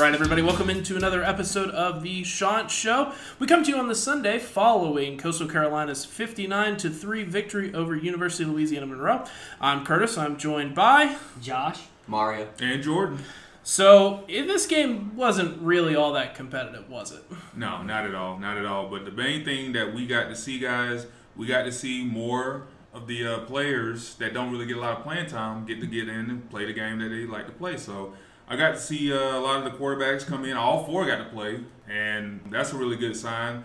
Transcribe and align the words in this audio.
right, 0.00 0.14
everybody, 0.14 0.40
welcome 0.40 0.70
into 0.70 0.96
another 0.96 1.22
episode 1.22 1.68
of 1.72 2.02
the 2.02 2.22
Chant 2.22 2.70
Show. 2.70 3.12
We 3.38 3.46
come 3.46 3.62
to 3.64 3.70
you 3.70 3.76
on 3.76 3.88
the 3.88 3.94
Sunday 3.94 4.38
following 4.38 5.18
Coastal 5.18 5.46
Carolina's 5.46 6.06
59 6.06 6.78
to 6.78 6.88
3 6.88 7.24
victory 7.24 7.74
over 7.74 7.94
University 7.94 8.44
of 8.44 8.50
Louisiana 8.50 8.86
Monroe. 8.86 9.26
I'm 9.60 9.84
Curtis. 9.84 10.16
I'm 10.16 10.38
joined 10.38 10.74
by 10.74 11.16
Josh, 11.42 11.80
Mario, 12.06 12.48
and 12.60 12.82
Jordan. 12.82 13.18
So, 13.62 14.24
this 14.26 14.66
game 14.66 15.14
wasn't 15.16 15.60
really 15.60 15.94
all 15.94 16.14
that 16.14 16.34
competitive, 16.34 16.88
was 16.88 17.12
it? 17.12 17.22
No, 17.54 17.82
not 17.82 18.06
at 18.06 18.14
all, 18.14 18.38
not 18.38 18.56
at 18.56 18.64
all. 18.64 18.88
But 18.88 19.04
the 19.04 19.12
main 19.12 19.44
thing 19.44 19.72
that 19.72 19.94
we 19.94 20.06
got 20.06 20.30
to 20.30 20.34
see, 20.34 20.58
guys, 20.58 21.08
we 21.36 21.46
got 21.46 21.64
to 21.64 21.72
see 21.72 22.06
more 22.06 22.68
of 22.94 23.06
the 23.06 23.26
uh, 23.26 23.38
players 23.40 24.14
that 24.14 24.32
don't 24.32 24.50
really 24.50 24.66
get 24.66 24.78
a 24.78 24.80
lot 24.80 24.96
of 24.96 25.04
playing 25.04 25.26
time 25.26 25.66
get 25.66 25.78
to 25.80 25.86
get 25.86 26.08
in 26.08 26.30
and 26.30 26.48
play 26.48 26.64
the 26.64 26.72
game 26.72 26.98
that 27.00 27.10
they 27.10 27.26
like 27.26 27.44
to 27.44 27.52
play. 27.52 27.76
So 27.76 28.14
I 28.50 28.56
got 28.56 28.72
to 28.72 28.80
see 28.80 29.12
uh, 29.12 29.16
a 29.16 29.38
lot 29.38 29.64
of 29.64 29.72
the 29.72 29.78
quarterbacks 29.78 30.26
come 30.26 30.44
in. 30.44 30.56
All 30.56 30.84
four 30.84 31.06
got 31.06 31.18
to 31.18 31.26
play, 31.26 31.60
and 31.88 32.40
that's 32.50 32.72
a 32.72 32.76
really 32.76 32.96
good 32.96 33.14
sign. 33.14 33.64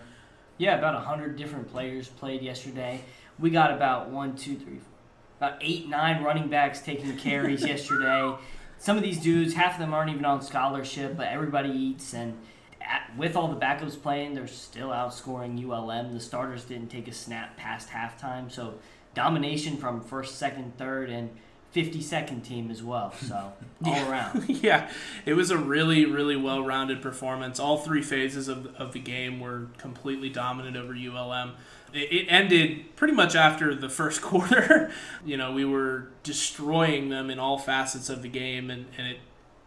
Yeah, 0.58 0.78
about 0.78 1.02
hundred 1.02 1.36
different 1.36 1.68
players 1.72 2.06
played 2.06 2.40
yesterday. 2.40 3.00
We 3.36 3.50
got 3.50 3.72
about 3.72 4.10
one, 4.10 4.36
two, 4.36 4.54
three, 4.54 4.78
four, 4.78 5.48
about 5.48 5.58
eight, 5.60 5.88
nine 5.88 6.22
running 6.22 6.48
backs 6.48 6.80
taking 6.80 7.16
carries 7.16 7.62
yesterday. 7.66 8.36
Some 8.78 8.96
of 8.96 9.02
these 9.02 9.20
dudes, 9.20 9.54
half 9.54 9.72
of 9.72 9.80
them 9.80 9.92
aren't 9.92 10.10
even 10.12 10.24
on 10.24 10.40
scholarship, 10.40 11.16
but 11.16 11.26
everybody 11.26 11.70
eats. 11.70 12.14
And 12.14 12.38
at, 12.80 13.10
with 13.18 13.34
all 13.34 13.48
the 13.48 13.58
backups 13.58 14.00
playing, 14.00 14.34
they're 14.34 14.46
still 14.46 14.90
outscoring 14.90 15.60
ULM. 15.68 16.12
The 16.14 16.20
starters 16.20 16.64
didn't 16.64 16.88
take 16.88 17.08
a 17.08 17.12
snap 17.12 17.56
past 17.56 17.88
halftime, 17.88 18.52
so 18.52 18.74
domination 19.14 19.78
from 19.78 20.00
first, 20.00 20.36
second, 20.36 20.78
third, 20.78 21.10
and 21.10 21.30
50 21.76 22.00
second 22.00 22.40
team 22.40 22.70
as 22.70 22.82
well. 22.82 23.12
So 23.12 23.34
all 23.84 23.92
yeah. 23.92 24.10
around. 24.10 24.48
yeah, 24.48 24.90
it 25.26 25.34
was 25.34 25.50
a 25.50 25.58
really, 25.58 26.06
really 26.06 26.34
well 26.34 26.64
rounded 26.64 27.02
performance. 27.02 27.60
All 27.60 27.76
three 27.76 28.00
phases 28.00 28.48
of, 28.48 28.74
of 28.76 28.94
the 28.94 28.98
game 28.98 29.40
were 29.40 29.66
completely 29.76 30.30
dominant 30.30 30.74
over 30.74 30.94
ULM. 30.94 31.52
It, 31.92 32.10
it 32.10 32.26
ended 32.30 32.96
pretty 32.96 33.12
much 33.12 33.36
after 33.36 33.74
the 33.74 33.90
first 33.90 34.22
quarter. 34.22 34.90
you 35.22 35.36
know, 35.36 35.52
we 35.52 35.66
were 35.66 36.08
destroying 36.22 37.10
them 37.10 37.28
in 37.28 37.38
all 37.38 37.58
facets 37.58 38.08
of 38.08 38.22
the 38.22 38.30
game, 38.30 38.70
and, 38.70 38.86
and 38.96 39.08
it, 39.08 39.18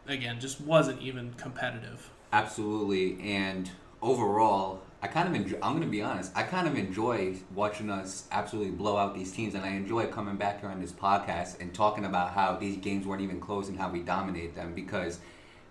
again, 0.07 0.39
just 0.39 0.59
wasn't 0.59 0.99
even 1.03 1.35
competitive. 1.35 2.09
Absolutely. 2.33 3.21
And 3.21 3.69
overall, 4.01 4.81
I 5.01 5.07
kind 5.07 5.29
of 5.29 5.35
enjoy. 5.35 5.57
I'm 5.61 5.71
going 5.71 5.83
to 5.83 5.89
be 5.89 6.01
honest. 6.01 6.31
I 6.35 6.43
kind 6.43 6.67
of 6.67 6.77
enjoy 6.77 7.35
watching 7.55 7.89
us 7.89 8.27
absolutely 8.31 8.71
blow 8.71 8.97
out 8.97 9.15
these 9.15 9.31
teams, 9.31 9.55
and 9.55 9.63
I 9.63 9.69
enjoy 9.69 10.07
coming 10.07 10.35
back 10.35 10.59
here 10.59 10.69
on 10.69 10.81
this 10.81 10.91
podcast 10.91 11.61
and 11.61 11.73
talking 11.73 12.05
about 12.05 12.31
how 12.33 12.57
these 12.57 12.77
games 12.77 13.05
weren't 13.05 13.21
even 13.21 13.39
close 13.39 13.69
and 13.69 13.77
how 13.77 13.89
we 13.89 14.01
dominate 14.01 14.55
them 14.55 14.73
because 14.75 15.19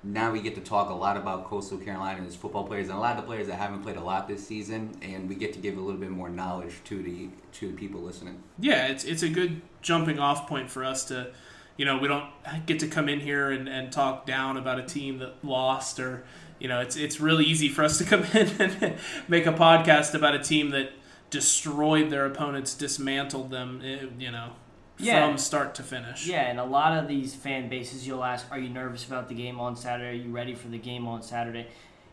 now 0.03 0.31
we 0.31 0.41
get 0.41 0.55
to 0.55 0.61
talk 0.61 0.91
a 0.91 0.95
lot 0.95 1.17
about 1.17 1.45
Coastal 1.45 1.77
Carolina 1.77 2.19
and 2.19 2.27
its 2.27 2.37
football 2.37 2.65
players 2.65 2.89
and 2.89 2.97
a 2.97 3.01
lot 3.01 3.17
of 3.17 3.23
the 3.23 3.27
players 3.27 3.49
that 3.49 3.57
haven't 3.57 3.83
played 3.83 3.97
a 3.97 4.01
lot 4.01 4.29
this 4.29 4.47
season, 4.47 4.97
and 5.03 5.29
we 5.29 5.35
get 5.35 5.53
to 5.53 5.59
give 5.59 5.77
a 5.77 5.81
little 5.81 6.01
bit 6.01 6.11
more 6.11 6.31
knowledge 6.31 6.77
to 6.85 7.03
the 7.03 7.29
to 7.53 7.69
the 7.69 7.77
people 7.77 8.01
listening. 8.01 8.43
Yeah, 8.59 8.87
it's 8.87 9.05
it's 9.05 9.23
a 9.23 9.29
good 9.29 9.61
jumping 9.83 10.19
off 10.19 10.49
point 10.49 10.71
for 10.71 10.85
us 10.85 11.05
to, 11.07 11.33
you 11.77 11.85
know, 11.85 11.99
we 11.99 12.09
don't 12.09 12.27
get 12.65 12.79
to 12.81 12.89
come 12.89 13.09
in 13.09 13.21
here 13.21 13.51
and, 13.51 13.69
and 13.69 13.93
talk 13.93 14.25
down 14.25 14.57
about 14.57 14.79
a 14.79 14.87
team 14.87 15.19
that 15.19 15.45
lost 15.45 16.01
or 16.01 16.25
you 16.59 16.69
know, 16.69 16.81
it's 16.81 16.97
it's 16.97 17.21
really 17.21 17.45
easy 17.45 17.69
for 17.69 17.85
us 17.85 17.99
to 17.99 18.05
come 18.05 18.25
in 18.35 18.49
and 18.61 18.97
make 19.29 19.47
a 19.47 19.53
podcast 19.53 20.15
about 20.15 20.35
a 20.35 20.39
team 20.41 20.71
that 20.71 20.93
destroyed 21.31 22.11
their 22.11 22.27
opponents, 22.27 22.75
dismantled 22.75 23.51
them, 23.51 23.83
eh, 23.85 24.07
you 24.19 24.31
know, 24.31 24.53
yeah. 24.99 25.27
from 25.27 25.39
start 25.39 25.75
to 25.77 25.83
finish. 25.83 26.27
Yeah, 26.27 26.43
and 26.43 26.59
a 26.59 26.65
lot 26.65 26.97
of 26.97 27.09
these 27.09 27.35
fan 27.35 27.69
bases, 27.69 28.07
you'll 28.07 28.25
ask, 28.25 28.47
"Are 28.51 28.59
you 28.59 28.69
nervous 28.69 29.07
about 29.07 29.29
the 29.29 29.35
game 29.35 29.61
on 29.61 29.77
Saturday? 29.77 30.19
Are 30.19 30.23
you 30.23 30.31
ready 30.31 30.55
for 30.55 30.69
the 30.69 30.79
game 30.79 31.07
on 31.07 31.23
Saturday?" 31.23 31.67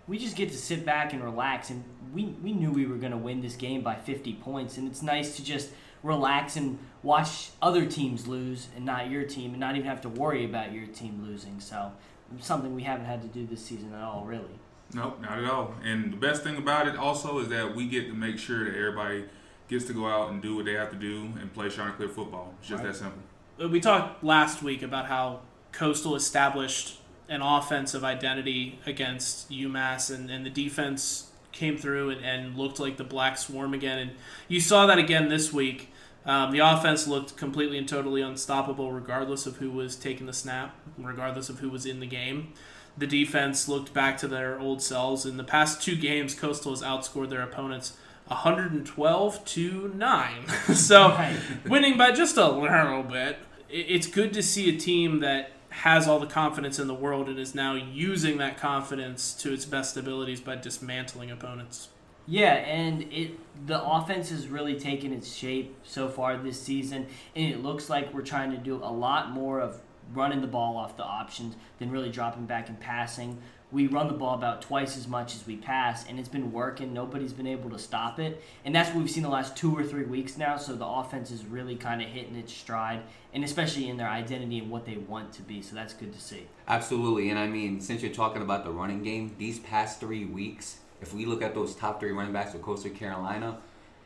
We 0.07 0.19
just 0.19 0.35
get 0.35 0.51
to 0.51 0.57
sit 0.57 0.85
back 0.85 1.13
and 1.13 1.23
relax, 1.23 1.69
and 1.69 1.83
we 2.13 2.25
we 2.43 2.53
knew 2.53 2.71
we 2.71 2.85
were 2.85 2.97
going 2.97 3.11
to 3.11 3.17
win 3.17 3.41
this 3.41 3.55
game 3.55 3.81
by 3.81 3.95
50 3.95 4.33
points, 4.33 4.77
and 4.77 4.87
it's 4.87 5.01
nice 5.01 5.35
to 5.37 5.43
just 5.43 5.71
relax 6.03 6.55
and 6.55 6.77
watch 7.01 7.49
other 7.63 7.85
teams 7.85 8.27
lose 8.27 8.67
and 8.75 8.85
not 8.85 9.09
your 9.09 9.23
team, 9.23 9.51
and 9.51 9.59
not 9.59 9.75
even 9.75 9.87
have 9.87 10.01
to 10.01 10.09
worry 10.09 10.45
about 10.45 10.71
your 10.71 10.85
team 10.85 11.23
losing. 11.25 11.59
So 11.59 11.91
something 12.39 12.75
we 12.75 12.83
haven't 12.83 13.05
had 13.05 13.21
to 13.21 13.27
do 13.27 13.45
this 13.45 13.63
season 13.63 13.93
at 13.93 14.01
all, 14.01 14.25
really. 14.25 14.59
Nope, 14.93 15.21
not 15.21 15.39
at 15.39 15.45
all. 15.45 15.73
And 15.83 16.13
the 16.13 16.17
best 16.17 16.43
thing 16.43 16.57
about 16.57 16.87
it 16.87 16.95
also 16.95 17.39
is 17.39 17.49
that 17.49 17.75
we 17.75 17.87
get 17.87 18.07
to 18.07 18.13
make 18.13 18.37
sure 18.37 18.65
that 18.65 18.77
everybody 18.77 19.25
gets 19.67 19.85
to 19.85 19.93
go 19.93 20.07
out 20.07 20.29
and 20.29 20.41
do 20.41 20.55
what 20.55 20.65
they 20.65 20.73
have 20.73 20.91
to 20.91 20.97
do 20.97 21.33
and 21.39 21.53
play 21.53 21.69
Chanticleer 21.69 22.09
football. 22.09 22.53
It's 22.59 22.69
just 22.69 22.83
right. 22.83 22.91
that 22.91 22.97
simple. 22.97 23.21
Uh, 23.61 23.67
we 23.67 23.79
talked 23.79 24.23
last 24.23 24.61
week 24.61 24.83
about 24.83 25.07
how 25.07 25.41
Coastal 25.71 26.15
established 26.15 26.99
an 27.27 27.41
offensive 27.41 28.03
identity 28.03 28.79
against 28.85 29.49
UMass, 29.49 30.13
and, 30.13 30.29
and 30.29 30.45
the 30.45 30.49
defense 30.49 31.31
came 31.51 31.77
through 31.77 32.11
and, 32.11 32.23
and 32.23 32.55
looked 32.55 32.79
like 32.79 32.97
the 32.97 33.03
Black 33.03 33.37
Swarm 33.37 33.73
again. 33.73 33.97
And 33.97 34.11
you 34.47 34.59
saw 34.59 34.85
that 34.85 34.99
again 34.99 35.29
this 35.29 35.51
week. 35.51 35.91
Um, 36.25 36.51
the 36.51 36.59
offense 36.59 37.07
looked 37.07 37.37
completely 37.37 37.77
and 37.77 37.87
totally 37.87 38.21
unstoppable, 38.21 38.91
regardless 38.91 39.45
of 39.45 39.57
who 39.57 39.69
was 39.69 39.95
taking 39.95 40.25
the 40.25 40.33
snap, 40.33 40.75
regardless 40.97 41.49
of 41.49 41.59
who 41.59 41.69
was 41.69 41.85
in 41.85 41.99
the 41.99 42.07
game. 42.07 42.53
The 42.97 43.07
defense 43.07 43.67
looked 43.67 43.93
back 43.93 44.17
to 44.19 44.27
their 44.27 44.59
old 44.59 44.81
selves. 44.81 45.25
In 45.25 45.37
the 45.37 45.43
past 45.43 45.81
two 45.81 45.95
games, 45.95 46.33
Coastal 46.33 46.71
has 46.71 46.81
outscored 46.81 47.29
their 47.29 47.41
opponents 47.41 47.93
112 48.27 49.45
to 49.45 49.93
9. 49.93 50.47
so, 50.73 51.31
winning 51.67 51.97
by 51.97 52.11
just 52.11 52.37
a 52.37 52.47
little 52.47 53.03
bit. 53.03 53.37
It's 53.69 54.07
good 54.07 54.33
to 54.33 54.41
see 54.41 54.73
a 54.73 54.79
team 54.79 55.19
that 55.19 55.51
has 55.69 56.07
all 56.07 56.19
the 56.19 56.25
confidence 56.25 56.79
in 56.79 56.87
the 56.87 56.93
world 56.93 57.27
and 57.27 57.37
is 57.37 57.53
now 57.53 57.75
using 57.75 58.37
that 58.37 58.57
confidence 58.57 59.33
to 59.33 59.53
its 59.53 59.65
best 59.65 59.97
abilities 59.97 60.39
by 60.39 60.55
dismantling 60.55 61.29
opponents. 61.29 61.89
Yeah, 62.27 62.53
and 62.53 63.03
it 63.11 63.39
the 63.65 63.83
offense 63.83 64.29
has 64.29 64.47
really 64.47 64.77
taken 64.77 65.13
its 65.13 65.33
shape 65.33 65.75
so 65.83 66.09
far 66.09 66.37
this 66.37 66.59
season, 66.59 67.07
and 67.35 67.53
it 67.53 67.63
looks 67.63 67.89
like 67.89 68.13
we're 68.13 68.21
trying 68.21 68.51
to 68.51 68.57
do 68.57 68.75
a 68.75 68.91
lot 68.91 69.31
more 69.31 69.61
of 69.61 69.79
running 70.13 70.41
the 70.41 70.47
ball 70.47 70.77
off 70.77 70.97
the 70.97 71.03
options 71.03 71.55
than 71.79 71.89
really 71.89 72.09
dropping 72.09 72.45
back 72.45 72.69
and 72.69 72.79
passing. 72.79 73.37
We 73.71 73.87
run 73.87 74.07
the 74.07 74.13
ball 74.13 74.35
about 74.35 74.61
twice 74.61 74.95
as 74.95 75.07
much 75.07 75.35
as 75.35 75.47
we 75.47 75.55
pass, 75.57 76.07
and 76.07 76.19
it's 76.19 76.29
been 76.29 76.51
working. 76.51 76.93
Nobody's 76.93 77.33
been 77.33 77.47
able 77.47 77.69
to 77.71 77.79
stop 77.79 78.19
it, 78.19 78.41
and 78.63 78.75
that's 78.75 78.89
what 78.89 78.99
we've 78.99 79.09
seen 79.09 79.23
the 79.23 79.29
last 79.29 79.55
two 79.55 79.75
or 79.75 79.83
three 79.83 80.05
weeks 80.05 80.37
now. 80.37 80.57
So 80.57 80.75
the 80.75 80.85
offense 80.85 81.31
is 81.31 81.45
really 81.45 81.75
kind 81.75 82.01
of 82.01 82.07
hitting 82.07 82.35
its 82.35 82.53
stride, 82.53 83.01
and 83.33 83.43
especially 83.43 83.89
in 83.89 83.97
their 83.97 84.07
identity 84.07 84.59
and 84.59 84.69
what 84.69 84.85
they 84.85 84.97
want 84.97 85.33
to 85.33 85.41
be. 85.41 85.61
So 85.61 85.75
that's 85.75 85.93
good 85.93 86.13
to 86.13 86.21
see. 86.21 86.47
Absolutely, 86.67 87.29
and 87.29 87.39
I 87.39 87.47
mean, 87.47 87.81
since 87.81 88.01
you're 88.01 88.13
talking 88.13 88.41
about 88.41 88.63
the 88.63 88.71
running 88.71 89.01
game, 89.01 89.35
these 89.37 89.59
past 89.59 89.99
three 89.99 90.25
weeks 90.25 90.77
if 91.01 91.13
we 91.13 91.25
look 91.25 91.41
at 91.41 91.53
those 91.53 91.75
top 91.75 91.99
three 91.99 92.11
running 92.11 92.33
backs 92.33 92.53
of 92.53 92.61
Coastal 92.61 92.91
Carolina, 92.91 93.57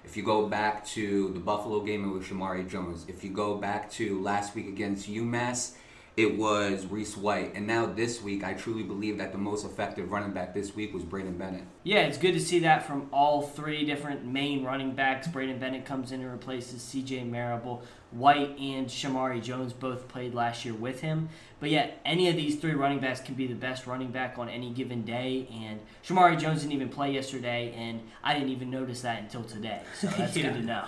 if 0.03 0.17
you 0.17 0.23
go 0.23 0.47
back 0.47 0.85
to 0.87 1.31
the 1.33 1.39
Buffalo 1.39 1.81
game, 1.81 2.11
with 2.11 2.27
Shermari 2.27 2.67
Jones. 2.67 3.05
If 3.07 3.23
you 3.23 3.29
go 3.29 3.55
back 3.55 3.91
to 3.91 4.19
last 4.21 4.55
week 4.55 4.67
against 4.67 5.09
UMass, 5.09 5.73
it 6.19 6.37
was 6.37 6.85
Reese 6.85 7.15
White. 7.15 7.53
And 7.55 7.65
now 7.65 7.85
this 7.85 8.21
week, 8.21 8.43
I 8.43 8.51
truly 8.51 8.83
believe 8.83 9.17
that 9.19 9.31
the 9.31 9.37
most 9.37 9.65
effective 9.65 10.11
running 10.11 10.33
back 10.33 10.53
this 10.53 10.75
week 10.75 10.93
was 10.93 11.03
Braydon 11.03 11.37
Bennett. 11.37 11.63
Yeah, 11.83 11.99
it's 11.99 12.17
good 12.17 12.33
to 12.33 12.41
see 12.41 12.59
that 12.59 12.85
from 12.85 13.07
all 13.13 13.41
three 13.41 13.85
different 13.85 14.25
main 14.25 14.65
running 14.65 14.95
backs. 14.95 15.29
Braydon 15.29 15.59
Bennett 15.59 15.85
comes 15.85 16.11
in 16.11 16.19
and 16.19 16.29
replaces 16.29 16.81
CJ 16.81 17.29
Marable. 17.29 17.83
White 18.11 18.57
and 18.59 18.87
Shermari 18.87 19.41
Jones 19.41 19.71
both 19.71 20.09
played 20.09 20.33
last 20.33 20.65
year 20.65 20.73
with 20.73 20.99
him. 20.99 21.29
But 21.61 21.69
yet, 21.69 22.01
any 22.03 22.27
of 22.27 22.35
these 22.35 22.57
three 22.57 22.73
running 22.73 22.99
backs 22.99 23.21
can 23.21 23.35
be 23.35 23.47
the 23.47 23.55
best 23.55 23.87
running 23.87 24.11
back 24.11 24.37
on 24.37 24.49
any 24.49 24.71
given 24.71 25.05
day. 25.05 25.47
And 25.53 25.79
Shermari 26.05 26.37
Jones 26.37 26.63
didn't 26.63 26.73
even 26.73 26.89
play 26.89 27.13
yesterday, 27.13 27.73
and 27.77 28.01
I 28.25 28.33
didn't 28.33 28.49
even 28.49 28.69
notice 28.69 28.99
that 29.03 29.21
until 29.21 29.45
today. 29.45 29.83
So 29.97 30.07
that's 30.07 30.35
yeah. 30.35 30.51
good 30.51 30.55
to 30.55 30.63
know. 30.63 30.83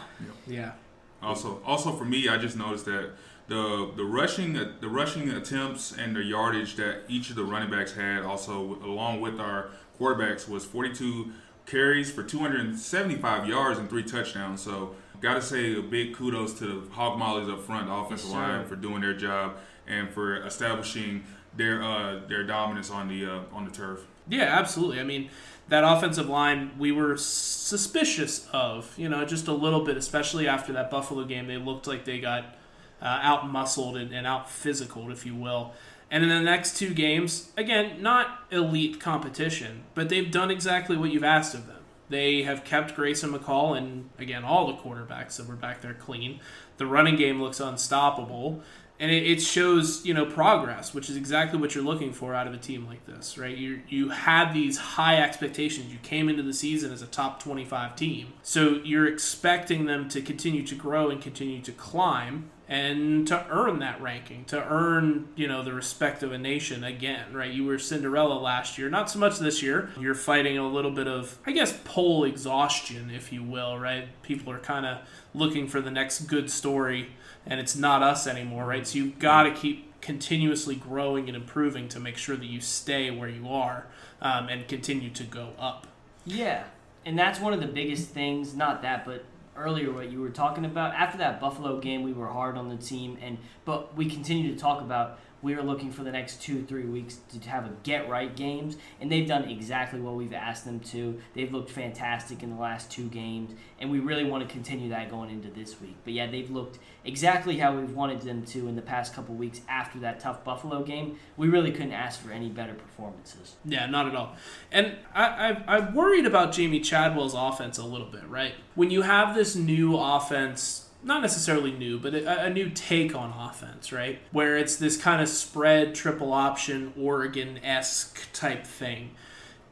Yeah. 0.46 0.74
Also, 1.22 1.62
also 1.66 1.94
for 1.94 2.04
me, 2.04 2.28
I 2.28 2.38
just 2.38 2.57
noticed 2.57 2.83
that 2.86 3.12
the 3.51 3.92
the 3.98 4.06
rushing 4.06 4.53
the 4.53 4.88
rushing 4.88 5.30
attempts 5.30 5.92
and 5.92 6.15
the 6.15 6.24
yardage 6.24 6.77
that 6.77 7.01
each 7.09 7.30
of 7.30 7.36
the 7.36 7.44
running 7.44 7.69
backs 7.69 7.92
had, 7.92 8.24
also 8.24 8.77
along 8.81 9.19
with 9.19 9.42
our 9.42 9.71
quarterbacks, 10.00 10.48
was 10.48 10.63
42 10.63 11.33
carries 11.65 12.09
for 12.09 12.24
275 12.24 13.50
yards 13.50 13.77
and 13.77 13.89
three 13.89 14.03
touchdowns. 14.03 14.62
So 14.62 14.95
got 15.19 15.33
to 15.33 15.42
say 15.42 15.77
a 15.77 15.81
big 15.81 16.15
kudos 16.15 16.57
to 16.59 16.65
the 16.65 16.94
Hog 16.94 17.19
Mollies 17.19 17.50
up 17.50 17.59
front, 17.59 17.88
the 17.88 17.94
offensive 17.94 18.30
line, 18.30 18.65
for 18.65 18.77
doing 18.77 19.01
their 19.01 19.13
job 19.13 19.57
and 19.86 20.09
for 20.09 20.38
establishing 20.45 21.25
their 21.57 21.83
uh, 21.83 22.21
their 22.30 22.45
dominance 22.45 22.89
on 22.89 23.09
the 23.09 23.25
uh, 23.25 23.42
on 23.51 23.65
the 23.65 23.71
turf. 23.71 24.07
Yeah, 24.30 24.44
absolutely. 24.44 25.01
I 25.01 25.04
mean, 25.04 25.30
that 25.68 25.83
offensive 25.83 26.30
line 26.30 26.71
we 26.80 26.94
were 26.94 27.18
suspicious 27.18 28.47
of, 28.54 28.97
you 28.97 29.09
know, 29.09 29.25
just 29.25 29.50
a 29.50 29.54
little 29.54 29.83
bit, 29.83 29.97
especially 29.97 30.47
after 30.47 30.71
that 30.71 30.89
Buffalo 30.89 31.25
game. 31.25 31.47
They 31.47 31.57
looked 31.57 31.86
like 31.86 32.06
they 32.06 32.21
got 32.21 32.56
uh, 33.01 33.19
out 33.21 33.50
muscled 33.50 33.98
and, 33.98 34.13
and 34.13 34.27
out 34.27 34.50
physical, 34.50 35.12
if 35.12 35.25
you 35.25 35.36
will. 35.36 35.74
And 36.09 36.24
in 36.24 36.30
the 36.30 36.42
next 36.42 36.77
two 36.77 36.94
games, 36.94 37.51
again, 37.56 38.01
not 38.01 38.44
elite 38.51 39.00
competition, 39.00 39.83
but 39.95 40.09
they've 40.09 40.30
done 40.30 40.51
exactly 40.51 40.98
what 40.98 41.12
you've 41.12 41.24
asked 41.24 41.53
of 41.56 41.68
them. 41.68 41.77
They 42.09 42.44
have 42.44 42.65
kept 42.65 42.95
Grayson 42.95 43.31
McCall 43.31 43.77
and, 43.77 44.09
again, 44.19 44.44
all 44.44 44.68
the 44.68 44.74
quarterbacks 44.74 45.38
that 45.38 45.48
were 45.48 45.56
back 45.56 45.81
there 45.81 45.94
clean. 45.94 46.42
The 46.77 46.86
running 46.86 47.15
game 47.15 47.42
looks 47.42 47.62
unstoppable. 47.62 48.62
and 49.00 49.09
it, 49.09 49.24
it 49.25 49.42
shows 49.42 50.06
you 50.06 50.13
know 50.13 50.25
progress, 50.25 50.94
which 50.94 51.09
is 51.09 51.18
exactly 51.18 51.59
what 51.59 51.74
you're 51.74 51.83
looking 51.83 52.13
for 52.13 52.36
out 52.36 52.47
of 52.47 52.54
a 52.54 52.57
team 52.57 52.86
like 52.86 53.06
this, 53.07 53.38
right? 53.38 53.57
You 53.57 53.81
you 53.89 54.09
had 54.09 54.54
these 54.54 54.77
high 54.77 55.18
expectations. 55.18 55.92
You 55.92 55.97
came 56.04 56.30
into 56.30 56.44
the 56.44 56.54
season 56.54 56.94
as 56.94 57.01
a 57.01 57.07
top 57.07 57.42
25 57.42 57.95
team, 57.95 58.33
so 58.44 58.80
you're 58.83 59.07
expecting 59.07 59.86
them 59.86 60.07
to 60.09 60.21
continue 60.21 60.65
to 60.68 60.75
grow 60.75 61.09
and 61.09 61.19
continue 61.19 61.62
to 61.62 61.71
climb 61.71 62.51
and 62.71 63.27
to 63.27 63.45
earn 63.50 63.79
that 63.79 64.01
ranking, 64.01 64.45
to 64.45 64.65
earn, 64.65 65.27
you 65.35 65.45
know, 65.45 65.62
the 65.62 65.73
respect 65.73 66.23
of 66.23 66.31
a 66.31 66.38
nation 66.38 66.85
again, 66.85 67.33
right? 67.33 67.51
You 67.51 67.65
were 67.65 67.77
Cinderella 67.77 68.35
last 68.35 68.77
year, 68.77 68.89
not 68.89 69.09
so 69.09 69.19
much 69.19 69.39
this 69.39 69.62
year. 69.62 69.89
You're 70.00 70.15
fighting 70.15 70.57
a 70.57 70.65
little 70.65 70.91
bit 70.91 71.06
of, 71.06 71.38
I 71.45 71.51
guess, 71.51 71.77
poll 71.83 72.23
exhaustion, 72.23 73.12
if 73.12 73.33
you 73.33 73.44
will, 73.44 73.77
right? 73.77 74.07
People 74.23 74.53
are 74.53 74.59
kind 74.59 74.85
of 74.85 75.00
looking 75.33 75.68
for 75.68 75.81
the 75.81 75.91
next 75.91 76.21
good 76.27 76.50
story, 76.50 77.09
and 77.45 77.59
it's 77.59 77.75
not 77.75 78.03
us 78.03 78.25
anymore, 78.25 78.63
right? 78.63 78.88
So 78.88 79.00
you've 79.00 79.19
got 79.19 79.44
to 79.44 79.51
keep 79.51 80.00
continuously 80.00 80.75
growing 80.75 81.27
and 81.27 81.35
improving 81.35 81.89
to 81.89 82.00
make 82.00 82.15
sure 82.15 82.38
that 82.38 82.47
you 82.47 82.62
stay 82.62 83.12
where 83.12 83.27
you 83.27 83.50
are 83.50 83.88
um, 84.21 84.47
and 84.47 84.65
continue 84.69 85.09
to 85.09 85.23
go 85.25 85.50
up. 85.59 85.88
Yeah, 86.23 86.63
and 87.06 87.19
that's 87.19 87.38
one 87.38 87.51
of 87.51 87.59
the 87.59 87.68
biggest 87.68 88.12
things. 88.12 88.56
Not 88.56 88.81
that, 88.83 89.03
but 89.03 89.25
earlier 89.56 89.92
what 89.92 90.12
you 90.12 90.21
were 90.21 90.30
talking 90.30 90.65
about. 90.65 90.94
After 90.94 91.18
that 91.19 91.39
Buffalo 91.39 91.80
game, 91.80 92.03
we 92.03 92.13
were 92.13 92.27
hard 92.27 92.57
on 92.57 92.69
the 92.69 92.77
team, 92.77 93.18
and 93.21 93.38
but 93.65 93.95
we 93.95 94.09
continue 94.09 94.53
to 94.53 94.59
talk 94.59 94.81
about 94.81 95.19
we 95.42 95.56
are 95.56 95.64
looking 95.64 95.92
for 95.92 96.04
the 96.04 96.12
next 96.12 96.42
two 96.42 96.64
three 96.64 96.86
weeks 96.86 97.20
to 97.32 97.50
have 97.50 97.66
a 97.66 97.72
get 97.84 98.10
right 98.10 98.36
games, 98.36 98.78
and 99.00 99.12
they've 99.12 99.28
done 99.28 99.50
exactly 99.50 100.00
what 100.00 100.16
we've 100.16 100.34
asked 100.34 100.66
them 100.66 100.80
to. 100.80 101.20
They've 101.34 101.52
looked 101.52 101.70
fantastic 101.70 102.44
in 102.44 102.50
the 102.50 102.62
last 102.62 102.92
two 102.92 103.08
games, 103.10 103.54
and 103.80 103.90
we 103.92 104.00
really 104.00 104.26
want 104.26 104.48
to 104.48 104.54
continue 104.54 104.90
that 104.90 105.10
going 105.10 105.30
into 105.30 105.50
this 105.50 105.80
week. 105.82 105.96
But 106.04 106.14
yeah, 106.14 106.30
they've 106.30 106.50
looked 106.50 106.80
exactly 107.04 107.58
how 107.58 107.76
we've 107.76 107.92
wanted 107.92 108.22
them 108.22 108.44
to 108.46 108.68
in 108.68 108.76
the 108.76 108.82
past 108.82 109.14
couple 109.14 109.36
weeks 109.36 109.62
after 109.68 110.00
that 110.00 110.20
tough 110.20 110.44
Buffalo 110.44 110.84
game. 110.84 111.18
We 111.38 111.48
really 111.48 111.72
couldn't 111.72 111.94
ask 111.94 112.22
for 112.22 112.32
any 112.32 112.50
better 112.50 112.74
performances. 112.74 113.56
Yeah, 113.66 113.88
not 113.88 114.08
at 114.08 114.16
all. 114.16 114.36
And 114.72 114.98
I, 115.14 115.26
I, 115.68 115.78
I'm 115.78 115.96
worried 115.96 116.26
about 116.26 116.52
Jamey 116.52 116.84
Chadwell's 116.84 117.34
offense 117.34 117.78
a 117.78 117.86
little 117.86 118.08
bit, 118.08 118.28
right? 118.30 118.54
When 118.76 118.92
you 118.92 119.02
have 119.02 119.36
this 119.36 119.56
new 119.56 119.98
offense 119.98 120.88
not 121.03 121.21
necessarily 121.21 121.71
new, 121.71 122.00
but 122.00 122.13
a, 122.13 122.45
a, 122.45 122.50
new 122.50 122.69
take 122.69 123.15
on 123.15 123.31
offense, 123.31 123.92
right? 123.92 124.19
Where 124.31 124.57
it's 124.57 124.75
this 124.75 124.98
kind 124.98 125.21
of 125.21 125.30
spread 125.30 125.95
triple 125.95 126.31
option 126.31 126.94
Oregon 127.00 127.59
esque 127.63 128.31
type 128.33 128.65
thing. 128.65 129.12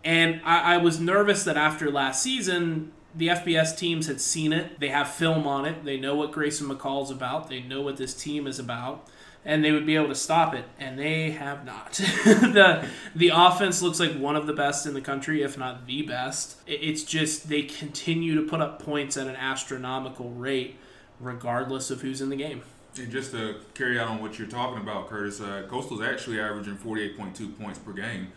And 0.03 0.41
I, 0.43 0.75
I, 0.75 0.77
was 0.77 0.99
nervous 0.99 1.43
that 1.43 1.57
after 1.57 1.91
last 1.91 2.23
season, 2.23 2.93
the 3.13 3.27
FBS 3.27 3.77
teams 3.77 4.07
had 4.07 4.21
seen 4.21 4.53
it. 4.53 4.79
They 4.79 4.89
have 4.89 5.09
film 5.09 5.45
on 5.45 5.65
it. 5.65 5.83
They 5.83 5.97
know 5.97 6.15
what 6.15 6.31
Grayson 6.31 6.67
McCall's 6.67 7.11
about. 7.11 7.49
They 7.49 7.61
know 7.61 7.81
what 7.81 7.97
this 7.97 8.13
team 8.13 8.47
is 8.47 8.59
about. 8.59 9.07
And 9.45 9.63
they 9.63 9.71
would 9.71 9.85
be 9.85 9.95
able 9.95 10.09
to 10.09 10.15
stop 10.15 10.53
it, 10.53 10.65
and 10.77 10.99
they 10.99 11.31
have 11.31 11.63
not. 11.63 11.93
the 11.93 12.85
The 13.15 13.31
offense 13.33 13.81
looks 13.81 13.97
like 13.97 14.11
one 14.11 14.35
of 14.35 14.47
the 14.47 14.53
best 14.53 14.85
in 14.85 14.93
the 14.93 15.01
country, 15.01 15.41
if 15.41 15.57
not 15.57 15.87
the 15.87 16.01
best. 16.01 16.57
It's 16.67 17.03
just 17.03 17.47
they 17.47 17.61
continue 17.61 18.35
to 18.35 18.47
put 18.49 18.59
up 18.59 18.83
points 18.83 19.15
at 19.15 19.27
an 19.27 19.37
astronomical 19.37 20.29
rate 20.31 20.77
regardless 21.19 21.91
of 21.91 22.01
who's 22.01 22.21
in 22.21 22.29
the 22.29 22.35
game. 22.35 22.61
And 22.97 23.11
just 23.11 23.31
to 23.31 23.57
carry 23.73 23.99
out 23.99 24.09
on 24.09 24.21
what 24.21 24.39
you're 24.39 24.47
talking 24.47 24.81
about, 24.81 25.09
Curtis, 25.09 25.39
uh, 25.41 25.65
Coastal's 25.69 26.01
actually 26.01 26.39
averaging 26.39 26.77
48.2 26.77 27.57
points 27.59 27.79
per 27.79 27.93
game 27.93 28.29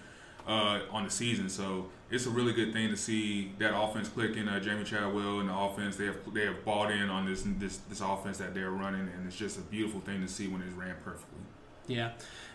uh, 0.46 0.80
on 0.90 1.04
the 1.04 1.10
season. 1.10 1.48
So 1.48 1.88
it's 2.10 2.26
a 2.26 2.30
really 2.30 2.52
good 2.52 2.72
thing 2.72 2.90
to 2.90 2.96
see 2.96 3.52
that 3.58 3.76
offense 3.76 4.08
clicking. 4.08 4.48
Uh, 4.48 4.60
Jamey 4.62 4.84
Chadwell 4.84 5.40
and 5.40 5.48
the 5.48 5.56
offense 5.56 5.96
they 5.96 6.06
have 6.06 6.16
they 6.34 6.44
have 6.44 6.64
bought 6.64 6.90
in 6.90 7.08
on 7.08 7.26
this 7.26 7.44
this 7.58 7.78
this 7.88 8.00
offense 8.00 8.38
that 8.38 8.54
they're 8.54 8.70
running, 8.70 9.08
and 9.16 9.26
it's 9.26 9.36
just 9.36 9.58
a 9.58 9.62
beautiful 9.62 10.00
thing 10.00 10.20
to 10.20 10.28
see 10.28 10.48
when 10.48 10.60
it's 10.62 10.74
ran 10.74 10.96
perfectly. 11.04 11.40
Yeah. 11.86 12.12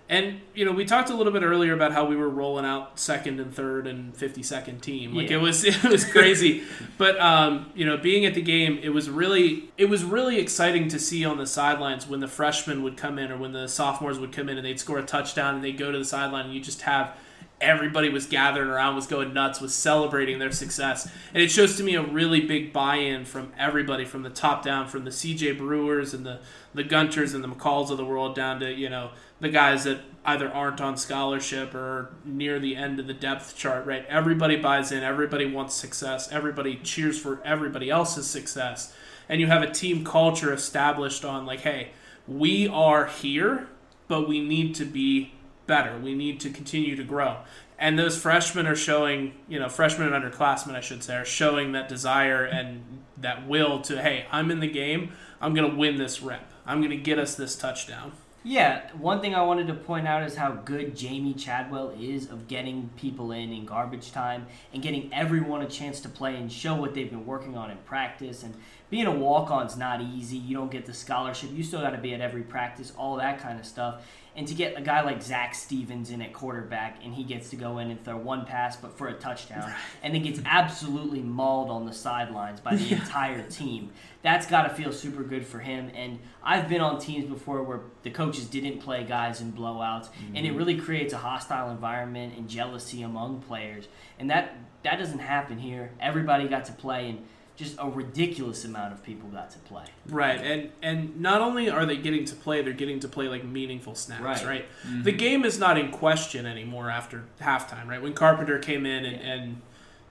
And 0.10 0.40
you 0.54 0.64
know, 0.64 0.72
we 0.72 0.86
talked 0.86 1.10
a 1.10 1.16
little 1.16 1.34
bit 1.34 1.44
earlier 1.44 1.74
about 1.74 1.92
how 1.92 2.06
we 2.06 2.16
were 2.16 2.30
rolling 2.30 2.64
out 2.64 2.98
second 2.98 3.42
and 3.42 3.54
third 3.54 3.88
and 3.88 4.16
fifty 4.16 4.42
second 4.42 4.82
team. 4.82 5.14
Like 5.14 5.30
yeah. 5.30 5.38
it 5.38 5.42
was 5.42 5.64
it 5.66 5.84
was 5.84 6.06
crazy. 6.06 6.64
but 6.98 7.20
um, 7.20 7.72
you 7.76 7.86
know, 7.86 7.98
being 7.98 8.26
at 8.26 8.34
the 8.34 8.42
game, 8.42 8.80
it 8.82 8.90
was 8.90 9.10
really 9.10 9.70
it 9.78 9.86
was 9.86 10.06
really 10.06 10.40
exciting 10.40 10.88
to 10.90 11.00
see 11.00 11.26
on 11.26 11.38
the 11.38 11.46
sidelines 11.46 12.08
when 12.08 12.22
the 12.22 12.28
freshmen 12.28 12.84
would 12.84 12.96
come 12.96 13.20
in 13.20 13.32
or 13.32 13.38
when 13.38 13.52
the 13.52 13.68
sophomores 13.68 14.18
would 14.18 14.32
come 14.32 14.48
in 14.48 14.58
and 14.58 14.66
they'd 14.66 14.80
score 14.80 14.98
a 14.98 15.04
touchdown 15.04 15.56
and 15.56 15.64
they'd 15.64 15.78
go 15.78 15.92
to 15.92 15.98
the 15.98 16.06
sideline 16.06 16.46
and 16.46 16.54
you 16.54 16.62
just 16.62 16.84
have 16.84 17.18
everybody 17.60 18.10
was 18.10 18.26
gathering 18.26 18.70
around, 18.70 18.96
was 18.96 19.08
going 19.08 19.34
nuts, 19.34 19.60
was 19.60 19.74
celebrating 19.74 20.40
their 20.40 20.52
success. 20.52 21.10
And 21.34 21.42
it 21.42 21.50
shows 21.50 21.78
to 21.78 21.84
me 21.84 21.96
a 21.96 22.02
really 22.02 22.42
big 22.42 22.72
buy 22.72 22.98
in 22.98 23.26
from 23.26 23.52
everybody 23.58 24.06
from 24.06 24.24
the 24.24 24.30
top 24.30 24.64
down, 24.64 24.88
from 24.88 25.06
the 25.06 25.12
CJ 25.12 25.58
Brewers 25.58 26.14
and 26.14 26.26
the, 26.26 26.40
the 26.74 26.84
Gunters 26.84 27.34
and 27.34 27.44
the 27.44 27.48
McCalls 27.48 27.90
of 27.90 27.98
the 27.98 28.06
world 28.06 28.36
down 28.36 28.60
to, 28.60 28.72
you 28.72 28.90
know, 28.90 29.12
the 29.40 29.50
guys 29.50 29.84
that 29.84 30.00
either 30.26 30.52
aren't 30.52 30.82
on 30.82 30.98
scholarship 30.98 31.74
or 31.74 32.10
near 32.26 32.60
the 32.60 32.76
end 32.76 33.00
of 33.00 33.08
the 33.08 33.14
depth 33.14 33.56
chart, 33.56 33.86
right? 33.86 34.06
Everybody 34.10 34.58
buys 34.58 34.92
in, 34.92 35.04
everybody 35.04 35.46
wants 35.46 35.74
success, 35.74 36.30
everybody 36.32 36.76
cheers 36.84 37.18
for 37.18 37.42
everybody 37.46 37.90
else's 37.90 38.30
success. 38.30 38.94
And 39.30 39.40
you 39.40 39.48
have 39.48 39.62
a 39.62 39.72
team 39.72 40.04
culture 40.04 40.54
established 40.54 41.24
on, 41.24 41.46
like, 41.46 41.62
hey, 41.62 41.92
we 42.28 42.68
are 42.68 43.06
here, 43.06 43.68
but 44.08 44.28
we 44.28 44.42
need 44.42 44.76
to 44.76 44.86
be 44.86 45.34
better. 45.66 45.98
We 45.98 46.14
need 46.14 46.40
to 46.42 46.50
continue 46.50 46.96
to 46.96 47.04
grow. 47.04 47.38
And 47.80 48.00
those 48.00 48.20
freshmen 48.20 48.66
are 48.68 48.76
showing, 48.76 49.34
you 49.48 49.60
know, 49.60 49.70
freshmen 49.70 50.12
and 50.12 50.24
underclassmen, 50.24 50.76
I 50.76 50.82
should 50.82 51.04
say, 51.04 51.16
are 51.16 51.26
showing 51.26 51.74
that 51.74 51.88
desire 51.88 52.44
and 52.44 53.04
that 53.18 53.48
will 53.48 53.82
to, 53.82 54.02
hey, 54.02 54.26
I'm 54.32 54.50
in 54.50 54.60
the 54.60 54.70
game. 54.70 55.12
I'm 55.40 55.54
going 55.54 55.70
to 55.70 55.78
win 55.78 55.98
this 55.98 56.22
rep. 56.22 56.50
I'm 56.66 56.80
going 56.80 56.92
to 56.92 56.98
get 56.98 57.20
us 57.20 57.36
this 57.36 57.56
touchdown. 57.56 58.14
Yeah, 58.50 58.90
one 58.98 59.20
thing 59.20 59.36
I 59.36 59.42
wanted 59.42 59.68
to 59.68 59.74
point 59.74 60.08
out 60.08 60.24
is 60.24 60.38
how 60.38 60.52
good 60.52 60.96
Jamey 60.96 61.38
Chadwell 61.38 61.90
is 62.00 62.30
of 62.30 62.48
getting 62.48 62.90
people 62.96 63.34
in 63.34 63.52
in 63.52 63.66
garbage 63.66 64.14
time 64.14 64.48
and 64.74 64.82
getting 64.82 65.14
everyone 65.14 65.64
a 65.64 65.68
chance 65.68 66.00
to 66.00 66.08
play 66.08 66.38
and 66.38 66.50
show 66.50 66.74
what 66.74 66.94
they've 66.94 67.10
been 67.10 67.26
working 67.26 67.58
on 67.58 67.70
in 67.70 67.78
practice. 67.80 68.44
And 68.44 68.54
being 68.90 69.06
a 69.06 69.12
walk 69.12 69.52
on's 69.52 69.76
not 69.76 70.02
easy. 70.02 70.38
You 70.38 70.56
don't 70.56 70.72
get 70.72 70.86
the 70.86 70.94
scholarship. 70.94 71.50
You 71.52 71.64
still 71.64 71.82
got 71.82 71.90
to 71.92 71.98
be 71.98 72.14
at 72.14 72.22
every 72.22 72.44
practice, 72.44 72.94
all 72.98 73.18
that 73.18 73.40
kind 73.40 73.60
of 73.60 73.66
stuff. 73.66 74.06
And 74.36 74.48
to 74.48 74.54
get 74.54 74.78
a 74.78 74.82
guy 74.82 75.02
like 75.02 75.24
Zach 75.24 75.56
Stevens 75.56 76.12
in 76.12 76.22
at 76.22 76.32
quarterback 76.32 77.00
and 77.04 77.12
he 77.12 77.24
gets 77.24 77.50
to 77.50 77.56
go 77.56 77.80
in 77.80 77.90
and 77.90 78.06
throw 78.06 78.18
one 78.18 78.46
pass 78.46 78.78
but 78.78 78.96
for 78.96 79.08
a 79.08 79.14
touchdown 79.16 79.74
and 80.04 80.14
then 80.14 80.22
gets 80.22 80.40
absolutely 80.46 81.22
mauled 81.22 81.72
on 81.72 81.88
the 81.88 81.92
sidelines 81.92 82.60
by 82.60 82.76
the 82.76 82.84
yeah. 82.84 82.96
entire 83.02 83.42
team. 83.50 83.90
That's 84.22 84.46
got 84.46 84.64
to 84.64 84.70
feel 84.70 84.92
super 84.92 85.24
good 85.24 85.44
for 85.44 85.58
him. 85.58 85.90
And 85.96 86.20
I've 86.44 86.70
been 86.70 86.82
on 86.82 87.00
teams 87.00 87.26
before 87.26 87.64
where 87.64 87.82
the 88.04 88.12
coaches 88.12 88.46
didn't 88.46 88.78
play 88.78 89.04
guys 89.04 89.42
in 89.42 89.54
blowouts 89.54 90.10
mm-hmm. 90.10 90.36
and 90.36 90.46
it 90.46 90.50
mm-hmm. 90.50 90.58
really 90.60 90.78
creates 90.78 91.14
a 91.14 91.18
hostile 91.18 91.72
environment 91.72 92.36
and 92.38 92.48
jealousy 92.48 93.02
among 93.02 93.42
players. 93.42 93.88
And 94.20 94.30
that 94.30 94.56
that 94.84 95.00
doesn't 95.00 95.20
happen 95.20 95.58
here. 95.58 95.92
Everybody 96.00 96.48
got 96.48 96.66
to 96.66 96.74
play 96.74 97.10
and 97.10 97.26
just 97.58 97.76
a 97.80 97.90
ridiculous 97.90 98.64
amount 98.64 98.94
of 98.94 99.04
people 99.04 99.28
got 99.30 99.50
to 99.50 99.58
play. 99.60 99.86
Right, 100.08 100.40
and 100.40 100.70
and 100.82 101.20
not 101.20 101.42
only 101.42 101.70
are 101.70 101.86
they 101.86 101.98
getting 101.98 102.24
to 102.26 102.36
play, 102.36 102.62
they're 102.62 102.72
getting 102.72 103.00
to 103.02 103.08
play 103.08 103.28
like 103.28 103.44
meaningful 103.44 103.96
snaps. 103.96 104.24
Right, 104.24 104.46
right? 104.46 104.66
Mm-hmm. 104.86 105.04
the 105.04 105.12
game 105.12 105.44
is 105.44 105.60
not 105.60 105.78
in 105.78 105.92
question 105.92 106.46
anymore 106.46 106.90
after 106.90 107.26
halftime. 107.42 107.88
Right, 107.88 108.02
when 108.02 108.14
Carpenter 108.14 108.60
came 108.60 108.86
in 108.86 109.06
and, 109.06 109.18
yeah. 109.18 109.34
and 109.34 109.62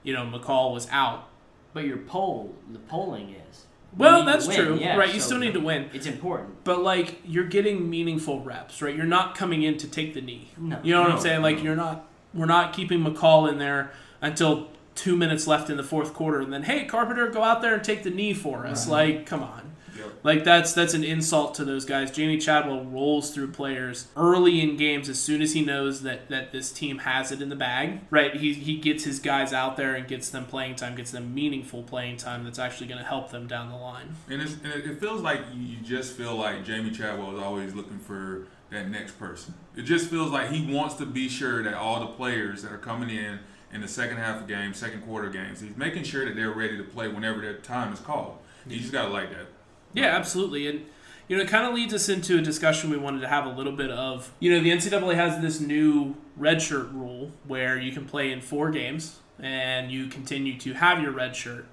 you 0.03 0.13
know 0.13 0.25
McCall 0.25 0.73
was 0.73 0.87
out, 0.91 1.29
but 1.73 1.85
your 1.85 1.97
poll, 1.97 2.53
the 2.71 2.79
polling 2.79 3.29
is. 3.49 3.63
Well, 3.95 4.25
that's 4.25 4.47
true. 4.47 4.77
Yeah, 4.77 4.97
right, 4.97 5.11
you 5.11 5.21
so 5.21 5.27
still 5.27 5.39
need 5.39 5.53
to 5.53 5.61
win. 5.61 5.89
It's 5.93 6.05
important. 6.05 6.65
But 6.65 6.83
like 6.83 7.21
you're 7.25 7.47
getting 7.47 7.89
meaningful 7.89 8.41
reps, 8.41 8.81
right? 8.81 8.93
You're 8.93 9.05
not 9.05 9.35
coming 9.35 9.63
in 9.63 9.77
to 9.77 9.87
take 9.87 10.13
the 10.13 10.21
knee. 10.21 10.49
No. 10.57 10.79
You 10.83 10.93
know 10.93 11.01
what 11.01 11.09
no, 11.09 11.15
I'm 11.15 11.21
saying? 11.21 11.41
Like 11.41 11.63
you're 11.63 11.77
not 11.77 12.05
we're 12.33 12.45
not 12.45 12.73
keeping 12.73 13.03
McCall 13.03 13.49
in 13.49 13.57
there 13.57 13.91
until 14.21 14.67
two 14.97 15.15
minutes 15.15 15.47
left 15.47 15.69
in 15.69 15.77
the 15.77 15.83
fourth 15.83 16.13
quarter, 16.13 16.41
and 16.41 16.51
then 16.51 16.63
hey, 16.63 16.83
Carpenter, 16.85 17.29
go 17.29 17.43
out 17.43 17.61
there 17.61 17.75
and 17.75 17.83
take 17.83 18.03
the 18.03 18.09
knee 18.09 18.33
for 18.33 18.65
us. 18.65 18.87
Right. 18.87 19.15
Like, 19.17 19.25
come 19.25 19.43
on. 19.43 19.67
Yep. 19.97 20.19
Like 20.23 20.43
that's 20.43 20.73
that's 20.73 20.93
an 20.93 21.03
insult 21.03 21.55
to 21.55 21.65
those 21.65 21.85
guys. 21.85 22.11
Jamey 22.11 22.41
Chadwell 22.41 22.85
rolls 22.85 23.33
through 23.33 23.51
players 23.51 24.07
early 24.15 24.61
in 24.61 24.77
games 24.77 25.09
as 25.09 25.19
soon 25.19 25.41
as 25.41 25.53
he 25.53 25.63
knows 25.63 26.03
that, 26.03 26.29
that 26.29 26.51
this 26.51 26.71
team 26.71 26.99
has 26.99 27.31
it 27.31 27.41
in 27.41 27.49
the 27.49 27.55
bag. 27.55 28.01
Right, 28.09 28.35
he, 28.35 28.53
he 28.53 28.77
gets 28.77 29.03
his 29.03 29.19
guys 29.19 29.53
out 29.53 29.77
there 29.77 29.95
and 29.95 30.07
gets 30.07 30.29
them 30.29 30.45
playing 30.45 30.75
time, 30.75 30.95
gets 30.95 31.11
them 31.11 31.33
meaningful 31.33 31.83
playing 31.83 32.17
time 32.17 32.43
that's 32.43 32.59
actually 32.59 32.87
going 32.87 32.99
to 32.99 33.05
help 33.05 33.31
them 33.31 33.47
down 33.47 33.69
the 33.69 33.75
line. 33.75 34.15
And, 34.29 34.41
and, 34.41 34.51
it 34.63 34.99
feels 34.99 35.21
like 35.21 35.41
you 35.55 35.77
just 35.77 36.13
feel 36.15 36.35
like 36.35 36.65
Jamey 36.65 36.93
Chadwell 36.93 37.35
is 37.35 37.41
always 37.41 37.73
looking 37.73 37.99
for 37.99 38.47
that 38.69 38.89
next 38.89 39.17
person. 39.19 39.53
It 39.75 39.83
just 39.83 40.09
feels 40.09 40.31
like 40.31 40.49
he 40.51 40.73
wants 40.73 40.95
to 40.95 41.05
be 41.05 41.29
sure 41.29 41.63
that 41.63 41.73
all 41.73 41.99
the 41.99 42.07
players 42.07 42.63
that 42.63 42.71
are 42.71 42.77
coming 42.77 43.09
in 43.09 43.39
in 43.71 43.81
the 43.81 43.87
second 43.87 44.17
half 44.17 44.41
of 44.41 44.47
games, 44.47 44.77
second 44.77 45.01
quarter 45.01 45.29
games. 45.29 45.61
He's 45.61 45.75
making 45.75 46.03
sure 46.03 46.25
that 46.25 46.35
they're 46.35 46.51
ready 46.51 46.77
to 46.77 46.83
play 46.83 47.07
whenever 47.07 47.41
their 47.41 47.57
time 47.57 47.93
is 47.93 47.99
called. 47.99 48.37
You 48.65 48.79
just 48.79 48.91
gotta 48.91 49.09
like 49.09 49.29
that. 49.31 49.47
Yeah, 49.93 50.07
absolutely. 50.07 50.67
And 50.67 50.85
you 51.27 51.35
know, 51.35 51.43
it 51.43 51.49
kind 51.49 51.65
of 51.65 51.73
leads 51.73 51.93
us 51.93 52.07
into 52.07 52.37
a 52.37 52.41
discussion 52.41 52.89
we 52.89 52.97
wanted 52.97 53.19
to 53.21 53.27
have 53.27 53.45
a 53.45 53.49
little 53.49 53.73
bit 53.73 53.91
of. 53.91 54.31
You 54.39 54.51
know, 54.51 54.61
the 54.61 54.71
NCAA 54.71 55.15
has 55.15 55.41
this 55.41 55.59
new 55.59 56.15
redshirt 56.39 56.93
rule 56.93 57.31
where 57.45 57.77
you 57.77 57.91
can 57.91 58.05
play 58.05 58.31
in 58.31 58.39
four 58.39 58.71
games 58.71 59.19
and 59.39 59.91
you 59.91 60.07
continue 60.07 60.57
to 60.59 60.73
have 60.73 61.01
your 61.01 61.11
red 61.11 61.35
shirt. 61.35 61.65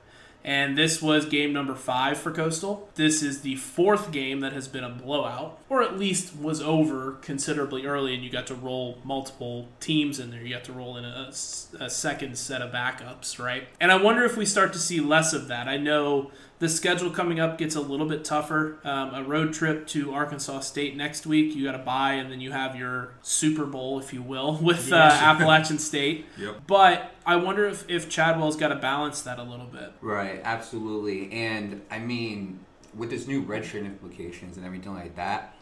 And 0.42 0.76
this 0.76 1.00
was 1.00 1.24
game 1.24 1.52
number 1.52 1.74
five 1.74 2.18
for 2.18 2.30
Coastal. 2.30 2.90
This 2.96 3.22
is 3.22 3.40
the 3.40 3.56
fourth 3.56 4.12
game 4.12 4.40
that 4.40 4.52
has 4.52 4.68
been 4.68 4.84
a 4.84 4.90
blowout, 4.90 5.58
or 5.74 5.82
at 5.82 5.98
least 5.98 6.36
was 6.36 6.62
over 6.62 7.12
considerably 7.20 7.84
early, 7.84 8.14
and 8.14 8.22
you 8.22 8.30
got 8.30 8.46
to 8.46 8.54
roll 8.54 8.98
multiple 9.02 9.66
teams 9.80 10.20
in 10.20 10.30
there. 10.30 10.40
You 10.40 10.54
got 10.54 10.62
to 10.64 10.72
roll 10.72 10.96
in 10.96 11.04
a, 11.04 11.32
a 11.80 11.90
second 11.90 12.38
set 12.38 12.62
of 12.62 12.70
backups, 12.70 13.40
right? 13.40 13.66
And 13.80 13.90
I 13.90 13.96
wonder 13.96 14.22
if 14.22 14.36
we 14.36 14.46
start 14.46 14.72
to 14.74 14.78
see 14.78 15.00
less 15.00 15.32
of 15.32 15.48
that. 15.48 15.66
I 15.66 15.76
know 15.76 16.30
the 16.60 16.68
schedule 16.68 17.10
coming 17.10 17.40
up 17.40 17.58
gets 17.58 17.74
a 17.74 17.80
little 17.80 18.06
bit 18.06 18.24
tougher. 18.24 18.78
Um, 18.84 19.14
a 19.14 19.24
road 19.24 19.52
trip 19.52 19.88
to 19.88 20.14
Arkansas 20.14 20.60
State 20.60 20.96
next 20.96 21.26
week. 21.26 21.56
You 21.56 21.64
got 21.64 21.72
to 21.72 21.78
buy, 21.78 22.12
and 22.12 22.30
then 22.30 22.40
you 22.40 22.52
have 22.52 22.76
your 22.76 23.14
Super 23.22 23.66
Bowl, 23.66 23.98
if 23.98 24.12
you 24.12 24.22
will, 24.22 24.56
with 24.62 24.92
uh, 24.92 24.96
Appalachian 24.96 25.78
State. 25.80 26.26
Yep. 26.38 26.68
But 26.68 27.16
I 27.26 27.34
wonder 27.34 27.66
if, 27.66 27.84
if 27.90 28.08
Chadwell's 28.08 28.56
got 28.56 28.68
to 28.68 28.76
balance 28.76 29.22
that 29.22 29.40
a 29.40 29.42
little 29.42 29.66
bit. 29.66 29.92
Right, 30.00 30.40
absolutely. 30.44 31.32
And 31.32 31.82
I 31.90 31.98
mean, 31.98 32.60
with 32.96 33.10
this 33.10 33.26
new 33.26 33.44
redshirt 33.44 33.84
implications 33.84 34.56
and 34.56 34.64
everything 34.64 34.94
like 34.94 35.16
that, 35.16 35.53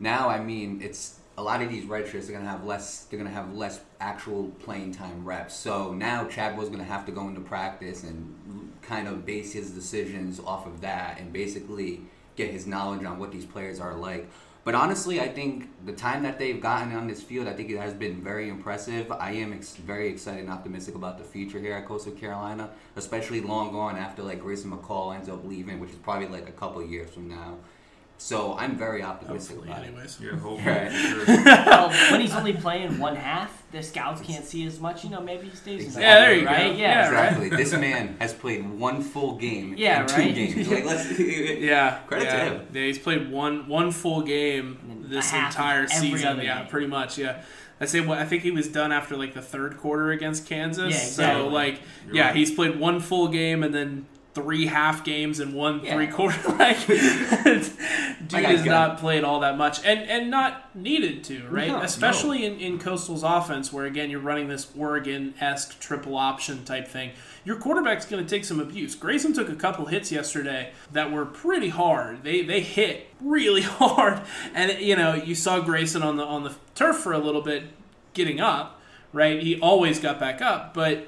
now 0.00 0.28
I 0.28 0.40
mean 0.40 0.80
it's 0.82 1.20
a 1.38 1.42
lot 1.42 1.62
of 1.62 1.70
these 1.70 1.84
redshirts 1.84 2.28
are 2.28 2.32
gonna 2.32 2.48
have 2.48 2.64
less. 2.64 3.04
They're 3.04 3.18
gonna 3.18 3.30
have 3.30 3.54
less 3.54 3.80
actual 4.00 4.48
playing 4.62 4.92
time 4.92 5.24
reps. 5.24 5.54
So 5.54 5.92
now 5.94 6.26
Chadwell's 6.26 6.68
gonna 6.68 6.84
have 6.84 7.06
to 7.06 7.12
go 7.12 7.26
into 7.28 7.40
practice 7.40 8.02
and 8.04 8.72
kind 8.82 9.08
of 9.08 9.24
base 9.24 9.52
his 9.52 9.70
decisions 9.70 10.40
off 10.40 10.66
of 10.66 10.80
that, 10.82 11.18
and 11.18 11.32
basically 11.32 12.02
get 12.36 12.50
his 12.50 12.66
knowledge 12.66 13.04
on 13.04 13.18
what 13.18 13.32
these 13.32 13.46
players 13.46 13.80
are 13.80 13.94
like. 13.94 14.28
But 14.64 14.76
honestly, 14.76 15.20
I 15.20 15.26
think 15.26 15.70
the 15.84 15.92
time 15.92 16.22
that 16.22 16.38
they've 16.38 16.60
gotten 16.60 16.94
on 16.94 17.08
this 17.08 17.20
field, 17.20 17.48
I 17.48 17.52
think 17.52 17.68
it 17.70 17.78
has 17.78 17.94
been 17.94 18.22
very 18.22 18.48
impressive. 18.48 19.10
I 19.10 19.32
am 19.32 19.52
ex- 19.52 19.74
very 19.74 20.08
excited 20.08 20.42
and 20.42 20.50
optimistic 20.50 20.94
about 20.94 21.18
the 21.18 21.24
future 21.24 21.58
here 21.58 21.74
at 21.74 21.86
Coastal 21.86 22.12
Carolina, 22.12 22.70
especially 22.94 23.40
long 23.40 23.72
gone 23.72 23.96
after 23.96 24.22
like 24.22 24.40
Grayson 24.40 24.70
McCall 24.70 25.16
ends 25.16 25.28
up 25.28 25.44
leaving, 25.44 25.80
which 25.80 25.90
is 25.90 25.96
probably 25.96 26.28
like 26.28 26.48
a 26.48 26.52
couple 26.52 26.84
years 26.84 27.10
from 27.10 27.28
now. 27.28 27.56
So 28.22 28.54
I'm 28.56 28.76
very 28.76 29.02
optimistic 29.02 29.56
Hopefully, 29.56 29.72
about 29.74 29.84
anyways. 29.84 30.18
Yeah, 30.22 30.36
hopefully. 30.36 30.64
Right. 30.64 31.66
Well, 31.66 31.90
when 32.12 32.20
he's 32.20 32.32
only 32.32 32.52
playing 32.52 32.98
one 33.00 33.16
half, 33.16 33.64
the 33.72 33.82
scouts 33.82 34.20
can't 34.22 34.44
see 34.44 34.64
as 34.64 34.78
much. 34.78 35.02
You 35.02 35.10
know, 35.10 35.20
maybe 35.20 35.48
he 35.48 35.56
stays 35.56 35.96
in 35.96 36.00
Yeah, 36.02 36.20
there 36.20 36.34
you 36.36 36.46
right? 36.46 36.70
go. 36.70 36.76
Yeah, 36.76 36.76
Yeah, 36.76 37.10
right. 37.10 37.32
Exactly. 37.32 37.48
this 37.50 37.72
man 37.72 38.16
has 38.20 38.32
played 38.32 38.68
one 38.78 39.02
full 39.02 39.34
game 39.38 39.74
Yeah, 39.76 40.02
in 40.02 40.06
two 40.06 40.14
right? 40.14 40.34
games. 40.36 40.68
Like, 40.68 40.84
let's, 40.84 41.18
Yeah, 41.18 41.98
Credit 42.06 42.24
to 42.30 42.36
him. 42.38 42.66
Yeah, 42.72 42.82
he's 42.84 42.98
played 43.00 43.28
one 43.30 43.66
one 43.68 43.90
full 43.90 44.22
game 44.22 45.04
this 45.08 45.32
a 45.32 45.34
half 45.34 45.50
of 45.50 45.56
entire 45.60 45.86
season. 45.88 46.38
Yeah, 46.40 46.60
game. 46.60 46.68
pretty 46.68 46.86
much. 46.86 47.18
Yeah, 47.18 47.42
I 47.80 47.86
say 47.86 48.00
what 48.00 48.18
I 48.18 48.24
think 48.24 48.44
he 48.44 48.52
was 48.52 48.68
done 48.68 48.92
after 48.92 49.16
like 49.16 49.34
the 49.34 49.42
third 49.42 49.78
quarter 49.78 50.12
against 50.12 50.46
Kansas. 50.46 50.92
Yeah, 50.94 51.02
exactly. 51.06 51.42
So 51.42 51.48
like, 51.48 51.80
You're 52.06 52.14
yeah, 52.16 52.26
right. 52.28 52.36
he's 52.36 52.52
played 52.52 52.78
one 52.78 53.00
full 53.00 53.26
game 53.28 53.64
and 53.64 53.74
then 53.74 54.06
three 54.34 54.66
half 54.66 55.04
games 55.04 55.40
and 55.40 55.54
one 55.54 55.84
Yeah. 55.84 55.94
three 55.94 56.06
quarter. 56.06 56.38
Like, 56.58 56.86
dude 56.86 58.44
has 58.44 58.64
not 58.64 58.98
played 58.98 59.24
all 59.24 59.40
that 59.40 59.56
much, 59.58 59.84
and 59.84 60.00
and 60.08 60.30
not 60.30 60.74
needed 60.74 61.24
to, 61.24 61.46
right? 61.48 61.68
No. 61.68 61.80
Especially 61.80 62.44
in 62.44 62.58
in 62.58 62.78
Coastal's 62.78 63.22
offense, 63.22 63.72
where 63.72 63.84
again 63.86 64.10
you're 64.10 64.20
running 64.20 64.48
this 64.48 64.68
Oregon 64.76 65.34
esque 65.40 65.78
triple 65.80 66.16
option 66.16 66.64
type 66.64 66.88
thing. 66.88 67.10
Your 67.44 67.56
quarterback's 67.56 68.06
going 68.06 68.24
to 68.24 68.28
take 68.28 68.44
some 68.44 68.60
abuse. 68.60 68.94
Grayson 68.94 69.32
took 69.32 69.48
a 69.48 69.56
couple 69.56 69.86
hits 69.86 70.12
yesterday 70.12 70.70
that 70.92 71.10
were 71.10 71.26
pretty 71.26 71.68
hard. 71.70 72.22
They 72.22 72.42
they 72.42 72.60
hit 72.60 73.08
really 73.20 73.62
hard, 73.80 74.22
and 74.54 74.80
you 74.80 74.96
know 74.96 75.14
you 75.14 75.34
saw 75.34 75.60
Grayson 75.60 76.02
on 76.02 76.16
the 76.16 76.24
on 76.24 76.44
the 76.44 76.54
turf 76.74 76.96
for 76.98 77.12
a 77.12 77.18
little 77.18 77.42
bit, 77.42 77.64
getting 78.14 78.40
up. 78.40 78.78
Right, 79.14 79.42
he 79.42 79.60
always 79.60 79.98
got 80.00 80.18
back 80.18 80.40
up, 80.40 80.72
but 80.72 81.06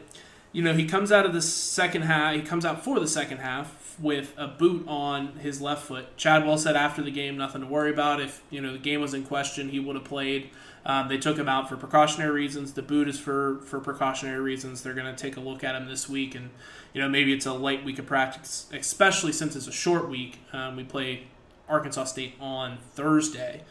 you 0.55 0.63
know, 0.63 0.73
he 0.73 0.87
comes 0.87 1.11
out 1.11 1.27
of 1.27 1.33
the 1.33 1.43
second 1.43 2.03
half. 2.03 2.37
He 2.37 2.41
comes 2.41 2.65
out 2.65 2.85
for 2.85 3.01
the 3.01 3.09
second 3.09 3.39
half 3.39 3.99
with 3.99 4.33
a 4.37 4.47
boot 4.47 4.87
on 4.87 5.37
his 5.39 5.61
left 5.61 5.85
foot. 5.85 6.17
Chadwell 6.17 6.59
said 6.59 6.77
after 6.77 7.03
the 7.03 7.11
game, 7.11 7.37
nothing 7.37 7.61
to 7.61 7.67
worry 7.67 7.91
about. 7.91 8.21
If 8.21 8.41
you 8.51 8.61
know 8.61 8.73
the 8.73 8.79
game 8.79 9.01
was 9.01 9.15
in 9.15 9.25
question, 9.25 9.71
he 9.71 9.81
would 9.81 9.97
have 9.97 10.05
played. 10.05 10.51
Um, 10.87 11.09
they 11.09 11.19
took 11.19 11.37
him 11.37 11.49
out 11.49 11.69
for 11.69 11.77
precautionary 11.77 12.31
reasons. 12.31 12.73
The 12.73 12.83
boot 12.83 13.09
is 13.09 13.19
for 13.19 13.59
for 13.67 13.81
precautionary 13.81 14.41
reasons. 14.41 14.83
They're 14.83 14.95
going 14.95 15.13
to 15.13 15.21
take 15.21 15.37
a 15.37 15.41
look 15.41 15.65
at 15.65 15.75
him 15.75 15.89
this 15.89 16.09
week, 16.09 16.37
and 16.37 16.51
you 16.93 17.03
know 17.03 17.09
maybe 17.09 17.33
it's 17.33 17.47
a 17.47 17.53
light 17.53 17.85
week 17.85 17.99
of 17.99 18.07
practice, 18.07 18.67
especially 18.73 19.33
since 19.33 19.57
it's 19.57 19.67
a 19.67 19.73
short 19.73 20.09
week. 20.09 20.39
Um, 20.53 20.77
we 20.77 20.85
play 20.85 21.25
Arkansas 21.69 22.05
State 22.05 22.35
on 22.41 22.79
Thursday 22.93 23.63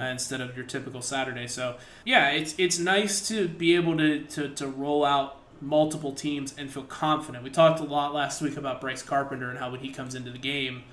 uh, 0.00 0.04
instead 0.04 0.40
of 0.40 0.56
your 0.56 0.66
typical 0.66 1.02
Saturday. 1.02 1.48
So 1.48 1.76
yeah, 2.04 2.30
it's 2.30 2.54
it's 2.58 2.78
nice 2.78 3.26
to 3.28 3.48
be 3.48 3.74
able 3.74 3.96
to, 3.96 4.20
to, 4.20 4.48
to 4.50 4.68
roll 4.68 5.04
out 5.04 5.37
multiple 5.60 6.12
teams 6.12 6.54
and 6.56 6.70
feel 6.70 6.84
confident. 6.84 7.44
We 7.44 7.50
talked 7.50 7.80
a 7.80 7.84
lot 7.84 8.14
last 8.14 8.40
week 8.40 8.56
about 8.56 8.80
Bryce 8.80 9.02
Carpenter 9.02 9.50
and 9.50 9.58
how 9.58 9.70
when 9.70 9.80
he 9.80 9.90
comes 9.90 10.14
into 10.14 10.30
the 10.30 10.38
game, 10.38 10.84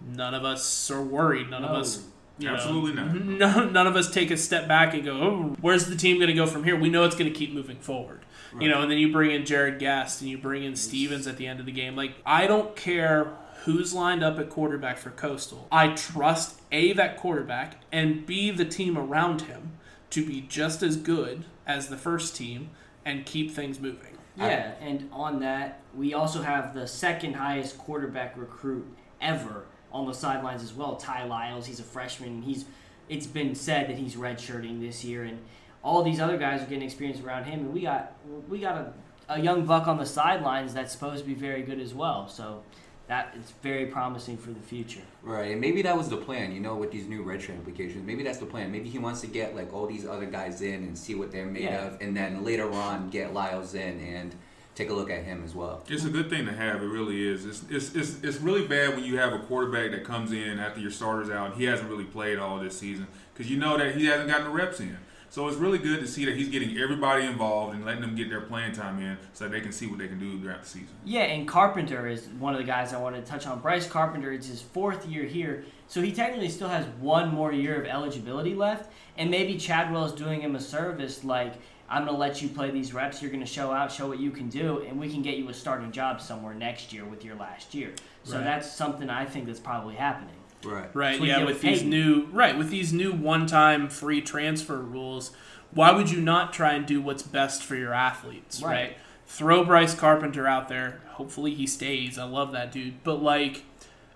none 0.00 0.34
of 0.34 0.44
us 0.44 0.90
are 0.90 1.02
worried. 1.02 1.50
None 1.50 1.64
of 1.64 1.70
us. 1.70 2.06
You 2.38 2.48
know, 2.48 2.54
Absolutely 2.54 2.94
not. 2.94 3.14
no, 3.24 3.68
none 3.68 3.86
of 3.86 3.96
us 3.96 4.10
take 4.10 4.30
a 4.30 4.36
step 4.36 4.66
back 4.66 4.94
and 4.94 5.04
go, 5.04 5.12
oh, 5.12 5.56
where's 5.60 5.86
the 5.86 5.96
team 5.96 6.16
going 6.16 6.28
to 6.28 6.34
go 6.34 6.46
from 6.46 6.64
here? 6.64 6.78
We 6.78 6.88
know 6.88 7.04
it's 7.04 7.16
going 7.16 7.30
to 7.30 7.38
keep 7.38 7.52
moving 7.52 7.76
forward. 7.76 8.24
You 8.58 8.68
know, 8.68 8.82
and 8.82 8.90
then 8.90 8.98
you 8.98 9.12
bring 9.12 9.30
in 9.30 9.44
Jarrett 9.44 9.78
Guest 9.78 10.22
and 10.22 10.30
you 10.30 10.36
bring 10.36 10.64
in 10.64 10.74
Stevens 10.74 11.28
at 11.28 11.36
the 11.36 11.46
end 11.46 11.60
of 11.60 11.66
the 11.66 11.72
game. 11.72 11.94
Like, 11.94 12.14
I 12.26 12.48
don't 12.48 12.74
care 12.74 13.36
who's 13.64 13.94
lined 13.94 14.24
up 14.24 14.38
at 14.38 14.50
quarterback 14.50 14.98
for 14.98 15.10
Coastal. 15.10 15.68
I 15.70 15.88
trust 15.88 16.60
A, 16.72 16.92
that 16.94 17.16
quarterback, 17.16 17.82
and 17.92 18.26
B, 18.26 18.50
the 18.50 18.64
team 18.64 18.96
around 18.98 19.42
him 19.42 19.72
to 20.10 20.26
be 20.26 20.40
just 20.40 20.82
as 20.82 20.96
good 20.96 21.44
as 21.66 21.88
the 21.88 21.96
first 21.96 22.34
team 22.34 22.70
and 23.04 23.24
keep 23.26 23.50
things 23.50 23.80
moving. 23.80 24.16
Yeah, 24.36 24.72
and 24.80 25.08
on 25.12 25.40
that, 25.40 25.82
we 25.94 26.14
also 26.14 26.40
have 26.40 26.72
the 26.72 26.86
second 26.86 27.34
highest 27.34 27.76
quarterback 27.76 28.36
recruit 28.38 28.86
ever 29.20 29.66
on 29.92 30.06
the 30.06 30.14
sidelines 30.14 30.62
as 30.62 30.72
well. 30.72 30.96
Ty 30.96 31.24
Lyles, 31.24 31.66
he's 31.66 31.80
a 31.80 31.84
freshman. 31.84 32.28
and 32.30 32.44
He's 32.44 32.64
it's 33.08 33.26
been 33.26 33.54
said 33.54 33.88
that 33.88 33.98
he's 33.98 34.14
redshirting 34.14 34.80
this 34.80 35.04
year, 35.04 35.24
and 35.24 35.40
all 35.82 36.02
these 36.02 36.20
other 36.20 36.38
guys 36.38 36.62
are 36.62 36.66
getting 36.66 36.82
experience 36.84 37.20
around 37.20 37.44
him. 37.44 37.60
And 37.60 37.72
we 37.74 37.82
got 37.82 38.14
we 38.48 38.60
got 38.60 38.76
a, 38.76 38.92
a 39.28 39.40
young 39.40 39.66
buck 39.66 39.88
on 39.88 39.98
the 39.98 40.06
sidelines 40.06 40.72
that's 40.72 40.92
supposed 40.92 41.22
to 41.22 41.26
be 41.28 41.34
very 41.34 41.62
good 41.62 41.80
as 41.80 41.92
well. 41.92 42.28
So 42.28 42.62
that 43.10 43.34
it's 43.36 43.50
very 43.60 43.86
promising 43.86 44.36
for 44.36 44.50
the 44.52 44.60
future. 44.60 45.00
Right, 45.24 45.50
and 45.50 45.60
maybe 45.60 45.82
that 45.82 45.96
was 45.96 46.08
the 46.08 46.16
plan, 46.16 46.52
you 46.52 46.60
know, 46.60 46.76
with 46.76 46.92
these 46.92 47.08
new 47.08 47.24
redshirt 47.24 47.56
implications. 47.56 48.06
Maybe 48.06 48.22
that's 48.22 48.38
the 48.38 48.46
plan. 48.46 48.70
Maybe 48.70 48.88
he 48.88 48.98
wants 49.00 49.20
to 49.22 49.26
get 49.26 49.56
like 49.56 49.74
all 49.74 49.88
these 49.88 50.06
other 50.06 50.26
guys 50.26 50.62
in 50.62 50.74
and 50.84 50.96
see 50.96 51.16
what 51.16 51.32
they're 51.32 51.44
made 51.44 51.64
Yeah. 51.64 51.86
of, 51.88 52.00
and 52.00 52.16
then 52.16 52.44
later 52.44 52.70
on 52.70 53.10
get 53.10 53.34
Lyles 53.34 53.74
in 53.74 53.98
and 54.00 54.32
take 54.76 54.90
a 54.90 54.94
look 54.94 55.10
at 55.10 55.24
him 55.24 55.42
as 55.44 55.56
well. 55.56 55.82
It's 55.88 56.04
a 56.04 56.08
good 56.08 56.30
thing 56.30 56.46
to 56.46 56.52
have. 56.52 56.84
It 56.84 56.86
really 56.86 57.26
is. 57.28 57.46
It's, 57.46 57.64
it's, 57.68 57.96
it's, 57.96 58.22
it's 58.22 58.36
really 58.40 58.68
bad 58.68 58.94
when 58.94 59.02
you 59.02 59.18
have 59.18 59.32
a 59.32 59.40
quarterback 59.40 59.90
that 59.90 60.04
comes 60.04 60.30
in 60.30 60.60
after 60.60 60.78
your 60.80 60.92
starter's 60.92 61.30
out 61.30 61.46
and 61.50 61.54
he 61.56 61.64
hasn't 61.64 61.90
really 61.90 62.04
played 62.04 62.38
all 62.38 62.60
this 62.60 62.78
season 62.78 63.08
because 63.34 63.50
you 63.50 63.58
know 63.58 63.76
that 63.76 63.96
he 63.96 64.06
hasn't 64.06 64.28
gotten 64.28 64.44
the 64.44 64.50
reps 64.52 64.78
in. 64.78 64.96
So 65.30 65.46
it's 65.46 65.56
really 65.56 65.78
good 65.78 66.00
to 66.00 66.08
see 66.08 66.24
that 66.24 66.36
he's 66.36 66.48
getting 66.48 66.76
everybody 66.76 67.24
involved 67.24 67.76
and 67.76 67.84
letting 67.84 68.00
them 68.00 68.16
get 68.16 68.28
their 68.28 68.40
playing 68.40 68.72
time 68.72 69.00
in 69.00 69.16
so 69.32 69.48
they 69.48 69.60
can 69.60 69.70
see 69.70 69.86
what 69.86 69.98
they 69.98 70.08
can 70.08 70.18
do 70.18 70.40
throughout 70.40 70.62
the 70.62 70.68
season. 70.68 70.88
Yeah, 71.04 71.22
and 71.22 71.46
Carpenter 71.46 72.08
is 72.08 72.26
one 72.40 72.52
of 72.52 72.58
the 72.58 72.66
guys 72.66 72.92
I 72.92 72.98
wanted 72.98 73.24
to 73.24 73.30
touch 73.30 73.46
on. 73.46 73.60
Bryce 73.60 73.86
Carpenter, 73.86 74.32
it's 74.32 74.48
his 74.48 74.60
fourth 74.60 75.06
year 75.06 75.22
here, 75.22 75.64
so 75.86 76.02
he 76.02 76.10
technically 76.10 76.48
still 76.48 76.68
has 76.68 76.84
one 76.98 77.32
more 77.32 77.52
year 77.52 77.80
of 77.80 77.86
eligibility 77.86 78.56
left. 78.56 78.90
And 79.16 79.30
maybe 79.30 79.56
Chadwell 79.56 80.04
is 80.04 80.12
doing 80.12 80.40
him 80.40 80.56
a 80.56 80.60
service, 80.60 81.22
like 81.22 81.54
I'm 81.88 82.04
going 82.06 82.14
to 82.14 82.20
let 82.20 82.42
you 82.42 82.48
play 82.48 82.72
these 82.72 82.92
reps. 82.92 83.22
You're 83.22 83.30
going 83.30 83.38
to 83.44 83.46
show 83.46 83.70
out, 83.70 83.92
show 83.92 84.08
what 84.08 84.18
you 84.18 84.32
can 84.32 84.48
do, 84.48 84.82
and 84.88 84.98
we 84.98 85.08
can 85.08 85.22
get 85.22 85.36
you 85.36 85.48
a 85.48 85.54
starting 85.54 85.92
job 85.92 86.20
somewhere 86.20 86.54
next 86.54 86.92
year 86.92 87.04
with 87.04 87.24
your 87.24 87.36
last 87.36 87.72
year. 87.72 87.92
So 88.24 88.34
Right. 88.36 88.44
that's 88.44 88.70
something 88.72 89.08
I 89.08 89.26
think 89.26 89.46
that's 89.46 89.60
probably 89.60 89.94
happening. 89.94 90.34
Right. 90.64 90.94
Right. 90.94 91.18
That's 91.18 91.28
yeah. 91.28 91.38
With 91.40 91.46
with 91.48 91.60
these 91.62 91.82
new 91.82 92.26
right 92.32 92.56
with 92.56 92.70
these 92.70 92.92
new 92.92 93.12
one-time 93.12 93.88
free 93.88 94.20
transfer 94.20 94.78
rules, 94.78 95.30
why 95.72 95.92
would 95.92 96.10
you 96.10 96.20
not 96.20 96.52
try 96.52 96.72
and 96.74 96.86
do 96.86 97.00
what's 97.00 97.22
best 97.22 97.62
for 97.62 97.76
your 97.76 97.94
athletes? 97.94 98.62
Right. 98.62 98.70
Right. 98.70 98.96
Throw 99.26 99.64
Bryce 99.64 99.94
Carpenter 99.94 100.46
out 100.46 100.68
there. 100.68 101.00
Hopefully 101.12 101.54
he 101.54 101.66
stays. 101.66 102.18
I 102.18 102.24
love 102.24 102.52
that 102.52 102.72
dude. 102.72 103.02
But 103.04 103.22
like, 103.22 103.62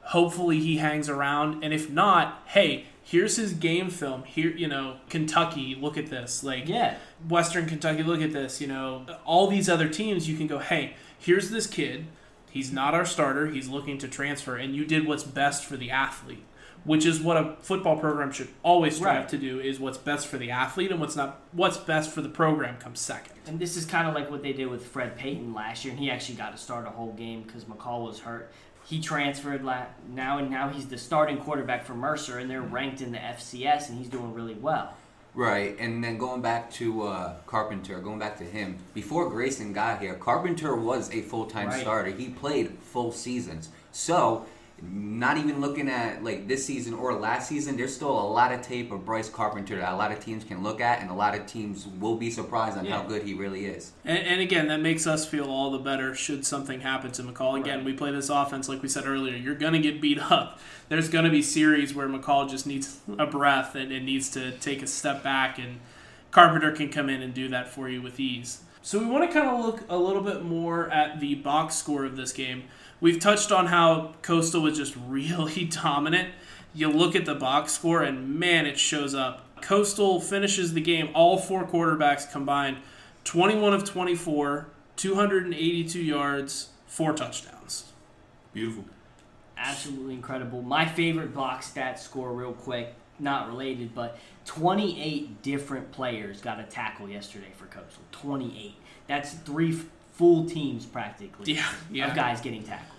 hopefully 0.03 0.59
he 0.61 0.79
hangs 0.79 1.09
around. 1.09 1.63
And 1.63 1.73
if 1.73 1.89
not, 1.89 2.43
hey, 2.47 2.87
here's 3.03 3.37
his 3.37 3.53
game 3.53 3.91
film. 3.91 4.25
Here, 4.25 4.51
you 4.51 4.67
know, 4.67 4.97
Kentucky. 5.09 5.77
Look 5.81 5.97
at 5.97 6.07
this. 6.07 6.43
Like, 6.43 6.69
Yeah. 6.69 6.97
Western 7.29 7.67
Kentucky, 7.67 8.03
look 8.03 8.21
at 8.21 8.33
this. 8.33 8.61
You 8.61 8.67
know, 8.67 9.07
all 9.25 9.47
these 9.47 9.69
other 9.69 9.89
teams, 9.89 10.29
you 10.29 10.37
can 10.37 10.49
go, 10.49 10.59
hey, 10.59 10.95
here's 11.19 11.51
this 11.51 11.67
kid. 11.69 12.07
He's 12.55 12.73
not 12.73 12.95
our 12.95 13.05
starter. 13.05 13.49
He's 13.49 13.67
looking 13.67 13.99
to 13.99 14.07
transfer, 14.07 14.55
and 14.55 14.77
you 14.77 14.85
did 14.85 15.09
what's 15.09 15.25
best 15.25 15.65
for 15.65 15.77
the 15.77 15.91
athlete, 15.91 16.45
which 16.85 17.05
is 17.05 17.21
what 17.21 17.37
a 17.37 17.57
football 17.61 17.99
program 17.99 18.31
should 18.31 18.47
always 18.63 18.95
strive 18.95 19.23
Right. 19.23 19.29
to 19.31 19.39
do. 19.39 19.59
Is 19.59 19.81
what's 19.81 19.99
best 19.99 20.29
for 20.29 20.39
the 20.39 20.53
athlete, 20.53 20.93
and 20.93 21.01
what's 21.01 21.17
not 21.17 21.41
what's 21.51 21.79
best 21.79 22.13
for 22.13 22.23
the 22.23 22.29
program 22.29 22.77
comes 22.77 23.01
second. 23.01 23.33
And 23.49 23.59
this 23.59 23.77
is 23.77 23.85
kind 23.85 24.07
of 24.07 24.15
like 24.15 24.31
what 24.31 24.45
they 24.45 24.53
did 24.53 24.69
with 24.69 24.87
Fred 24.87 25.17
Payton 25.17 25.53
last 25.53 25.85
year, 25.85 25.91
and 25.91 25.99
he 25.99 26.13
actually 26.13 26.37
got 26.37 26.53
to 26.53 26.57
start 26.57 26.87
a 26.87 26.91
whole 26.91 27.13
game 27.15 27.43
because 27.43 27.65
McCall 27.65 28.07
was 28.07 28.21
hurt. 28.21 28.53
He 28.85 29.01
transferred 29.01 29.65
la- 29.65 29.87
now, 30.09 30.39
and 30.39 30.49
now 30.49 30.69
he's 30.69 30.87
the 30.87 30.97
starting 30.99 31.39
quarterback 31.39 31.85
for 31.85 31.95
Mercer, 31.95 32.39
and 32.39 32.49
they're 32.49 32.63
mm-hmm. 32.63 32.73
ranked 32.75 33.01
in 33.01 33.11
the 33.11 33.19
FCS, 33.19 33.89
and 33.89 33.99
he's 33.99 34.09
doing 34.09 34.33
really 34.33 34.55
well. 34.55 34.95
Right, 35.37 35.77
and 35.81 36.03
then 36.03 36.17
going 36.17 36.43
back 36.43 36.71
to 36.75 37.03
uh, 37.03 37.37
Carpenter, 37.47 37.99
going 37.99 38.21
back 38.21 38.39
to 38.39 38.45
him, 38.45 38.79
before 38.95 39.29
Grayson 39.29 39.73
got 39.73 40.01
here, 40.01 40.15
Carpenter 40.15 40.77
was 40.77 41.13
a 41.13 41.23
full 41.23 41.47
time 41.47 41.69
Right. 41.69 41.81
starter. 41.81 42.11
He 42.11 42.29
played 42.29 42.79
full 42.81 43.11
seasons. 43.11 43.71
So, 43.91 44.47
not 44.93 45.37
even 45.39 45.61
looking 45.61 45.89
at 45.89 46.25
like 46.25 46.49
this 46.49 46.65
season 46.67 46.95
or 46.95 47.15
last 47.15 47.49
season, 47.49 47.77
there's 47.77 47.95
still 47.95 48.11
a 48.11 48.29
lot 48.29 48.53
of 48.53 48.63
tape 48.63 48.91
of 48.93 49.05
Bryce 49.05 49.29
Carpenter 49.29 49.79
that 49.79 49.93
a 49.93 49.97
lot 49.97 50.11
of 50.13 50.21
teams 50.21 50.45
can 50.45 50.63
look 50.63 50.81
at, 50.81 51.01
and 51.01 51.11
a 51.11 51.15
lot 51.15 51.35
of 51.35 51.47
teams 51.47 51.87
will 52.01 52.17
be 52.17 52.31
surprised 52.31 52.77
on 52.77 52.87
how 52.87 53.03
good 53.03 53.23
he 53.23 53.33
really 53.35 53.67
is. 53.67 53.93
And, 54.05 54.19
and 54.19 54.41
again, 54.41 54.69
that 54.69 54.81
makes 54.81 55.07
us 55.07 55.25
feel 55.27 55.47
all 55.47 55.71
the 55.71 55.79
better 55.79 56.15
should 56.15 56.45
something 56.45 56.81
happen 56.81 57.13
to 57.13 57.23
McCall. 57.23 57.59
Again, 57.61 57.79
Right. 57.79 57.87
we 57.87 57.93
play 57.93 58.11
this 58.11 58.29
offense 58.29 58.69
like 58.69 58.83
we 58.83 58.89
said 58.89 59.07
earlier. 59.07 59.37
You're 59.37 59.55
going 59.55 59.73
to 59.75 59.79
get 59.79 60.01
beat 60.01 60.19
up. 60.31 60.59
There's 60.89 61.09
going 61.09 61.25
to 61.25 61.31
be 61.31 61.43
series 61.43 61.95
where 61.95 62.09
McCall 62.09 62.49
just 62.51 62.67
needs 62.67 63.01
a 63.19 63.27
breath 63.27 63.75
and, 63.75 63.91
and 63.93 64.05
needs 64.05 64.29
to 64.31 64.53
take 64.59 64.83
a 64.83 64.87
step 64.87 65.23
back, 65.23 65.59
and 65.59 65.81
Carpenter 66.31 66.73
can 66.73 66.89
come 66.89 67.09
in 67.09 67.23
and 67.23 67.33
do 67.33 67.49
that 67.49 67.69
for 67.69 67.89
you 67.89 68.03
with 68.03 68.19
ease. 68.19 68.63
So 68.83 68.99
we 68.99 69.07
want 69.07 69.25
to 69.31 69.33
kind 69.33 69.49
of 69.49 69.65
look 69.65 69.81
a 69.89 69.97
little 69.97 70.21
bit 70.21 70.43
more 70.45 70.91
at 70.91 71.21
the 71.21 71.37
box 71.37 71.75
score 71.77 72.05
of 72.05 72.17
this 72.17 72.33
game. 72.33 72.65
We've 73.05 73.21
touched 73.21 73.53
on 73.53 73.67
how 73.67 74.15
Coastal 74.23 74.63
was 74.63 74.79
just 74.79 74.97
really 75.07 75.67
dominant. 75.67 76.31
You 76.75 76.89
look 76.89 77.15
at 77.15 77.27
the 77.27 77.35
box 77.35 77.73
score, 77.73 78.03
and 78.03 78.39
man, 78.39 78.65
it 78.65 78.79
shows 78.79 79.15
up. 79.15 79.61
Coastal 79.61 80.23
finishes 80.23 80.73
the 80.73 80.81
game, 80.81 81.11
all 81.13 81.37
four 81.37 81.67
quarterbacks 81.67 82.33
combined, 82.33 82.79
21 83.25 83.75
of 83.75 83.85
24, 83.85 84.69
282 84.97 86.01
yards, 86.03 86.71
four 86.87 87.13
touchdowns. 87.13 87.93
Beautiful. 88.55 88.87
absolutely 89.59 90.15
incredible. 90.15 90.63
My 90.63 90.87
favorite 90.87 91.35
box 91.35 91.67
stat 91.67 92.01
score, 92.01 92.33
real 92.33 92.55
quick, 92.55 92.95
not 93.19 93.49
related, 93.49 93.95
but 93.95 94.19
28 94.47 95.43
different 95.43 95.93
players 95.93 96.41
got 96.41 96.59
a 96.59 96.63
tackle 96.63 97.11
yesterday 97.11 97.53
for 97.55 97.67
Coastal. 97.67 98.03
28. 98.13 98.75
That's 99.09 99.35
three 99.35 99.75
f- 99.75 99.85
full 100.13 100.47
teams 100.47 100.87
practically 100.87 101.53
Yeah, 101.53 101.71
yeah. 101.91 102.09
of 102.09 102.17
guys 102.17 102.41
getting 102.41 102.63
tackles. 102.63 102.94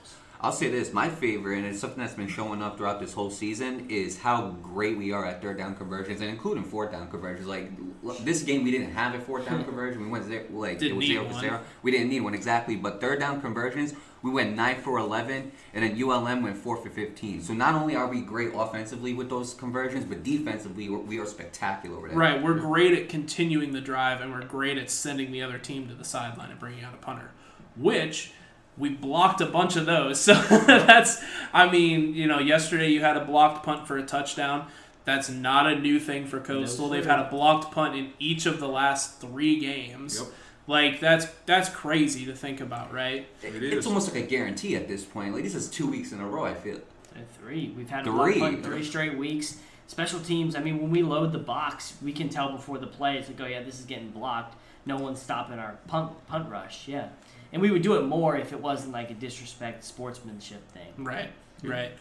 I'll 0.46 0.52
say 0.52 0.70
this: 0.70 0.94
my 0.94 1.10
favorite, 1.10 1.58
and 1.58 1.66
it's 1.66 1.80
something 1.80 2.00
that's 2.00 2.14
been 2.14 2.28
showing 2.28 2.62
up 2.62 2.78
throughout 2.78 3.00
this 3.00 3.14
whole 3.14 3.32
season, 3.32 3.88
is 3.90 4.20
how 4.20 4.50
great 4.62 4.96
we 4.96 5.12
are 5.12 5.26
at 5.26 5.42
third 5.42 5.58
down 5.58 5.76
conversions, 5.76 6.22
and 6.22 6.30
including 6.30 6.64
fourth 6.64 6.92
down 6.92 7.10
conversions. 7.10 7.48
Like 7.48 7.72
this 8.24 8.44
game, 8.44 8.64
we 8.64 8.70
didn't 8.70 8.92
have 8.92 9.16
a 9.16 9.20
fourth 9.20 9.48
down 9.48 9.64
conversion. 9.66 10.04
We 10.04 10.08
went 10.08 10.26
zero, 10.26 10.44
like 10.52 10.78
Didn't 10.78 10.94
it 10.94 10.98
was 10.98 11.08
zero 11.08 11.28
for 11.28 11.40
zero. 11.40 11.62
We 11.82 11.90
didn't 11.90 12.10
need 12.10 12.22
one 12.22 12.36
exactly, 12.36 12.76
but 12.76 13.02
third 13.02 13.20
down 13.20 13.42
conversions, 13.42 13.96
we 14.22 14.30
went 14.30 14.56
nine 14.56 14.76
for 14.84 15.00
eleven, 15.00 15.52
and 15.74 15.84
then 15.84 16.00
ULM 16.00 16.44
went 16.44 16.58
four 16.58 16.78
for 16.78 16.92
fifteen. 16.92 17.42
So 17.42 17.56
not 17.56 17.74
only 17.74 17.96
are 17.96 18.08
we 18.08 18.22
great 18.22 18.52
offensively 18.54 19.16
with 19.16 19.32
those 19.32 19.56
conversions, 19.56 20.06
but 20.06 20.22
defensively 20.22 20.90
we're, 20.90 21.00
we 21.00 21.20
are 21.20 21.26
spectacular 21.26 22.00
with 22.00 22.12
it. 22.12 22.16
Right, 22.16 22.40
we're 22.40 22.60
great 22.60 22.94
at 22.94 23.10
continuing 23.10 23.72
the 23.72 23.82
drive, 23.82 24.22
and 24.22 24.32
we're 24.32 24.46
great 24.46 24.78
at 24.78 24.92
sending 24.92 25.32
the 25.32 25.42
other 25.42 25.58
team 25.58 25.88
to 25.88 25.96
the 25.96 26.06
sideline 26.06 26.52
and 26.52 26.60
bringing 26.60 26.84
out 26.84 26.94
a 26.94 26.98
punter, 26.98 27.32
which 27.76 28.32
we 28.78 28.90
blocked 28.90 29.42
a 29.42 29.46
bunch 29.46 29.76
of 29.76 29.86
those. 29.86 30.20
So 30.26 30.34
that's, 30.34 31.22
I 31.54 31.70
mean, 31.70 32.14
you 32.14 32.28
know, 32.28 32.40
yesterday 32.40 32.90
you 32.90 33.02
had 33.02 33.18
a 33.18 33.24
blocked 33.26 33.66
punt 33.66 33.88
for 33.88 33.98
a 33.98 34.04
touchdown. 34.04 34.68
That's 35.06 35.30
not 35.30 35.68
a 35.72 35.80
new 35.80 36.00
thing 36.00 36.26
for 36.26 36.40
Coastal. 36.40 36.88
No, 36.88 36.94
They've 36.94 37.06
had 37.06 37.20
a 37.20 37.30
blocked 37.30 37.72
punt 37.74 37.96
in 37.96 38.12
each 38.20 38.46
of 38.48 38.60
the 38.60 38.68
last 38.68 39.22
three 39.22 39.60
games. 39.60 40.20
Yep. 40.20 40.28
Like 40.68 41.00
that's 41.00 41.28
that's 41.46 41.70
crazy 41.70 42.26
to 42.26 42.34
think 42.36 42.60
about, 42.60 42.92
right? 42.92 43.28
It- 43.44 43.56
It 43.56 43.64
it's 43.74 43.86
almost 43.86 44.12
like 44.12 44.24
a 44.24 44.26
guarantee 44.28 44.76
at 44.76 44.88
this 44.88 45.06
point. 45.06 45.34
Like 45.36 45.44
this 45.44 45.54
is 45.54 45.70
two 45.70 45.86
weeks 45.86 46.12
in 46.12 46.20
a 46.20 46.28
row. 46.28 46.46
I 46.46 46.56
feel. 46.56 46.78
Uh, 47.16 47.20
Three. 47.40 47.72
We've 47.78 47.90
had 47.90 48.08
a 48.08 48.12
Three. 48.12 48.40
punt 48.40 48.64
three 48.66 48.84
straight 48.84 49.16
weeks. 49.16 49.58
Special 49.88 50.20
teams. 50.20 50.56
I 50.56 50.60
mean, 50.62 50.82
when 50.82 50.90
we 50.90 51.04
load 51.04 51.32
the 51.34 51.38
box, 51.38 51.94
we 52.02 52.12
can 52.12 52.30
tell 52.30 52.52
before 52.52 52.80
the 52.80 52.88
play. 52.88 53.18
It's 53.20 53.30
like, 53.30 53.40
oh 53.40 53.46
yeah, 53.46 53.62
this 53.62 53.80
is 53.80 53.86
getting 53.86 54.10
blocked. 54.10 54.56
No 54.88 54.98
one's 54.98 55.22
stopping 55.22 55.60
our 55.60 55.78
punt 55.88 56.12
punt 56.26 56.50
rush. 56.50 56.88
Yeah, 56.88 57.10
and 57.52 57.62
we 57.62 57.72
would 57.72 57.82
do 57.82 57.96
it 57.96 58.04
more 58.04 58.36
if 58.36 58.52
it 58.52 58.60
wasn't 58.60 58.94
like 58.94 59.12
a 59.12 59.14
disrespect 59.14 59.84
sportsmanship 59.84 60.70
thing. 60.72 60.92
Right, 60.98 61.30
right. 61.64 61.92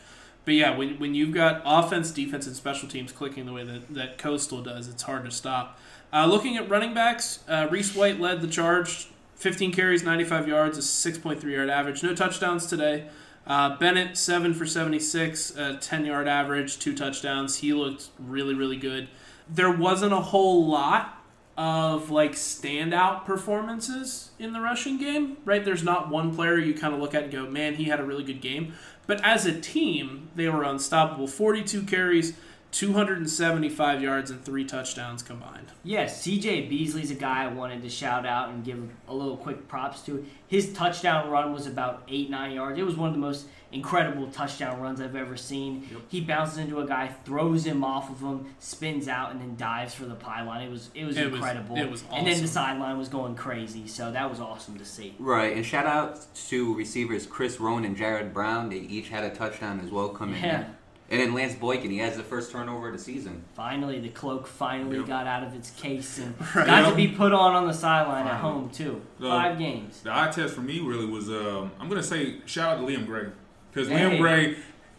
But 0.44 0.54
yeah, 0.54 0.76
when, 0.76 0.98
when 0.98 1.14
you've 1.14 1.32
got 1.32 1.62
offense, 1.64 2.10
defense, 2.10 2.46
and 2.46 2.54
special 2.54 2.88
teams 2.88 3.12
clicking 3.12 3.46
the 3.46 3.52
way 3.52 3.64
that, 3.64 3.94
that 3.94 4.18
Coastal 4.18 4.62
does, 4.62 4.88
it's 4.88 5.02
hard 5.02 5.24
to 5.24 5.30
stop. 5.30 5.78
Uh, 6.12 6.26
looking 6.26 6.56
at 6.56 6.68
running 6.68 6.94
backs, 6.94 7.40
uh, 7.48 7.66
Reese 7.70 7.94
White 7.94 8.20
led 8.20 8.40
the 8.40 8.46
charge. 8.46 9.08
15 9.36 9.72
carries, 9.72 10.02
95 10.02 10.46
yards, 10.46 10.78
a 10.78 10.80
6.3 10.80 11.42
yard 11.50 11.68
average. 11.68 12.02
No 12.02 12.14
touchdowns 12.14 12.66
today. 12.66 13.06
Uh, 13.46 13.76
Bennett, 13.76 14.16
7 14.16 14.54
for 14.54 14.64
76, 14.64 15.56
a 15.56 15.76
10 15.76 16.04
yard 16.06 16.28
average, 16.28 16.78
two 16.78 16.94
touchdowns. 16.94 17.56
He 17.56 17.74
looked 17.74 18.08
really, 18.18 18.54
really 18.54 18.76
good. 18.76 19.08
There 19.48 19.70
wasn't 19.70 20.12
a 20.12 20.20
whole 20.20 20.66
lot 20.66 21.23
of 21.56 22.10
like 22.10 22.32
standout 22.32 23.24
performances 23.24 24.30
in 24.38 24.52
the 24.52 24.60
rushing 24.60 24.98
game, 24.98 25.36
right? 25.44 25.64
There's 25.64 25.84
not 25.84 26.10
one 26.10 26.34
player 26.34 26.58
you 26.58 26.74
kind 26.74 26.94
of 26.94 27.00
look 27.00 27.14
at 27.14 27.24
and 27.24 27.32
go, 27.32 27.48
man, 27.48 27.74
he 27.74 27.84
had 27.84 28.00
a 28.00 28.04
really 28.04 28.24
good 28.24 28.40
game. 28.40 28.74
But 29.06 29.24
as 29.24 29.46
a 29.46 29.60
team, 29.60 30.28
they 30.34 30.48
were 30.48 30.64
unstoppable. 30.64 31.26
42 31.26 31.82
carries, 31.82 32.34
275 32.74 34.02
yards, 34.02 34.30
and 34.30 34.44
three 34.44 34.64
touchdowns 34.64 35.22
combined. 35.22 35.68
Yes, 35.84 36.22
CJ 36.26 36.68
Beasley's 36.68 37.10
a 37.10 37.14
guy 37.14 37.44
I 37.44 37.46
wanted 37.48 37.82
to 37.82 37.88
shout 37.88 38.26
out 38.26 38.48
and 38.50 38.64
give 38.64 38.88
a 39.08 39.14
little 39.14 39.36
quick 39.36 39.68
props 39.68 40.02
to. 40.02 40.24
His 40.48 40.72
touchdown 40.72 41.30
run 41.30 41.52
was 41.52 41.66
about 41.66 42.02
eight, 42.08 42.30
nine 42.30 42.52
yards. 42.52 42.78
It 42.78 42.84
was 42.84 42.96
one 42.96 43.08
of 43.08 43.14
the 43.14 43.20
most 43.20 43.46
incredible 43.72 44.28
touchdown 44.30 44.80
runs 44.80 45.00
I've 45.00 45.16
ever 45.16 45.36
seen. 45.36 45.86
Yep. 45.90 46.00
He 46.08 46.20
bounces 46.20 46.58
into 46.58 46.80
a 46.80 46.86
guy, 46.86 47.08
throws 47.24 47.64
him 47.66 47.82
off 47.84 48.10
of 48.10 48.20
him, 48.20 48.46
spins 48.58 49.08
out, 49.08 49.32
and 49.32 49.40
then 49.40 49.56
dives 49.56 49.94
for 49.94 50.04
the 50.06 50.14
pylon. 50.14 50.60
It 50.62 50.70
was 50.70 50.90
it 50.94 51.04
was 51.04 51.16
It 51.16 51.26
was- 51.30 51.34
incredible. 51.40 51.76
it 51.76 51.90
was 51.90 52.02
awesome. 52.04 52.18
And 52.18 52.26
then 52.26 52.40
the 52.42 52.48
sideline 52.48 52.98
was 52.98 53.08
going 53.08 53.34
crazy, 53.34 53.86
so 53.86 54.10
that 54.12 54.28
was 54.30 54.40
awesome 54.40 54.78
to 54.78 54.84
see. 54.84 55.14
Right, 55.18 55.56
and 55.56 55.64
shout 55.64 55.86
out 55.86 56.24
to 56.48 56.74
receivers 56.74 57.26
Chris 57.26 57.58
Rowan 57.60 57.84
and 57.84 57.96
Jared 57.96 58.32
Brown. 58.34 58.68
They 58.68 58.76
each 58.78 59.08
had 59.08 59.24
a 59.24 59.30
touchdown 59.34 59.80
as 59.84 59.90
well 59.90 60.08
coming 60.10 60.42
Yeah. 60.42 60.60
in. 60.60 60.66
And 61.10 61.20
then 61.20 61.34
Lance 61.34 61.54
Boykin, 61.54 61.90
he 61.90 61.98
has 61.98 62.16
the 62.16 62.22
first 62.22 62.50
turnover 62.50 62.86
of 62.88 62.94
the 62.94 62.98
season. 62.98 63.44
Finally, 63.54 64.00
the 64.00 64.08
cloak 64.08 64.46
finally 64.46 64.96
Yep. 64.98 65.06
got 65.06 65.26
out 65.26 65.42
of 65.42 65.54
its 65.54 65.70
case 65.72 66.18
and 66.18 66.34
Right. 66.54 66.66
got 66.66 66.82
Yep. 66.82 66.90
to 66.90 66.96
be 66.96 67.08
put 67.08 67.32
on 67.32 67.54
on 67.54 67.66
the 67.68 67.74
sideline 67.74 68.26
at 68.26 68.40
home 68.40 68.70
too. 68.70 69.02
The- 69.18 69.28
Five 69.28 69.58
games. 69.58 70.00
The 70.00 70.10
eye 70.16 70.30
test 70.32 70.54
for 70.54 70.62
me 70.62 70.80
really 70.80 71.04
was 71.06 71.28
um, 71.28 71.70
I'm 71.78 71.88
gonna 71.88 72.02
say 72.02 72.36
shout 72.46 72.78
out 72.78 72.80
to 72.80 72.86
Liam 72.90 73.04
Gray 73.06 73.26
because 73.72 73.88
Hey. 73.88 73.96
Liam 73.98 74.18
Gray, 74.18 74.56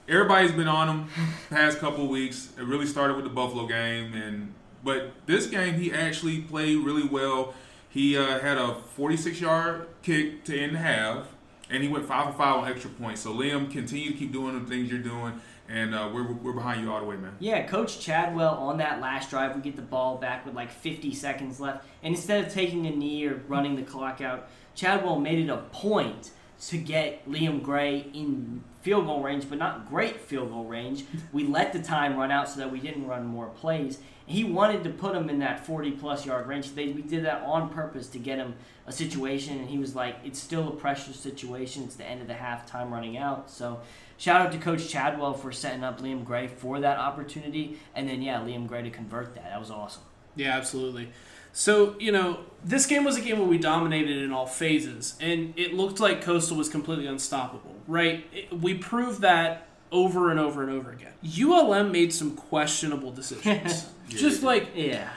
everybody's 0.08 0.52
been 0.52 0.68
on 0.68 0.88
him 0.88 1.08
past 1.50 1.80
couple 1.80 2.08
weeks. 2.08 2.50
It 2.58 2.64
really 2.66 2.86
started 2.86 3.16
with 3.16 3.26
the 3.26 3.32
Buffalo 3.32 3.66
game, 3.66 4.14
and 4.14 4.54
but 4.84 5.12
this 5.26 5.48
game 5.48 5.74
he 5.74 5.92
actually 5.92 6.42
played 6.42 6.78
really 6.78 7.08
well. 7.08 7.56
He 7.90 8.16
uh, 8.16 8.40
had 8.40 8.58
a 8.60 8.76
46 8.96 9.42
yard 9.42 9.88
kick 10.04 10.44
to 10.46 10.56
end 10.60 10.76
the 10.76 10.80
half, 10.80 11.30
and 11.72 11.82
he 11.82 11.90
went 11.90 12.06
five 12.06 12.28
for 12.28 12.38
five 12.38 12.56
on 12.58 12.68
extra 12.70 12.92
points. 12.92 13.22
So 13.22 13.34
Liam, 13.34 13.72
continue 13.72 14.12
to 14.12 14.18
keep 14.18 14.32
doing 14.32 14.62
the 14.62 14.70
things 14.70 14.92
you're 14.92 15.00
doing, 15.00 15.42
and 15.70 15.96
uh, 15.96 16.10
we're 16.14 16.32
we're 16.32 16.54
behind 16.54 16.82
you 16.82 16.92
all 16.92 17.00
the 17.00 17.06
way, 17.06 17.16
man. 17.16 17.36
Yeah, 17.40 17.66
Coach 17.66 18.00
Chadwell 18.00 18.56
on 18.56 18.78
that 18.78 19.02
last 19.02 19.30
drive, 19.30 19.56
we 19.56 19.62
get 19.62 19.76
the 19.76 19.82
ball 19.82 20.18
back 20.18 20.46
with 20.46 20.56
like 20.56 20.72
50 20.72 21.14
seconds 21.14 21.60
left, 21.60 21.86
and 22.04 22.16
instead 22.16 22.46
of 22.46 22.54
taking 22.54 22.86
a 22.86 22.92
knee 22.92 23.26
or 23.26 23.42
running 23.48 23.76
the 23.76 23.84
clock 23.84 24.22
out, 24.22 24.48
Chadwell 24.76 25.20
made 25.20 25.40
it 25.40 25.50
a 25.50 25.58
point 25.72 26.32
to 26.68 26.78
get 26.78 27.30
Liam 27.30 27.62
Gray 27.62 28.08
in 28.14 28.64
field 28.82 29.08
goal 29.08 29.22
range, 29.22 29.50
but 29.50 29.58
not 29.58 29.90
great 29.90 30.22
field 30.22 30.52
goal 30.52 30.66
range. 30.66 31.06
We 31.34 31.44
let 31.44 31.74
the 31.74 31.82
time 31.82 32.16
run 32.16 32.32
out 32.32 32.48
so 32.48 32.60
that 32.60 32.72
we 32.72 32.80
didn't 32.80 33.08
run 33.08 33.26
more 33.26 33.48
plays. 33.48 34.00
He 34.28 34.44
wanted 34.44 34.84
to 34.86 34.90
put 34.90 35.16
him 35.16 35.30
in 35.30 35.40
that 35.40 35.66
40 35.66 35.92
plus 35.92 36.26
yard 36.26 36.48
range. 36.48 36.74
They, 36.74 36.88
we 36.90 37.02
did 37.02 37.26
that 37.26 37.44
on 37.44 37.70
purpose 37.70 38.08
to 38.10 38.20
get 38.20 38.38
him 38.38 38.56
a 38.88 38.92
situation, 38.92 39.60
and 39.60 39.70
he 39.70 39.78
was 39.78 39.96
like, 39.96 40.18
it's 40.24 40.40
still 40.40 40.70
a 40.70 40.72
pressure 40.72 41.14
situation. 41.14 41.84
It's 41.84 41.96
the 41.96 42.06
end 42.06 42.22
of 42.22 42.28
the 42.28 42.34
half, 42.34 42.66
time 42.66 42.94
running 42.94 43.18
out. 43.18 43.52
So 43.52 43.82
shout 44.18 44.42
out 44.42 44.52
to 44.52 44.58
Coach 44.58 44.88
Chadwell 44.90 45.34
for 45.34 45.52
setting 45.52 45.84
up 45.84 46.00
Liam 46.02 46.24
Gray 46.26 46.48
for 46.48 46.80
that 46.80 46.98
opportunity, 46.98 47.80
and 47.96 48.08
then 48.10 48.22
yeah, 48.22 48.40
Liam 48.40 48.68
Gray 48.68 48.82
to 48.84 48.90
convert 48.90 49.36
that. 49.36 49.44
That 49.46 49.60
was 49.60 49.72
awesome. 49.72 50.04
Yeah, 50.36 50.56
absolutely. 50.58 51.10
So, 51.54 51.96
you 52.00 52.12
know, 52.12 52.40
this 52.66 52.86
game 52.86 53.06
was 53.06 53.16
a 53.16 53.22
game 53.22 53.40
where 53.40 53.48
we 53.48 53.58
dominated 53.58 54.18
in 54.22 54.34
all 54.34 54.46
phases, 54.46 55.16
and 55.22 55.54
it 55.58 55.74
looked 55.74 56.02
like 56.02 56.22
Coastal 56.22 56.58
was 56.58 56.68
completely 56.68 57.08
unstoppable, 57.08 57.76
right? 57.88 58.26
It- 58.34 58.52
we 58.62 58.74
proved 58.74 59.22
that 59.22 59.68
over 59.92 60.32
and 60.32 60.40
over 60.40 60.62
and 60.64 60.72
over 60.72 60.92
again. 60.92 61.14
ULM 61.24 61.92
made 61.94 62.12
some 62.14 62.36
questionable 62.36 63.12
decisions. 63.12 63.86
Yeah, 64.08 64.18
Just 64.20 64.44
like 64.44 64.68
Yeah. 64.76 65.10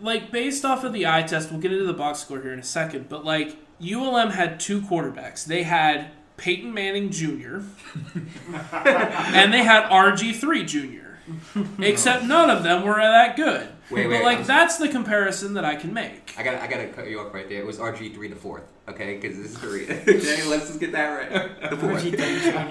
like 0.00 0.30
based 0.30 0.64
off 0.66 0.84
of 0.84 0.92
the 0.92 1.06
eye 1.06 1.22
test, 1.22 1.50
we'll 1.50 1.60
get 1.60 1.72
into 1.72 1.86
the 1.86 1.94
box 1.94 2.18
score 2.18 2.40
here 2.42 2.52
in 2.52 2.58
a 2.58 2.62
second, 2.64 3.08
but 3.08 3.24
like 3.24 3.56
ULM 3.80 4.30
had 4.32 4.60
two 4.60 4.82
quarterbacks. 4.82 5.46
They 5.46 5.62
had 5.62 6.10
Peyton 6.36 6.74
Manning 6.74 7.10
Jr. 7.10 7.60
and 8.72 9.52
they 9.52 9.62
had 9.62 9.88
RG3 9.90 10.66
Jr. 10.66 11.04
Except 11.82 12.24
none 12.24 12.50
of 12.50 12.62
them 12.62 12.84
were 12.84 12.96
that 12.96 13.36
good. 13.36 13.68
Wait, 13.90 14.04
but 14.04 14.10
wait, 14.10 14.24
like 14.24 14.46
that's 14.46 14.76
the 14.76 14.88
comparison 14.88 15.54
that 15.54 15.64
I 15.64 15.76
can 15.76 15.92
make. 15.92 16.34
I 16.38 16.42
got 16.42 16.54
I 16.60 16.66
gotta 16.66 16.88
cut 16.88 17.08
you 17.08 17.20
off 17.20 17.32
right 17.32 17.48
there. 17.48 17.60
It 17.60 17.66
was 17.66 17.78
RG 17.78 18.14
three 18.14 18.28
the 18.28 18.36
fourth, 18.36 18.64
okay? 18.88 19.18
Because 19.18 19.36
this 19.38 19.52
is 19.52 19.58
three. 19.58 19.84
okay, 19.90 20.44
let's 20.46 20.68
just 20.68 20.80
get 20.80 20.92
that 20.92 21.32
right. 21.32 21.70
The 21.70 21.76
fourth. 21.76 22.02
RG3 22.02 22.68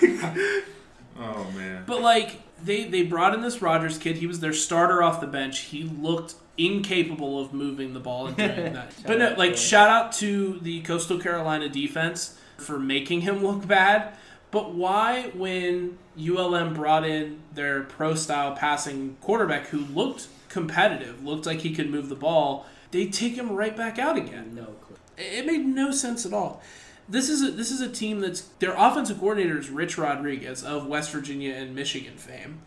Jr. 0.00 0.60
Oh 1.20 1.50
man. 1.56 1.82
But 1.84 2.00
like 2.00 2.40
they 2.62 2.84
they 2.84 3.02
brought 3.02 3.34
in 3.34 3.40
this 3.40 3.60
Rogers 3.60 3.98
kid. 3.98 4.16
He 4.18 4.26
was 4.28 4.38
their 4.40 4.52
starter 4.52 5.02
off 5.02 5.20
the 5.20 5.26
bench. 5.26 5.60
He 5.60 5.82
looked 5.82 6.34
incapable 6.56 7.40
of 7.40 7.52
moving 7.52 7.92
the 7.92 8.00
ball 8.00 8.28
and 8.28 8.36
doing 8.36 8.72
that. 8.72 8.94
but 9.04 9.18
no, 9.18 9.34
like 9.36 9.56
shout 9.56 9.88
out 9.88 10.12
to 10.12 10.60
the 10.60 10.80
Coastal 10.82 11.18
Carolina 11.18 11.68
defense 11.68 12.37
for 12.58 12.78
making 12.78 13.22
him 13.22 13.42
look 13.44 13.66
bad. 13.66 14.14
But 14.50 14.74
why, 14.74 15.30
when 15.34 15.98
ULM 16.18 16.74
brought 16.74 17.04
in 17.06 17.40
their 17.54 17.82
pro 17.82 18.14
style 18.14 18.54
passing 18.56 19.16
quarterback 19.20 19.66
who 19.68 19.78
looked 19.78 20.28
competitive, 20.48 21.22
looked 21.24 21.46
like 21.46 21.60
he 21.60 21.74
could 21.74 21.90
move 21.90 22.08
the 22.08 22.14
ball, 22.16 22.66
they 22.90 23.06
take 23.06 23.34
him 23.34 23.52
right 23.52 23.76
back 23.76 23.98
out 23.98 24.16
again? 24.16 24.54
No 24.54 24.64
clue. 24.64 24.96
It 25.18 25.44
made 25.46 25.66
no 25.66 25.90
sense 25.90 26.24
at 26.24 26.32
all. 26.32 26.62
This 27.08 27.28
is 27.28 27.42
a, 27.42 27.50
this 27.50 27.70
is 27.70 27.80
a 27.80 27.88
team 27.88 28.20
that's 28.20 28.42
their 28.58 28.74
offensive 28.76 29.18
coordinator 29.18 29.58
is 29.58 29.68
Rich 29.70 29.96
Rodriguez 29.98 30.62
of 30.64 30.86
West 30.86 31.10
Virginia 31.10 31.54
and 31.54 31.74
Michigan 31.74 32.16
fame, 32.16 32.60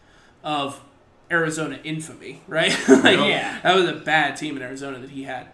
of 0.44 0.82
Arizona 1.32 1.80
infamy, 1.84 2.42
right? 2.48 2.72
like, 2.90 3.18
Yeah. 3.20 3.60
that 3.64 3.76
was 3.76 3.88
a 3.90 3.94
bad 3.94 4.38
team 4.38 4.56
in 4.56 4.62
Arizona 4.64 5.00
that 5.00 5.12
he 5.12 5.24
had. 5.24 5.48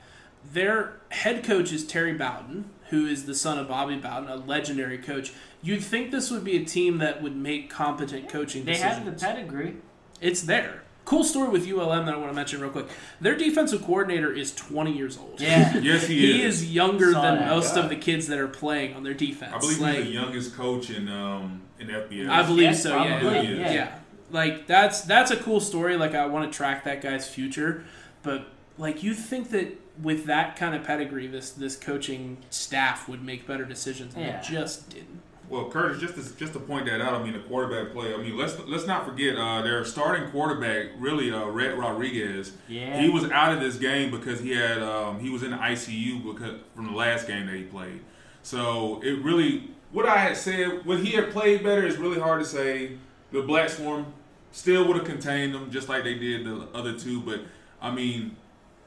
Their 0.51 0.93
head 1.09 1.43
coach 1.43 1.71
is 1.73 1.85
Terry 1.85 2.13
Bowden, 2.13 2.69
who 2.89 3.05
is 3.05 3.25
the 3.25 3.35
son 3.35 3.57
of 3.59 3.67
Bobby 3.67 3.95
Bowden, 3.97 4.29
a 4.29 4.35
legendary 4.35 4.97
coach. 4.97 5.33
You'd 5.61 5.83
think 5.83 6.11
this 6.11 6.31
would 6.31 6.43
be 6.43 6.57
a 6.57 6.63
team 6.65 6.99
that 6.99 7.21
would 7.21 7.35
make 7.35 7.69
competent 7.69 8.29
coaching 8.29 8.63
They 8.65 8.73
decisions. 8.73 9.03
have 9.03 9.19
the 9.19 9.25
pedigree. 9.25 9.75
It's 10.21 10.41
there. 10.43 10.83
Cool 11.05 11.23
story 11.23 11.49
with 11.49 11.65
ULM 11.65 12.05
that 12.05 12.13
I 12.15 12.17
want 12.17 12.29
to 12.31 12.35
mention 12.35 12.59
real 12.59 12.69
quick. 12.69 12.87
Their 13.21 13.35
defensive 13.35 13.81
coordinator 13.83 14.31
is 14.33 14.53
20 14.53 14.91
years 14.91 15.17
old. 15.17 15.39
Yeah. 15.39 15.77
Yes, 15.81 16.05
he, 16.07 16.17
He 16.19 16.41
is. 16.43 16.59
He 16.61 16.67
is 16.67 16.73
younger 16.73 17.13
Saw 17.13 17.21
than 17.21 17.47
most 17.47 17.75
Yeah. 17.77 17.83
of 17.83 17.89
the 17.89 17.95
kids 17.95 18.27
that 18.27 18.37
are 18.39 18.47
playing 18.47 18.93
on 18.93 19.03
their 19.03 19.13
defense. 19.13 19.53
I 19.55 19.59
believe 19.59 19.79
like, 19.79 19.95
he's 19.97 20.05
the 20.05 20.11
youngest 20.11 20.55
coach 20.55 20.89
in 20.89 21.07
um 21.07 21.61
in 21.79 21.87
FBS. 21.87 22.29
I 22.29 22.43
believe 22.43 22.63
Yes, 22.63 22.83
so. 22.83 23.01
Yeah, 23.03 23.19
probably, 23.21 23.57
yeah, 23.59 23.71
yeah. 23.71 23.99
Like 24.31 24.67
that's 24.67 25.01
that's 25.01 25.31
a 25.31 25.37
cool 25.37 25.59
story. 25.61 25.95
Like 25.95 26.13
I 26.13 26.25
want 26.25 26.51
to 26.51 26.55
track 26.55 26.83
that 26.83 27.01
guy's 27.01 27.27
future, 27.29 27.85
but 28.21 28.47
like 28.77 29.01
you 29.01 29.13
think 29.13 29.51
that 29.51 29.79
with 30.01 30.25
that 30.25 30.55
kind 30.55 30.75
of 30.75 30.83
pedigree, 30.83 31.27
this 31.27 31.51
this 31.51 31.75
coaching 31.75 32.37
staff 32.49 33.07
would 33.09 33.23
make 33.23 33.47
better 33.47 33.65
decisions, 33.65 34.15
and 34.15 34.25
Yeah. 34.25 34.39
it 34.39 34.43
just 34.43 34.89
didn't. 34.89 35.21
Well, 35.49 35.69
Curtis, 35.69 36.01
just 36.01 36.15
to, 36.15 36.37
just 36.37 36.51
to 36.53 36.59
point 36.59 36.87
that 36.87 36.99
out, 36.99 37.13
I 37.13 37.23
mean 37.23 37.31
the 37.33 37.39
quarterback 37.39 37.93
play. 37.93 38.13
I 38.13 38.17
mean 38.17 38.37
let's 38.37 38.57
let's 38.67 38.85
not 38.85 39.05
forget 39.05 39.37
uh, 39.37 39.61
their 39.61 39.85
starting 39.85 40.29
quarterback, 40.29 40.87
really, 40.99 41.31
uh, 41.31 41.45
Rhett 41.45 41.77
Rodriguez. 41.77 42.51
Yeah. 42.67 42.99
He 42.99 43.09
was 43.09 43.23
out 43.31 43.53
of 43.53 43.61
this 43.61 43.77
game 43.77 44.11
because 44.11 44.41
he 44.41 44.51
had 44.51 44.79
um, 44.81 45.19
he 45.19 45.29
was 45.29 45.43
in 45.43 45.51
the 45.51 45.57
ICU 45.57 46.23
because 46.33 46.59
from 46.75 46.85
the 46.87 46.91
last 46.91 47.27
game 47.27 47.45
that 47.47 47.55
he 47.55 47.63
played. 47.63 48.01
So 48.43 49.01
it 49.03 49.23
really, 49.23 49.69
what 49.91 50.05
I 50.05 50.17
had 50.17 50.35
said, 50.37 50.85
would 50.85 50.99
he 50.99 51.11
had 51.11 51.31
played 51.31 51.63
better 51.63 51.85
is 51.85 51.95
really 51.97 52.19
hard 52.19 52.41
to 52.41 52.45
say. 52.45 52.97
The 53.31 53.41
Black 53.41 53.69
Swarm 53.69 54.05
still 54.51 54.85
would 54.87 54.97
have 54.97 55.05
contained 55.05 55.53
them 55.53 55.69
just 55.71 55.87
like 55.89 56.03
they 56.03 56.15
did 56.15 56.45
the 56.45 56.67
other 56.73 56.97
two, 56.97 57.21
but 57.21 57.41
I 57.81 57.91
mean. 57.91 58.35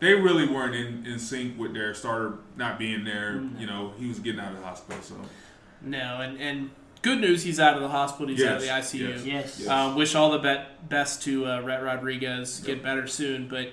They 0.01 0.15
really 0.15 0.49
weren't 0.49 0.75
in, 0.75 1.07
in 1.07 1.19
sync 1.19 1.59
with 1.59 1.75
their 1.75 1.93
starter 1.95 2.39
not 2.57 2.79
being 2.79 3.05
there. 3.05 3.43
You 3.59 3.67
know, 3.67 3.93
he 3.99 4.09
was 4.09 4.19
getting 4.19 4.41
out 4.41 4.53
of 4.53 4.59
the 4.59 4.65
hospital, 4.65 5.01
so 5.03 5.15
No, 5.83 6.21
and 6.21 6.41
and 6.41 6.71
good 7.03 7.21
news, 7.21 7.43
he's 7.43 7.61
out 7.61 7.75
of 7.77 7.83
the 7.83 7.89
hospital. 7.89 8.29
He's 8.29 8.43
out 8.45 8.57
of 8.57 8.63
the 8.63 8.69
ICU. 8.69 9.09
yes. 9.09 9.25
Yes. 9.27 9.59
Yes. 9.61 9.69
Um, 9.69 9.95
wish 9.97 10.15
all 10.15 10.31
the 10.31 10.39
bet- 10.39 10.89
best 10.89 11.23
to 11.25 11.47
uh, 11.47 11.61
Rhett 11.61 11.83
Rodriguez. 11.83 12.61
Get 12.61 12.83
better 12.83 13.07
soon, 13.07 13.47
but. 13.49 13.73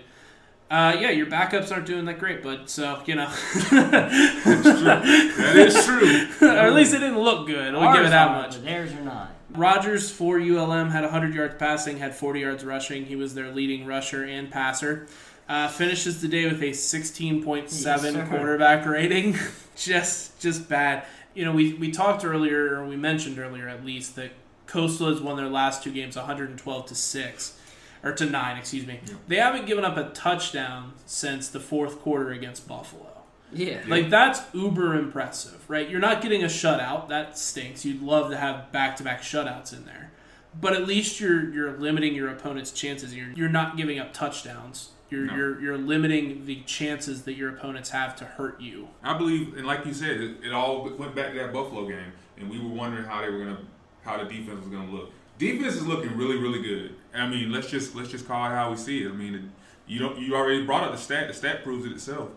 Uh, 0.70 0.98
yeah, 1.00 1.12
your 1.12 1.28
backups 1.28 1.72
aren't 1.72 1.86
doing 1.86 2.04
that 2.04 2.20
great, 2.20 2.44
but 2.44 2.70
so 2.70 3.02
you 3.06 3.16
know, 3.16 3.30
that 3.72 5.54
is 5.56 5.86
true. 5.86 6.28
or 6.50 6.52
at 6.52 6.74
least 6.74 6.94
it 6.94 7.00
didn't 7.00 7.20
look 7.20 7.48
good. 7.48 7.74
We'll 7.74 7.94
give 7.94 8.06
it 8.06 8.10
that 8.10 8.32
much. 8.32 8.52
but 8.56 8.66
Theirs 8.66 8.92
are 8.94 9.02
not. 9.02 9.32
Rogers 9.52 10.12
for 10.12 10.38
ULM 10.40 10.90
had 10.90 11.04
100 11.04 11.34
yards 11.34 11.56
passing, 11.58 11.98
had 12.00 12.14
40 12.14 12.42
yards 12.42 12.66
rushing. 12.66 13.06
He 13.06 13.16
was 13.16 13.34
their 13.34 13.50
leading 13.52 13.86
rusher 13.86 14.24
and 14.26 14.52
passer. 14.52 15.08
Uh, 15.50 15.68
finishes 15.70 16.22
the 16.22 16.28
day 16.28 16.46
with 16.46 16.62
a 16.62 16.72
16.7 16.72 17.72
Yes, 17.72 18.30
quarterback 18.30 18.86
rating. 18.86 19.38
just 19.78 20.40
just 20.40 20.68
bad. 20.68 21.06
You 21.34 21.46
know, 21.46 21.52
we, 21.54 21.74
we 21.76 21.92
talked 21.92 22.26
earlier, 22.26 22.76
or 22.76 22.86
we 22.86 22.98
mentioned 22.98 23.40
earlier 23.40 23.68
at 23.68 23.86
least, 23.86 24.16
that 24.16 24.32
Coastal 24.66 25.08
has 25.10 25.22
won 25.22 25.38
their 25.38 25.48
last 25.48 25.84
two 25.84 25.92
games 25.92 26.16
112 26.16 26.86
to 26.88 26.96
6. 26.96 27.60
Or 28.04 28.12
to 28.12 28.26
9, 28.26 28.58
excuse 28.58 28.86
me. 28.86 29.00
Yeah. 29.06 29.14
They 29.28 29.36
haven't 29.38 29.66
given 29.66 29.84
up 29.86 29.98
a 29.98 30.10
touchdown 30.10 30.94
since 31.06 31.50
the 31.50 31.60
fourth 31.60 32.00
quarter 32.00 32.32
against 32.32 32.68
Buffalo. 32.68 33.18
Yeah. 33.52 33.82
Like 33.88 34.10
that's 34.10 34.42
uber 34.54 34.96
impressive, 34.96 35.64
right? 35.70 35.90
You're 35.90 36.00
not 36.00 36.22
getting 36.22 36.44
a 36.44 36.48
shutout. 36.48 37.08
That 37.08 37.38
stinks. 37.38 37.86
You'd 37.86 38.02
love 38.02 38.30
to 38.32 38.38
have 38.38 38.72
back-to-back 38.72 39.22
shutouts 39.22 39.74
in 39.74 39.86
there. 39.86 40.12
But 40.60 40.74
at 40.74 40.88
least 40.88 41.20
you're 41.20 41.50
you're 41.54 41.78
limiting 41.78 42.14
your 42.16 42.30
opponent's 42.30 42.72
chances. 42.72 43.16
You're 43.16 43.32
you're 43.36 43.50
not 43.50 43.78
giving 43.78 44.00
up 44.00 44.14
touchdowns. 44.14 44.90
You're 45.10 45.26
No. 45.26 45.36
you're 45.36 45.62
you're 45.62 45.78
limiting 45.78 46.46
the 46.46 46.62
chances 46.64 47.24
that 47.24 47.34
your 47.34 47.50
opponents 47.50 47.90
have 47.92 48.16
to 48.18 48.26
hurt 48.26 48.60
you. 48.60 48.90
I 49.04 49.18
believe, 49.18 49.56
and 49.58 49.66
like 49.66 49.86
you 49.86 49.94
said, 49.94 50.20
it, 50.20 50.38
it 50.44 50.54
all 50.54 50.84
went 50.98 51.16
back 51.16 51.32
to 51.32 51.40
that 51.40 51.54
Buffalo 51.54 51.88
game, 51.88 52.12
and 52.38 52.50
we 52.50 52.60
were 52.60 52.70
wondering 52.70 53.06
how 53.06 53.22
they 53.22 53.30
were 53.30 53.40
gonna, 53.40 53.60
how 54.04 54.18
the 54.18 54.26
defense 54.26 54.60
was 54.62 54.70
gonna 54.70 54.92
look. 54.92 55.12
Defense 55.38 55.76
is 55.76 55.86
looking 55.88 56.18
really, 56.18 56.38
really 56.38 56.62
good. 56.62 56.96
I 57.14 57.28
mean, 57.28 57.52
let's 57.52 57.70
just 57.70 57.96
let's 57.96 58.10
just 58.10 58.28
call 58.28 58.46
it 58.46 58.50
how 58.50 58.70
we 58.72 58.78
see 58.78 59.04
it. 59.04 59.10
I 59.10 59.14
mean, 59.14 59.36
it, 59.36 59.42
you 59.88 60.00
don't 60.00 60.18
you 60.20 60.36
already 60.36 60.66
brought 60.66 60.84
up 60.84 60.92
the 60.92 60.98
stat. 60.98 61.28
The 61.28 61.34
stat 61.34 61.64
proves 61.64 61.86
it 61.86 61.92
itself. 61.92 62.30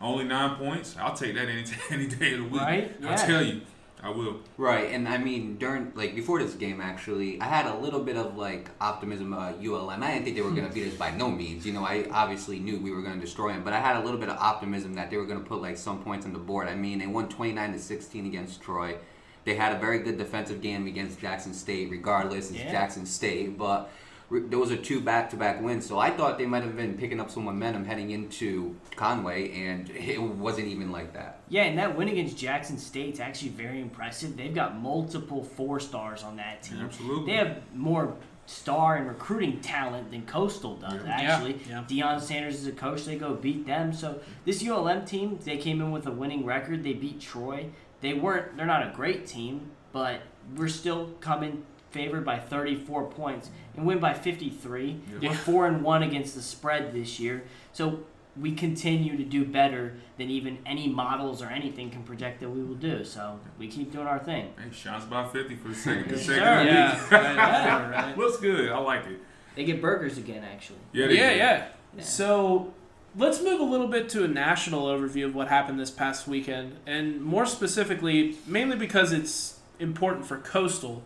Only 0.00 0.24
nine 0.24 0.56
points. 0.56 0.96
I'll 0.98 1.14
take 1.14 1.34
that 1.36 1.48
any 1.48 1.64
any 1.90 2.06
day 2.06 2.34
of 2.34 2.40
the 2.40 2.48
week. 2.48 2.60
Right? 2.60 2.96
I 3.06 3.14
tell 3.14 3.42
you, 3.42 3.62
I 4.02 4.10
will. 4.10 4.40
Right, 4.56 4.90
and 4.90 5.08
I 5.08 5.18
mean 5.18 5.56
during 5.58 5.92
like 5.94 6.14
before 6.16 6.42
this 6.42 6.54
game, 6.54 6.80
actually, 6.80 7.40
I 7.40 7.44
had 7.44 7.66
a 7.66 7.78
little 7.78 8.00
bit 8.00 8.16
of 8.16 8.36
like 8.36 8.68
optimism 8.80 9.32
uh, 9.32 9.50
about 9.50 9.64
ULM. 9.64 10.02
I 10.02 10.12
didn't 10.12 10.24
think 10.24 10.36
they 10.36 10.42
were 10.42 10.50
going 10.50 10.66
to 10.68 10.74
beat 10.74 10.88
us 10.88 10.94
by 10.94 11.12
no 11.12 11.30
means. 11.30 11.64
You 11.64 11.72
know, 11.72 11.84
I 11.84 12.06
obviously 12.10 12.58
knew 12.58 12.78
we 12.80 12.90
were 12.90 13.02
going 13.02 13.14
to 13.14 13.20
destroy 13.20 13.52
them, 13.52 13.62
but 13.62 13.72
I 13.72 13.80
had 13.80 13.96
a 13.96 14.00
little 14.00 14.18
bit 14.18 14.28
of 14.28 14.36
optimism 14.38 14.94
that 14.94 15.10
they 15.10 15.16
were 15.16 15.26
going 15.26 15.40
to 15.40 15.48
put 15.48 15.62
like 15.62 15.76
some 15.76 16.02
points 16.02 16.26
on 16.26 16.32
the 16.32 16.38
board. 16.40 16.68
I 16.68 16.74
mean, 16.74 16.98
they 16.98 17.06
won 17.06 17.28
twenty 17.28 17.52
nine 17.52 17.72
to 17.72 17.78
sixteen 17.78 18.26
against 18.26 18.60
Troy. 18.60 18.96
They 19.44 19.54
had 19.54 19.74
a 19.74 19.78
very 19.78 19.98
good 20.00 20.18
defensive 20.18 20.60
game 20.62 20.86
against 20.86 21.20
Jackson 21.20 21.54
State. 21.54 21.90
Regardless, 21.90 22.50
it's 22.50 22.60
Yeah. 22.60 22.70
Jackson 22.72 23.06
State, 23.06 23.56
but 23.58 23.90
those 24.40 24.70
are 24.72 24.76
two 24.76 25.00
back 25.00 25.30
to 25.30 25.36
back 25.36 25.60
wins. 25.60 25.86
So 25.86 25.98
I 25.98 26.10
thought 26.10 26.38
they 26.38 26.46
might 26.46 26.62
have 26.62 26.76
been 26.76 26.96
picking 26.96 27.20
up 27.20 27.30
some 27.30 27.44
momentum 27.44 27.84
heading 27.84 28.10
into 28.10 28.76
Conway, 28.96 29.52
and 29.52 29.90
it 29.90 30.20
wasn't 30.20 30.68
even 30.68 30.90
like 30.90 31.12
that. 31.14 31.40
Yeah, 31.48 31.64
and 31.64 31.78
that 31.78 31.96
win 31.96 32.08
against 32.08 32.36
Jackson 32.38 32.78
State's 32.78 33.20
actually 33.20 33.50
very 33.50 33.80
impressive. 33.80 34.36
They've 34.36 34.54
got 34.54 34.80
multiple 34.80 35.42
four 35.44 35.80
stars 35.80 36.22
on 36.22 36.36
that 36.36 36.62
team. 36.62 36.80
Absolutely. 36.80 37.32
They 37.32 37.38
have 37.38 37.58
more 37.74 38.14
star 38.46 38.96
and 38.96 39.06
recruiting 39.06 39.60
talent 39.60 40.10
than 40.10 40.22
Coastal 40.26 40.76
does, 40.76 40.94
Yeah. 41.04 41.10
actually. 41.10 41.60
Yeah, 41.68 41.84
Deion 41.88 42.20
Sanders 42.20 42.56
is 42.56 42.66
a 42.66 42.72
coach, 42.72 43.04
they 43.04 43.16
go 43.16 43.34
beat 43.34 43.66
them. 43.66 43.92
So 43.92 44.20
this 44.44 44.62
ULM 44.62 45.04
team, 45.04 45.38
they 45.44 45.56
came 45.58 45.80
in 45.80 45.92
with 45.92 46.06
a 46.06 46.10
winning 46.10 46.44
record. 46.44 46.82
They 46.82 46.92
beat 46.94 47.20
Troy. 47.20 47.66
They 48.00 48.14
weren't 48.14 48.56
they're 48.56 48.66
not 48.66 48.82
a 48.86 48.92
great 48.94 49.26
team, 49.26 49.70
but 49.92 50.22
we're 50.56 50.68
still 50.68 51.10
coming 51.20 51.62
favored 51.92 52.24
by 52.24 52.38
34 52.38 53.04
points 53.06 53.50
and 53.76 53.86
win 53.86 54.00
by 54.00 54.14
53. 54.14 55.00
Yeah. 55.20 55.30
We're 55.30 55.36
4 55.36 55.66
and 55.68 55.82
1 55.82 56.02
against 56.02 56.34
the 56.34 56.42
spread 56.42 56.92
this 56.92 57.20
year. 57.20 57.44
So 57.72 58.00
we 58.36 58.52
continue 58.52 59.16
to 59.16 59.24
do 59.24 59.44
better 59.44 59.94
than 60.16 60.30
even 60.30 60.58
any 60.64 60.88
models 60.88 61.42
or 61.42 61.48
anything 61.48 61.90
can 61.90 62.02
project 62.02 62.40
that 62.40 62.48
we 62.48 62.62
will 62.62 62.74
do. 62.74 63.04
So 63.04 63.38
we 63.58 63.68
keep 63.68 63.92
doing 63.92 64.06
our 64.06 64.18
thing. 64.18 64.52
Hey, 64.56 64.72
shots 64.72 65.04
by 65.04 65.28
fifty 65.28 65.54
for 65.54 65.68
the 65.68 65.74
second, 65.74 66.10
the 66.10 66.16
second 66.18 66.42
sir. 66.42 66.60
week. 66.60 66.72
yeah, 66.72 67.08
right, 67.10 67.90
right. 67.90 68.18
Looks 68.18 68.38
good. 68.38 68.70
I 68.70 68.78
like 68.78 69.06
it. 69.06 69.20
They 69.54 69.64
get 69.64 69.82
burgers 69.82 70.16
again, 70.16 70.42
actually. 70.44 70.78
Yeah, 70.92 71.08
they 71.08 71.18
yeah, 71.18 71.30
yeah. 71.32 71.68
Yeah. 71.94 72.02
So 72.02 72.72
let's 73.16 73.42
move 73.42 73.60
a 73.60 73.64
little 73.64 73.88
bit 73.88 74.08
to 74.10 74.24
a 74.24 74.28
national 74.28 74.86
overview 74.86 75.26
of 75.26 75.34
what 75.34 75.48
happened 75.48 75.78
this 75.78 75.90
past 75.90 76.26
weekend, 76.26 76.76
and 76.86 77.20
more 77.20 77.44
specifically, 77.44 78.36
mainly 78.46 78.76
because 78.76 79.12
it's 79.12 79.58
important 79.78 80.24
for 80.24 80.38
Coastal. 80.38 81.02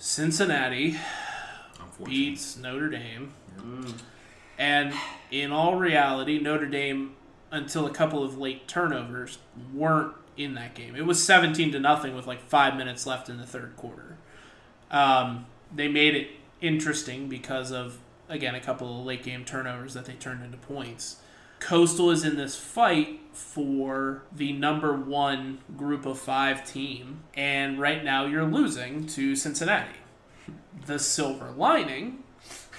Cincinnati 0.00 0.96
beats 2.02 2.56
Notre 2.56 2.88
Dame, 2.88 3.34
Mm. 3.58 3.92
and 4.58 4.94
in 5.30 5.52
all 5.52 5.76
reality, 5.76 6.38
Notre 6.40 6.64
Dame, 6.66 7.14
until 7.50 7.84
a 7.84 7.90
couple 7.90 8.24
of 8.24 8.38
late 8.38 8.66
turnovers, 8.66 9.36
weren't 9.74 10.14
in 10.38 10.54
that 10.54 10.74
game. 10.74 10.96
It 10.96 11.04
was 11.04 11.22
seventeen 11.22 11.70
to 11.72 11.78
nothing 11.78 12.16
with 12.16 12.26
like 12.26 12.40
five 12.48 12.76
minutes 12.76 13.06
left 13.06 13.28
in 13.28 13.36
the 13.36 13.44
third 13.46 13.76
quarter. 13.76 14.16
Um, 14.90 15.44
they 15.74 15.86
made 15.88 16.14
it 16.14 16.28
interesting 16.62 17.28
because 17.28 17.70
of 17.70 17.98
again 18.30 18.54
a 18.54 18.60
couple 18.60 19.00
of 19.00 19.04
late 19.04 19.22
game 19.22 19.44
turnovers 19.44 19.92
that 19.92 20.06
they 20.06 20.14
turned 20.14 20.42
into 20.42 20.56
points. 20.56 21.16
Coastal 21.58 22.10
is 22.10 22.24
in 22.24 22.36
this 22.36 22.56
fight 22.56 23.19
for 23.32 24.22
the 24.32 24.52
number 24.52 24.92
one 24.94 25.58
group 25.76 26.06
of 26.06 26.18
five 26.18 26.64
team, 26.66 27.20
and 27.34 27.80
right 27.80 28.04
now 28.04 28.26
you're 28.26 28.44
losing 28.44 29.06
to 29.08 29.34
Cincinnati. 29.36 29.96
The 30.86 30.98
silver 30.98 31.50
lining 31.56 32.24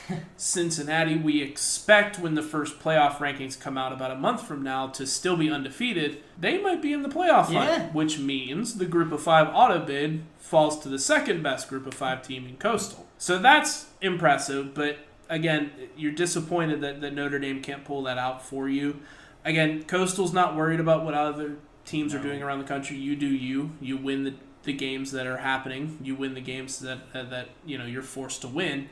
Cincinnati, 0.37 1.15
we 1.15 1.41
expect 1.41 2.19
when 2.19 2.33
the 2.33 2.41
first 2.41 2.79
playoff 2.79 3.17
rankings 3.17 3.57
come 3.59 3.77
out 3.77 3.93
about 3.93 4.11
a 4.11 4.15
month 4.15 4.41
from 4.45 4.63
now 4.63 4.87
to 4.87 5.05
still 5.05 5.37
be 5.37 5.49
undefeated. 5.49 6.21
They 6.39 6.57
might 6.57 6.81
be 6.81 6.91
in 6.91 7.01
the 7.03 7.09
playoff 7.09 7.45
hunt, 7.45 7.53
Yeah. 7.53 7.87
which 7.91 8.19
means 8.19 8.75
the 8.75 8.85
group 8.85 9.11
of 9.11 9.21
five 9.21 9.47
auto 9.53 9.79
bid 9.79 10.23
falls 10.39 10.79
to 10.81 10.89
the 10.89 10.99
second 10.99 11.43
best 11.43 11.69
group 11.69 11.85
of 11.85 11.93
five 11.93 12.23
team 12.23 12.45
in 12.47 12.57
Coastal. 12.57 13.05
So 13.17 13.37
that's 13.37 13.87
impressive, 14.01 14.73
but 14.73 14.97
again, 15.29 15.71
you're 15.95 16.11
disappointed 16.11 16.81
that, 16.81 16.99
that 17.01 17.13
Notre 17.13 17.39
Dame 17.39 17.61
can't 17.61 17.85
pull 17.85 18.03
that 18.03 18.17
out 18.17 18.43
for 18.43 18.67
you. 18.67 18.99
Again, 19.43 19.83
Coastal's 19.83 20.33
not 20.33 20.55
worried 20.55 20.79
about 20.79 21.03
what 21.03 21.13
other 21.13 21.57
teams 21.85 22.13
are 22.13 22.21
doing 22.21 22.43
around 22.43 22.59
the 22.59 22.65
country. 22.65 22.97
You 22.97 23.15
do 23.15 23.27
you. 23.27 23.71
You 23.81 23.97
win 23.97 24.23
the, 24.23 24.33
the 24.63 24.73
games 24.73 25.11
that 25.11 25.25
are 25.25 25.37
happening. 25.37 25.97
You 26.03 26.15
win 26.15 26.33
the 26.33 26.41
games 26.41 26.79
that 26.79 26.99
uh, 27.13 27.23
that 27.23 27.49
you 27.65 27.77
know 27.77 27.85
you're 27.85 28.03
forced 28.03 28.41
to 28.41 28.47
win, 28.47 28.89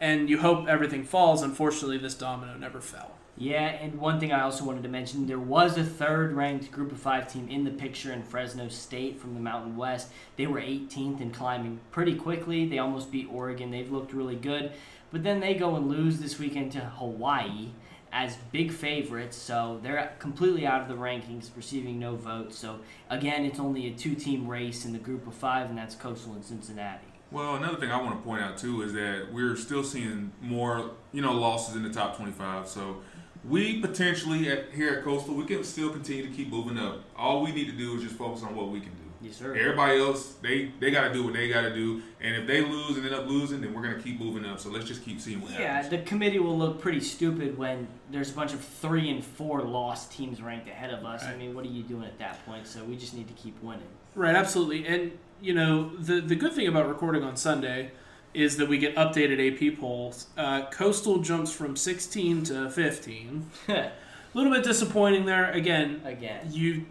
and 0.00 0.28
you 0.28 0.38
hope 0.38 0.68
everything 0.68 1.04
falls. 1.04 1.42
Unfortunately, 1.42 1.98
this 1.98 2.14
domino 2.14 2.56
never 2.56 2.80
fell. 2.80 3.12
Yeah, 3.38 3.66
and 3.66 3.98
one 3.98 4.18
thing 4.18 4.32
I 4.32 4.40
also 4.42 4.64
wanted 4.64 4.82
to 4.84 4.88
mention 4.88 5.26
there 5.26 5.38
was 5.38 5.76
a 5.76 5.84
third 5.84 6.32
ranked 6.32 6.70
group 6.72 6.90
of 6.90 6.98
five 6.98 7.30
team 7.30 7.48
in 7.48 7.64
the 7.64 7.70
picture 7.70 8.10
in 8.10 8.22
Fresno 8.22 8.68
State 8.68 9.20
from 9.20 9.34
the 9.34 9.40
Mountain 9.40 9.76
West. 9.76 10.08
They 10.36 10.46
were 10.46 10.58
18th 10.58 11.20
and 11.20 11.34
climbing 11.34 11.80
pretty 11.90 12.14
quickly. 12.14 12.66
They 12.66 12.78
almost 12.78 13.12
beat 13.12 13.28
Oregon. 13.30 13.70
They've 13.70 13.92
looked 13.92 14.14
really 14.14 14.36
good. 14.36 14.72
But 15.12 15.22
then 15.22 15.40
they 15.40 15.52
go 15.52 15.76
and 15.76 15.88
lose 15.88 16.18
this 16.18 16.38
weekend 16.38 16.72
to 16.72 16.80
Hawaii 16.80 17.72
as 18.16 18.36
big 18.50 18.72
favorites. 18.72 19.36
So 19.36 19.78
they're 19.82 20.10
completely 20.18 20.66
out 20.66 20.80
of 20.80 20.88
the 20.88 20.94
rankings, 20.94 21.50
receiving 21.54 21.98
no 21.98 22.16
votes. 22.16 22.56
So 22.58 22.80
again, 23.10 23.44
it's 23.44 23.60
only 23.60 23.88
a 23.88 23.90
two 23.90 24.14
team 24.14 24.48
race 24.48 24.86
in 24.86 24.94
the 24.94 24.98
group 24.98 25.26
of 25.26 25.34
five, 25.34 25.68
and 25.68 25.76
that's 25.76 25.94
Coastal 25.94 26.32
and 26.32 26.42
Cincinnati. 26.42 27.04
Well, 27.30 27.56
another 27.56 27.76
thing 27.76 27.90
I 27.90 28.00
want 28.00 28.16
to 28.16 28.22
point 28.24 28.42
out 28.42 28.56
too 28.56 28.80
is 28.80 28.94
that 28.94 29.28
we're 29.32 29.54
still 29.54 29.84
seeing 29.84 30.32
more, 30.40 30.92
you 31.12 31.20
know, 31.20 31.32
losses 31.32 31.76
in 31.76 31.82
the 31.82 31.90
top 31.90 32.16
25. 32.16 32.66
So 32.66 33.02
we 33.44 33.82
potentially 33.82 34.48
at, 34.48 34.72
here 34.72 34.94
at 34.94 35.04
Coastal, 35.04 35.34
we 35.34 35.44
can 35.44 35.62
still 35.62 35.90
continue 35.90 36.26
to 36.26 36.34
keep 36.34 36.48
moving 36.48 36.78
up. 36.78 37.02
All 37.16 37.42
we 37.42 37.52
need 37.52 37.66
to 37.66 37.76
do 37.76 37.96
is 37.96 38.02
just 38.02 38.14
focus 38.14 38.42
on 38.42 38.56
what 38.56 38.70
we 38.70 38.80
can. 38.80 38.95
Yes, 39.22 39.36
sir. 39.36 39.54
Everybody 39.56 39.98
else, 39.98 40.34
they 40.42 40.70
they 40.80 40.90
got 40.90 41.08
to 41.08 41.12
do 41.14 41.24
what 41.24 41.32
they 41.34 41.48
got 41.48 41.62
to 41.62 41.74
do, 41.74 42.02
and 42.20 42.34
if 42.36 42.46
they 42.46 42.60
lose 42.62 42.96
and 42.96 43.06
end 43.06 43.14
up 43.14 43.26
losing, 43.28 43.60
then 43.60 43.72
we're 43.74 43.82
gonna 43.82 44.00
keep 44.02 44.20
moving 44.20 44.44
up. 44.44 44.60
So 44.60 44.68
let's 44.70 44.84
just 44.84 45.04
keep 45.04 45.20
seeing 45.20 45.40
what 45.40 45.52
Yeah, 45.52 45.74
happens. 45.74 45.92
Yeah, 45.92 45.98
the 45.98 46.04
committee 46.04 46.38
will 46.38 46.56
look 46.58 46.80
pretty 46.80 47.00
stupid 47.00 47.56
when 47.56 47.88
there's 48.10 48.30
a 48.30 48.34
bunch 48.34 48.52
of 48.52 48.60
three 48.60 49.10
and 49.10 49.24
four 49.24 49.62
lost 49.62 50.12
teams 50.12 50.42
ranked 50.42 50.68
ahead 50.68 50.90
of 50.92 51.04
us. 51.04 51.24
I 51.24 51.34
mean, 51.36 51.54
what 51.54 51.64
are 51.64 51.68
you 51.68 51.82
doing 51.82 52.04
at 52.04 52.18
that 52.18 52.44
point? 52.46 52.66
So 52.66 52.84
we 52.84 52.96
just 52.96 53.14
need 53.14 53.28
to 53.28 53.34
keep 53.34 53.60
winning. 53.62 53.82
Right, 54.14 54.34
absolutely. 54.34 54.86
And 54.86 55.12
you 55.40 55.54
know, 55.54 55.96
the 55.96 56.20
the 56.20 56.36
good 56.36 56.52
thing 56.52 56.66
about 56.68 56.88
recording 56.88 57.22
on 57.22 57.36
Sunday 57.36 57.90
is 58.34 58.58
that 58.58 58.68
we 58.68 58.76
get 58.76 58.94
updated 58.96 59.72
AP 59.72 59.78
polls. 59.80 60.26
Uh, 60.36 60.66
Coastal 60.66 61.18
jumps 61.20 61.50
from 61.52 61.74
16 61.74 62.44
to 62.44 62.68
15. 62.70 63.50
A 63.68 63.92
little 64.34 64.52
bit 64.52 64.62
disappointing 64.62 65.24
there. 65.24 65.50
Again, 65.52 66.02
Again. 66.04 66.46
you 66.50 66.84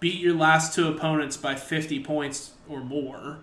beat 0.00 0.20
your 0.20 0.34
last 0.34 0.74
two 0.74 0.88
opponents 0.88 1.36
by 1.36 1.54
50 1.54 2.02
points 2.02 2.52
or 2.68 2.80
more. 2.80 3.38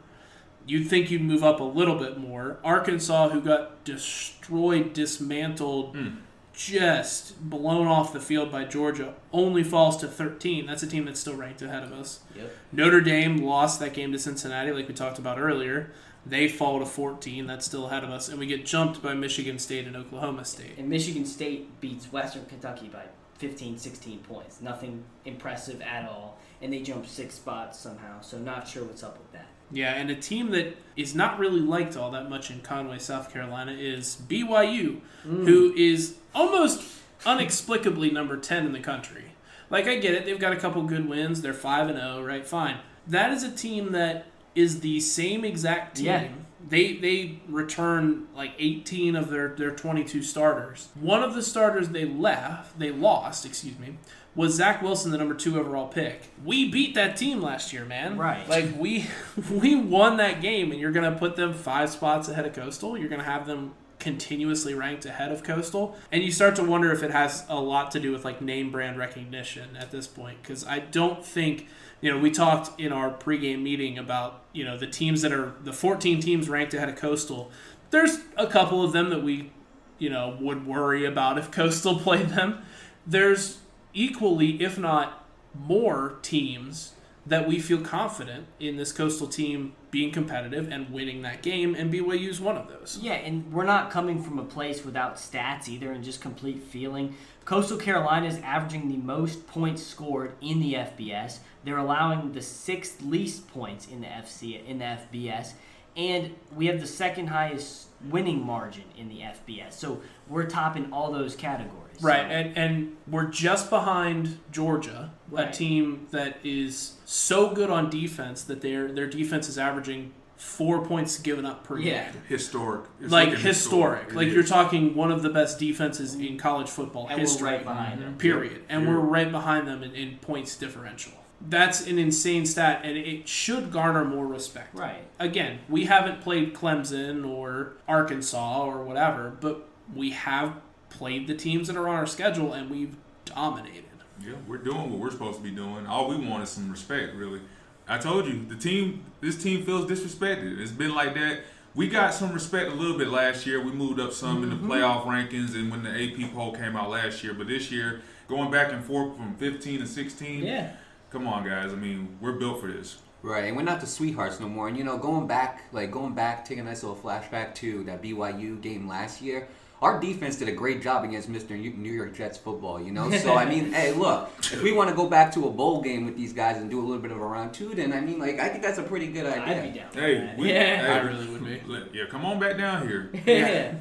You'd 0.65 0.87
think 0.89 1.09
you'd 1.09 1.21
move 1.21 1.43
up 1.43 1.59
a 1.59 1.63
little 1.63 1.95
bit 1.95 2.17
more. 2.17 2.57
Arkansas, 2.63 3.29
who 3.29 3.39
got 3.39 3.83
destroyed, 3.85 4.91
dismantled, 4.93 5.95
Hmm. 5.95 6.07
just 6.53 7.39
blown 7.49 7.85
off 7.87 8.11
the 8.11 8.19
field 8.19 8.51
by 8.51 8.65
Georgia, 8.65 9.13
only 9.31 9.63
falls 9.63 9.95
to 9.97 10.07
13. 10.07 10.65
That's 10.65 10.81
a 10.83 10.87
team 10.87 11.05
that's 11.05 11.19
still 11.19 11.35
ranked 11.35 11.61
ahead 11.61 11.83
of 11.83 11.93
us. 11.93 12.21
Yep. 12.35 12.51
Notre 12.71 12.99
Dame 13.01 13.37
lost 13.37 13.79
that 13.79 13.93
game 13.93 14.11
to 14.11 14.17
Cincinnati, 14.19 14.71
like 14.71 14.87
we 14.87 14.93
talked 14.95 15.19
about 15.19 15.37
earlier. 15.39 15.91
They 16.25 16.47
fall 16.49 16.79
to 16.79 16.85
14. 16.85 17.45
That's 17.45 17.65
still 17.65 17.85
ahead 17.85 18.03
of 18.03 18.09
us. 18.09 18.27
And 18.27 18.39
we 18.39 18.47
get 18.47 18.65
jumped 18.65 19.01
by 19.03 19.13
Michigan 19.13 19.59
State 19.59 19.85
and 19.87 19.95
Oklahoma 19.95 20.43
State. 20.45 20.77
And 20.77 20.89
Michigan 20.89 21.25
State 21.25 21.79
beats 21.79 22.11
Western 22.11 22.45
Kentucky 22.47 22.89
by 22.89 23.03
15, 23.37 23.77
16 23.77 24.19
points. 24.19 24.59
Nothing 24.59 25.03
impressive 25.25 25.79
at 25.81 26.09
all. 26.09 26.39
And 26.61 26.73
they 26.73 26.81
jump 26.81 27.05
six 27.05 27.35
spots 27.35 27.79
somehow. 27.79 28.21
So 28.21 28.37
not 28.37 28.67
sure 28.67 28.83
what's 28.83 29.03
up 29.03 29.17
with 29.17 29.31
that. 29.33 29.47
Yeah, 29.71 29.93
and 29.93 30.09
a 30.09 30.15
team 30.15 30.51
that 30.51 30.77
is 30.95 31.13
not 31.13 31.39
really 31.39 31.59
liked 31.59 31.97
all 31.97 32.11
that 32.11 32.29
much 32.29 32.49
in 32.49 32.61
Conway, 32.61 32.99
South 32.99 33.31
Carolina 33.31 33.73
is 33.73 34.21
BYU, 34.27 35.01
mm. 35.25 35.45
who 35.45 35.73
is 35.75 36.15
almost 36.33 36.83
inexplicably 37.25 38.09
number 38.09 38.37
10 38.37 38.65
in 38.65 38.71
the 38.71 38.79
country. 38.79 39.25
Like, 39.69 39.87
I 39.87 39.97
get 39.97 40.13
it, 40.13 40.25
they've 40.25 40.39
got 40.39 40.53
a 40.53 40.57
couple 40.57 40.81
good 40.83 41.09
wins, 41.09 41.41
they're 41.41 41.53
5 41.53 41.89
and 41.89 41.99
0, 41.99 42.23
right? 42.23 42.45
Fine. 42.45 42.77
That 43.05 43.31
is 43.31 43.43
a 43.43 43.51
team 43.51 43.91
that 43.91 44.27
is 44.55 44.79
the 44.79 44.99
same 44.99 45.43
exact 45.43 45.97
team. 45.97 46.05
Yeah. 46.05 46.27
They 46.69 46.97
they 46.97 47.39
return 47.47 48.27
like 48.35 48.53
18 48.57 49.15
of 49.15 49.29
their, 49.29 49.49
their 49.49 49.71
22 49.71 50.23
starters. 50.23 50.89
One 50.99 51.23
of 51.23 51.33
the 51.33 51.43
starters 51.43 51.89
they 51.89 52.03
left, 52.03 52.77
they 52.79 52.91
lost, 52.91 53.45
excuse 53.45 53.77
me, 53.79 53.97
was 54.37 54.53
Zach 54.53 54.83
Wilson, 54.83 55.11
the 55.11 55.17
number 55.17 55.33
two 55.33 55.59
overall 55.59 55.87
pick. 55.87 56.21
We 56.45 56.69
beat 56.69 56.93
that 56.93 57.17
team 57.17 57.41
last 57.41 57.73
year, 57.73 57.83
man. 57.83 58.17
Right. 58.17 58.47
Like 58.47 58.79
we 58.79 59.07
we 59.51 59.75
won 59.75 60.17
that 60.17 60.41
game, 60.41 60.71
and 60.71 60.79
you're 60.79 60.91
gonna 60.91 61.17
put 61.17 61.35
them 61.35 61.53
five 61.53 61.89
spots 61.89 62.29
ahead 62.29 62.45
of 62.45 62.53
Coastal. 62.53 62.97
You're 62.97 63.09
gonna 63.09 63.23
have 63.23 63.47
them 63.47 63.73
continuously 63.99 64.75
ranked 64.75 65.07
ahead 65.07 65.31
of 65.31 65.43
Coastal, 65.43 65.97
and 66.11 66.23
you 66.23 66.31
start 66.31 66.55
to 66.57 66.63
wonder 66.63 66.91
if 66.91 67.01
it 67.01 67.09
has 67.09 67.45
a 67.49 67.59
lot 67.59 67.89
to 67.91 67.99
do 67.99 68.11
with 68.11 68.23
like 68.23 68.39
name 68.39 68.71
brand 68.71 68.97
recognition 68.99 69.75
at 69.75 69.89
this 69.91 70.05
point. 70.05 70.41
Because 70.43 70.65
I 70.65 70.79
don't 70.79 71.25
think 71.25 71.67
you 71.99 72.11
know 72.11 72.19
we 72.19 72.29
talked 72.29 72.79
in 72.79 72.93
our 72.93 73.09
pregame 73.09 73.63
meeting 73.63 73.97
about 73.97 74.43
you 74.53 74.63
know 74.63 74.77
the 74.77 74.87
teams 74.87 75.23
that 75.23 75.33
are 75.33 75.55
the 75.63 75.73
14 75.73 76.21
teams 76.21 76.47
ranked 76.47 76.75
ahead 76.75 76.89
of 76.89 76.95
Coastal. 76.95 77.51
There's 77.89 78.19
a 78.35 78.45
couple 78.45 78.83
of 78.83 78.93
them 78.93 79.09
that 79.09 79.23
we 79.23 79.51
you 79.97 80.11
know 80.11 80.37
would 80.39 80.67
worry 80.67 81.05
about 81.05 81.39
if 81.39 81.49
Coastal 81.49 81.97
played 81.99 82.29
them. 82.29 82.61
There's 83.07 83.57
equally, 83.97 84.61
if 84.61 84.77
not 84.77 85.25
more, 85.53 86.19
teams 86.21 86.93
that 87.25 87.47
we 87.47 87.59
feel 87.59 87.81
confident 87.81 88.45
in 88.59 88.77
this 88.77 88.93
coastal 88.93 89.27
team 89.27 89.73
being 89.91 90.11
competitive 90.11 90.71
and 90.71 90.89
winning 90.91 91.23
that 91.23 91.41
game, 91.41 91.75
and 91.75 91.91
BYU 91.91 92.29
is 92.29 92.39
one 92.39 92.55
of 92.55 92.69
those. 92.69 92.99
Yeah, 93.01 93.13
and 93.13 93.51
we're 93.51 93.65
not 93.65 93.89
coming 93.89 94.21
from 94.21 94.39
a 94.39 94.45
place 94.45 94.85
without 94.85 95.15
stats 95.15 95.67
either 95.67 95.91
and 95.91 96.03
just 96.03 96.21
complete 96.21 96.63
feeling. 96.63 97.15
Coastal 97.43 97.77
Carolina 97.77 98.27
is 98.27 98.37
averaging 98.39 98.87
the 98.87 98.97
most 98.97 99.47
points 99.47 99.83
scored 99.83 100.33
in 100.41 100.59
the 100.59 100.75
FBS. 100.75 101.39
They're 101.65 101.77
allowing 101.77 102.31
the 102.31 102.41
sixth 102.41 103.01
least 103.01 103.49
points 103.49 103.87
in 103.87 104.01
the 104.01 104.07
FC 104.07 104.65
in 104.65 104.77
the 104.77 104.85
FBS, 104.85 105.53
and 105.97 106.35
we 106.55 106.67
have 106.67 106.79
the 106.79 106.87
second 106.87 107.27
highest 107.27 107.87
winning 108.09 108.45
margin 108.45 108.83
in 108.95 109.09
the 109.09 109.21
FBS. 109.21 109.73
So 109.73 110.01
we're 110.29 110.45
topping 110.45 110.93
all 110.93 111.11
those 111.11 111.35
categories. 111.35 111.86
Right, 112.01 112.21
So- 112.21 112.27
and 112.27 112.57
and 112.57 112.97
we're 113.07 113.25
just 113.25 113.69
behind 113.69 114.37
Georgia, 114.51 115.11
Right. 115.29 115.49
a 115.49 115.51
team 115.51 116.07
that 116.11 116.37
is 116.43 116.93
so 117.05 117.49
good 117.51 117.69
on 117.69 117.89
defense 117.89 118.43
that 118.43 118.61
their 118.61 118.91
their 118.91 119.07
defense 119.07 119.49
is 119.49 119.57
averaging 119.57 120.11
four 120.35 120.85
points 120.85 121.17
given 121.17 121.45
up 121.47 121.63
per 121.63 121.79
Yeah. 121.79 122.11
game. 122.11 122.21
Historic. 122.27 122.81
It's 123.01 123.11
like 123.11 123.29
looking 123.29 123.43
historic. 123.43 124.09
It 124.09 124.15
Like 124.15 124.27
is. 124.27 124.33
you're 124.35 124.43
talking 124.43 124.93
one 124.93 125.11
of 125.11 125.23
the 125.23 125.29
best 125.29 125.57
defenses 125.57 126.13
in 126.13 126.37
college 126.37 126.69
football 126.69 127.07
and 127.07 127.15
we're 127.15 127.21
history. 127.21 127.47
right 127.53 127.63
behind 127.63 128.01
them. 128.03 128.15
Period. 128.19 128.61
And 128.69 128.83
Yeah. 128.83 128.89
we're 128.89 128.99
right 128.99 129.31
behind 129.31 129.67
them 129.67 129.81
in, 129.81 129.93
in 129.95 130.17
points 130.17 130.55
differential. 130.55 131.13
That's 131.49 131.85
an 131.87 131.97
insane 131.99 132.45
stat, 132.47 132.81
and 132.83 132.97
it 132.97 133.27
should 133.27 133.71
garner 133.71 134.03
more 134.05 134.25
respect. 134.27 134.75
Right. 134.75 135.03
Again, 135.19 135.59
we 135.69 135.85
haven't 135.85 136.21
played 136.21 136.53
Clemson 136.53 137.27
or 137.27 137.73
Arkansas 137.87 138.63
or 138.63 138.83
whatever, 138.83 139.33
but 139.39 139.67
we 139.93 140.11
have 140.11 140.53
played 140.97 141.27
the 141.27 141.35
teams 141.35 141.67
that 141.67 141.77
are 141.77 141.87
on 141.87 141.95
our 141.95 142.07
schedule, 142.07 142.53
and 142.53 142.69
we've 142.69 142.95
dominated. 143.25 143.83
Yeah, 144.19 144.33
we're 144.47 144.57
doing 144.57 144.89
what 144.89 144.99
we're 144.99 145.11
supposed 145.11 145.37
to 145.37 145.43
be 145.43 145.51
doing. 145.51 145.85
All 145.85 146.09
we 146.09 146.17
want 146.17 146.43
is 146.43 146.49
some 146.49 146.71
respect, 146.71 147.13
really. 147.15 147.39
I 147.87 147.97
told 147.99 148.25
you, 148.25 148.43
the 148.47 148.55
team, 148.55 149.05
this 149.21 149.41
team 149.41 149.63
feels 149.63 149.85
disrespected. 149.89 150.59
It's 150.59 150.71
been 150.71 150.93
like 150.95 151.13
that. 151.13 151.41
We 151.75 151.87
got 151.87 152.13
some 152.13 152.33
respect 152.33 152.71
a 152.71 152.73
little 152.73 152.97
bit 152.97 153.09
last 153.09 153.45
year. 153.45 153.63
We 153.63 153.71
moved 153.71 153.99
up 153.99 154.11
some 154.11 154.41
in 154.43 154.49
the 154.49 154.55
Mm-hmm. 154.55 154.71
playoff 154.71 155.05
rankings 155.05 155.53
and 155.53 155.69
when 155.69 155.83
the 155.83 155.91
AP 155.91 156.33
poll 156.33 156.51
came 156.51 156.75
out 156.75 156.89
last 156.89 157.23
year. 157.23 157.35
But 157.35 157.47
this 157.47 157.71
year, 157.71 158.01
going 158.27 158.49
back 158.49 158.73
and 158.73 158.83
forth 158.83 159.15
from 159.15 159.35
15 159.35 159.81
to 159.81 159.85
16, 159.87 160.43
Yeah. 160.43 160.71
come 161.11 161.27
on, 161.27 161.45
guys. 161.47 161.71
I 161.71 161.75
mean, 161.75 162.17
we're 162.19 162.33
built 162.33 162.59
for 162.59 162.67
this. 162.67 162.97
Right, 163.21 163.45
and 163.45 163.55
we're 163.55 163.63
not 163.63 163.79
the 163.81 163.87
sweethearts 163.87 164.39
no 164.39 164.49
more. 164.49 164.67
And 164.67 164.75
you 164.77 164.83
know, 164.83 164.97
going 164.97 165.27
back, 165.27 165.63
like 165.71 165.91
going 165.91 166.13
back, 166.13 166.43
taking 166.43 166.61
a 166.65 166.67
nice 166.67 166.81
little 166.83 166.97
flashback 166.97 167.53
to 167.55 167.83
that 167.83 168.01
BYU 168.01 168.59
game 168.61 168.87
last 168.87 169.21
year. 169.21 169.47
Our 169.79 169.99
defense 169.99 170.37
did 170.37 170.47
a 170.47 170.53
great 170.53 170.81
job 170.81 171.03
against 171.03 171.31
Mr. 171.31 171.51
New 171.77 171.91
York 171.91 172.15
Jets 172.15 172.35
football, 172.37 172.81
you 172.81 172.91
know. 172.91 173.11
So 173.11 173.35
I 173.35 173.45
mean, 173.49 173.71
hey, 173.71 173.91
look, 173.93 174.31
if 174.39 174.63
we 174.63 174.71
want 174.71 174.89
to 174.89 174.95
go 174.95 175.07
back 175.07 175.31
to 175.33 175.45
a 175.47 175.51
bowl 175.51 175.81
game 175.81 176.05
with 176.05 176.17
these 176.17 176.33
guys 176.33 176.57
and 176.57 176.67
do 176.69 176.79
a 176.79 176.85
little 176.85 177.01
bit 177.01 177.11
of 177.11 177.17
a 177.21 177.25
round 177.25 177.53
two, 177.53 177.75
then 177.75 177.93
I 177.93 178.01
mean, 178.01 178.17
like, 178.17 178.39
I 178.39 178.49
think 178.49 178.63
that's 178.63 178.79
a 178.79 178.83
pretty 178.83 179.07
good 179.07 179.27
idea. 179.27 179.63
I'd 179.63 179.73
be 179.73 179.79
down. 179.79 179.91
Hey, 179.93 180.33
we, 180.35 180.49
yeah. 180.51 180.77
hey, 180.85 180.91
I 180.93 180.97
really 181.01 181.27
would 181.29 181.45
be. 181.45 181.61
let- 181.67 181.93
Yeah, 181.93 182.05
come 182.09 182.25
on 182.25 182.39
back 182.39 182.57
down 182.57 182.87
here. 182.87 183.11
yeah. 183.27 183.75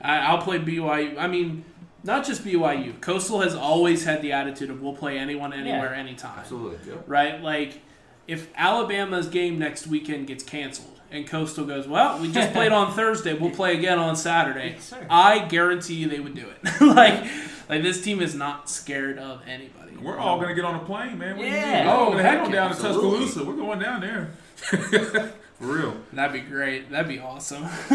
I, 0.00 0.18
I'll 0.18 0.42
play 0.42 0.58
BYU. 0.58 1.16
I 1.16 1.28
mean, 1.28 1.64
not 2.02 2.26
just 2.26 2.42
BYU. 2.44 3.00
Coastal 3.00 3.42
has 3.42 3.54
always 3.54 4.04
had 4.04 4.22
the 4.22 4.32
attitude 4.32 4.70
of 4.70 4.82
we'll 4.82 4.96
play 4.96 5.18
anyone, 5.18 5.52
anywhere, 5.52 5.94
anytime. 5.94 6.36
Absolutely. 6.40 6.78
right? 7.06 7.40
Like, 7.40 7.80
if 8.26 8.48
Alabama's 8.56 9.28
game 9.28 9.58
next 9.60 9.86
weekend 9.86 10.26
gets 10.26 10.42
canceled 10.42 10.91
and 11.12 11.26
Coastal 11.26 11.64
goes, 11.64 11.86
"Well, 11.86 12.18
we 12.18 12.32
just 12.32 12.52
played 12.54 12.72
on 12.72 12.92
Thursday. 12.92 13.34
We'll 13.34 13.50
play 13.50 13.76
again 13.76 13.98
on 13.98 14.16
Saturday." 14.16 14.70
Yes. 14.70 14.94
I 15.08 15.40
guarantee 15.40 15.94
you 15.94 16.08
they 16.08 16.20
would 16.20 16.34
do 16.34 16.46
it. 16.48 16.80
like, 16.80 17.24
like 17.68 17.82
this 17.82 18.02
team 18.02 18.20
is 18.20 18.34
not 18.34 18.68
scared 18.68 19.18
of 19.18 19.42
anybody. 19.46 19.96
We're 20.00 20.18
all 20.18 20.40
gonna 20.40 20.54
get 20.54 20.64
on 20.64 20.76
a 20.76 20.84
plane, 20.84 21.18
man. 21.18 21.36
What 21.36 21.44
do 21.44 21.48
you 21.48 21.54
Yeah. 21.54 21.94
Oh, 21.96 22.12
head 22.12 22.24
heck 22.24 22.40
on 22.40 22.48
oh, 22.48 22.52
down 22.52 22.74
to. 22.74 22.82
Tuscaloosa. 22.82 23.44
We're 23.44 23.56
going 23.56 23.78
down 23.78 24.00
there. 24.00 25.32
For 25.62 25.68
real. 25.74 25.96
That'd 26.12 26.32
be 26.32 26.48
great. 26.48 26.90
That'd 26.90 27.06
be 27.08 27.20
awesome. 27.20 27.64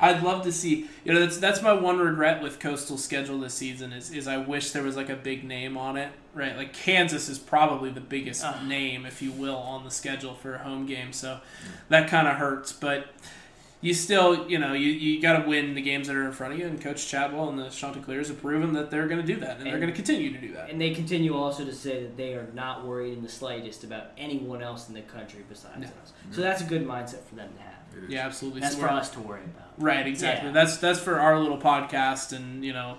I'd 0.00 0.22
love 0.22 0.44
to 0.44 0.52
see. 0.52 0.88
You 1.04 1.12
know, 1.12 1.20
that's 1.20 1.36
that's 1.36 1.60
my 1.62 1.72
one 1.74 1.98
regret 1.98 2.42
with 2.42 2.58
Coastal 2.58 2.96
schedule 2.96 3.38
this 3.38 3.52
season 3.54 3.92
is 3.92 4.10
is 4.10 4.26
I 4.26 4.38
wish 4.38 4.70
there 4.70 4.82
was 4.82 4.96
like 4.96 5.10
a 5.10 5.16
big 5.16 5.44
name 5.44 5.76
on 5.76 5.96
it, 5.98 6.10
right? 6.34 6.56
Like 6.56 6.72
Kansas 6.72 7.28
is 7.28 7.38
probably 7.38 7.90
the 7.90 8.00
biggest 8.00 8.42
Ah. 8.44 8.62
name, 8.66 9.04
if 9.04 9.20
you 9.20 9.30
will, 9.30 9.56
on 9.56 9.84
the 9.84 9.90
schedule 9.90 10.34
for 10.34 10.54
a 10.54 10.58
home 10.58 10.86
game. 10.86 11.12
So 11.12 11.40
that 11.90 12.08
kind 12.08 12.26
of 12.26 12.36
hurts, 12.36 12.72
but. 12.72 13.08
You 13.82 13.92
still, 13.94 14.48
you 14.48 14.58
know, 14.58 14.72
you, 14.72 14.88
you 14.90 15.20
got 15.20 15.42
to 15.42 15.48
win 15.48 15.74
the 15.74 15.82
games 15.82 16.06
that 16.08 16.16
are 16.16 16.24
in 16.24 16.32
front 16.32 16.54
of 16.54 16.58
you, 16.58 16.66
and 16.66 16.80
Coach 16.80 17.06
Chadwell 17.06 17.50
and 17.50 17.58
the 17.58 17.68
Chanticleers 17.68 18.28
have 18.28 18.40
proven 18.40 18.72
that 18.72 18.90
they're 18.90 19.06
going 19.06 19.20
to 19.20 19.26
do 19.26 19.38
that, 19.40 19.58
and, 19.58 19.66
they're 19.66 19.78
going 19.78 19.90
to 19.90 19.94
continue 19.94 20.32
to 20.32 20.38
do 20.38 20.54
that. 20.54 20.70
And 20.70 20.80
they 20.80 20.94
continue 20.94 21.36
also 21.36 21.64
to 21.64 21.72
say 21.74 22.02
that 22.02 22.16
they 22.16 22.34
are 22.34 22.48
not 22.54 22.86
worried 22.86 23.12
in 23.12 23.22
the 23.22 23.28
slightest 23.28 23.84
about 23.84 24.06
anyone 24.16 24.62
else 24.62 24.88
in 24.88 24.94
the 24.94 25.02
country 25.02 25.44
besides 25.48 25.78
No. 25.78 25.86
us. 26.02 26.12
So 26.30 26.40
that's 26.40 26.62
a 26.62 26.64
good 26.64 26.86
mindset 26.86 27.22
for 27.28 27.34
them 27.34 27.50
to 27.54 27.62
have. 27.62 28.10
Yeah, 28.10 28.26
absolutely. 28.26 28.60
That's 28.60 28.74
So 28.74 28.80
for 28.80 28.88
us 28.88 29.10
to 29.10 29.20
worry 29.20 29.44
about. 29.44 29.72
Right, 29.78 30.06
exactly. 30.06 30.48
Yeah. 30.48 30.52
That's 30.54 30.76
that's 30.78 30.98
for 30.98 31.18
our 31.18 31.38
little 31.40 31.58
podcast 31.58 32.34
and 32.36 32.64
you 32.64 32.72
know 32.72 32.98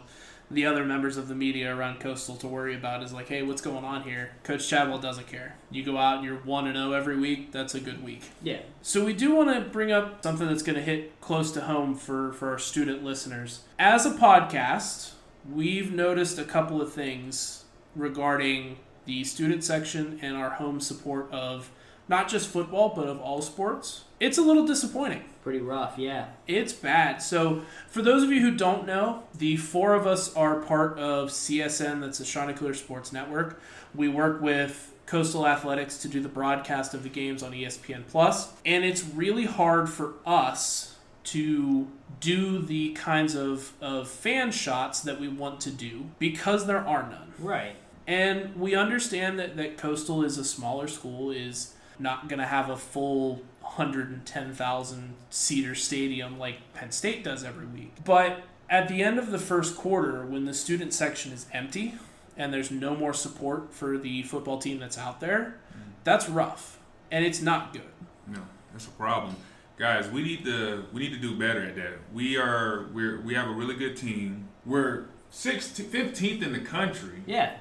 the 0.50 0.66
other 0.66 0.86
members 0.86 1.18
of 1.18 1.28
the 1.28 1.36
media 1.36 1.76
around 1.76 2.00
Coastal 2.00 2.36
to 2.38 2.48
worry 2.48 2.76
about 2.76 3.04
is 3.04 3.12
like, 3.12 3.28
hey, 3.28 3.44
what's 3.44 3.62
going 3.62 3.84
on 3.84 4.04
here? 4.04 4.32
Coach 4.44 4.68
Chadwell 4.68 5.00
doesn't 5.00 5.28
care. 5.28 5.58
You 5.70 5.84
go 5.84 5.98
out 5.98 6.18
and 6.18 6.26
you're 6.26 6.38
one 6.38 6.68
and 6.68 6.78
zero 6.78 6.94
every 6.94 7.18
week. 7.18 7.52
That's 7.52 7.76
a 7.76 7.80
good 7.80 8.04
week. 8.04 8.24
Yeah. 8.42 8.62
So 8.82 9.04
we 9.04 9.14
do 9.14 9.36
want 9.36 9.54
to 9.54 9.70
bring 9.70 9.92
up 9.92 10.24
something 10.24 10.48
that's 10.48 10.64
going 10.64 10.78
to 10.78 10.82
hit 10.82 11.20
close 11.20 11.52
to 11.52 11.62
home 11.62 11.96
for 11.96 12.32
for 12.34 12.50
our 12.50 12.60
student 12.60 13.04
listeners. 13.04 13.62
As 13.78 14.06
a 14.06 14.12
podcast, 14.12 15.12
we've 15.52 15.92
noticed 15.92 16.40
a 16.40 16.46
couple 16.46 16.82
of 16.82 16.94
things 16.94 17.66
regarding 17.96 18.78
the 19.06 19.24
student 19.24 19.64
section 19.64 20.20
and 20.22 20.38
our 20.38 20.52
home 20.52 20.80
support 20.80 21.32
of 21.32 21.72
not 22.08 22.30
just 22.30 22.48
football 22.48 22.94
but 22.96 23.08
of 23.08 23.20
all 23.20 23.42
sports. 23.42 24.04
It's 24.20 24.38
a 24.38 24.42
little 24.42 24.66
disappointing. 24.66 25.24
Pretty 25.48 25.62
rough, 25.62 25.98
yeah. 25.98 26.26
It's 26.46 26.74
bad. 26.74 27.22
So, 27.22 27.62
for 27.88 28.02
those 28.02 28.22
of 28.22 28.32
you 28.32 28.42
who 28.42 28.52
don't 28.52 28.86
know, 28.86 29.24
the 29.34 29.56
four 29.56 29.94
of 29.94 30.06
us 30.06 30.36
are 30.36 30.58
part 30.60 31.00
of 31.00 31.30
CSN, 31.30 32.02
that's 32.02 32.18
the 32.18 32.26
Chanticleer 32.26 32.74
Sports 32.74 33.14
Network. 33.14 33.58
We 33.96 34.10
work 34.10 34.42
with 34.42 34.94
Coastal 35.06 35.48
Athletics 35.48 36.00
to 36.00 36.10
do 36.10 36.20
the 36.20 36.28
broadcast 36.28 36.94
of 36.94 37.04
the 37.04 37.08
games 37.08 37.44
on 37.44 37.54
ESPN 37.54 38.04
Plus, 38.10 38.52
and 38.66 38.84
it's 38.84 39.06
really 39.06 39.46
hard 39.46 39.90
for 39.90 40.16
us 40.26 40.98
to 41.24 41.88
do 42.20 42.62
the 42.62 42.92
kinds 42.92 43.34
of, 43.34 43.72
of 43.80 44.10
fan 44.10 44.52
shots 44.52 45.00
that 45.00 45.18
we 45.18 45.30
want 45.30 45.62
to 45.62 45.72
do 45.72 46.10
because 46.20 46.68
there 46.68 46.86
are 46.86 47.10
none. 47.10 47.32
Right. 47.40 47.78
And 48.06 48.54
we 48.58 48.76
understand 48.76 49.40
that, 49.40 49.56
that 49.56 49.78
Coastal 49.78 50.26
is 50.26 50.38
a 50.38 50.44
smaller 50.44 50.90
school, 50.90 51.32
is 51.32 51.74
not 52.00 52.28
going 52.28 52.40
to 52.40 52.46
have 52.46 52.70
a 52.70 52.78
full 52.78 53.44
110,000 53.76 55.16
seater 55.30 55.76
stadium 55.76 56.40
like 56.40 56.74
Penn 56.74 56.92
State 56.92 57.24
does 57.24 57.44
every 57.44 57.66
week. 57.66 57.94
But 58.04 58.44
at 58.70 58.88
the 58.88 59.04
end 59.04 59.20
of 59.20 59.32
the 59.32 59.40
first 59.40 59.78
quarter, 59.78 60.26
when 60.26 60.46
the 60.46 60.54
student 60.54 60.94
section 60.94 61.32
is 61.32 61.46
empty 61.54 61.96
and 62.36 62.54
there's 62.54 62.72
no 62.72 62.96
more 62.96 63.14
support 63.14 63.74
for 63.74 63.98
the 63.98 64.24
football 64.24 64.58
team 64.60 64.80
that's 64.80 64.98
out 64.98 65.20
there, 65.20 65.60
mm. 65.72 65.82
that's 66.04 66.30
rough. 66.30 66.80
And 67.12 67.26
it's 67.26 67.42
not 67.42 67.72
good. 67.72 67.82
No, 68.28 68.42
that's 68.72 68.88
a 68.88 68.92
problem, 68.92 69.36
guys. 69.78 70.10
We 70.10 70.22
need 70.22 70.44
to 70.44 70.86
we 70.92 71.00
need 71.00 71.14
to 71.14 71.20
do 71.20 71.38
better 71.38 71.64
at 71.64 71.76
that. 71.78 71.94
We 72.14 72.38
are 72.38 72.88
we're 72.94 73.22
we 73.22 73.34
have 73.36 73.48
a 73.48 73.54
really 73.54 73.76
good 73.76 73.96
team. 73.96 74.50
We're 74.66 75.06
16th, 75.32 75.86
15th 75.86 76.44
in 76.44 76.52
the 76.52 76.60
country. 76.60 77.24
Yeah. 77.26 77.56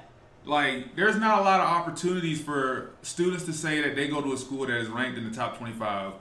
Like, 0.47 0.95
there's 0.95 1.17
not 1.17 1.39
a 1.39 1.41
lot 1.43 1.59
of 1.59 1.67
opportunities 1.67 2.41
for 2.41 2.91
students 3.01 3.43
to 3.45 3.53
say 3.53 3.81
that 3.81 3.95
they 3.95 4.07
go 4.07 4.21
to 4.21 4.33
a 4.33 4.37
school 4.37 4.65
that 4.65 4.77
is 4.77 4.87
ranked 4.87 5.17
in 5.17 5.29
the 5.29 5.35
top 5.35 5.57
25 5.57 6.13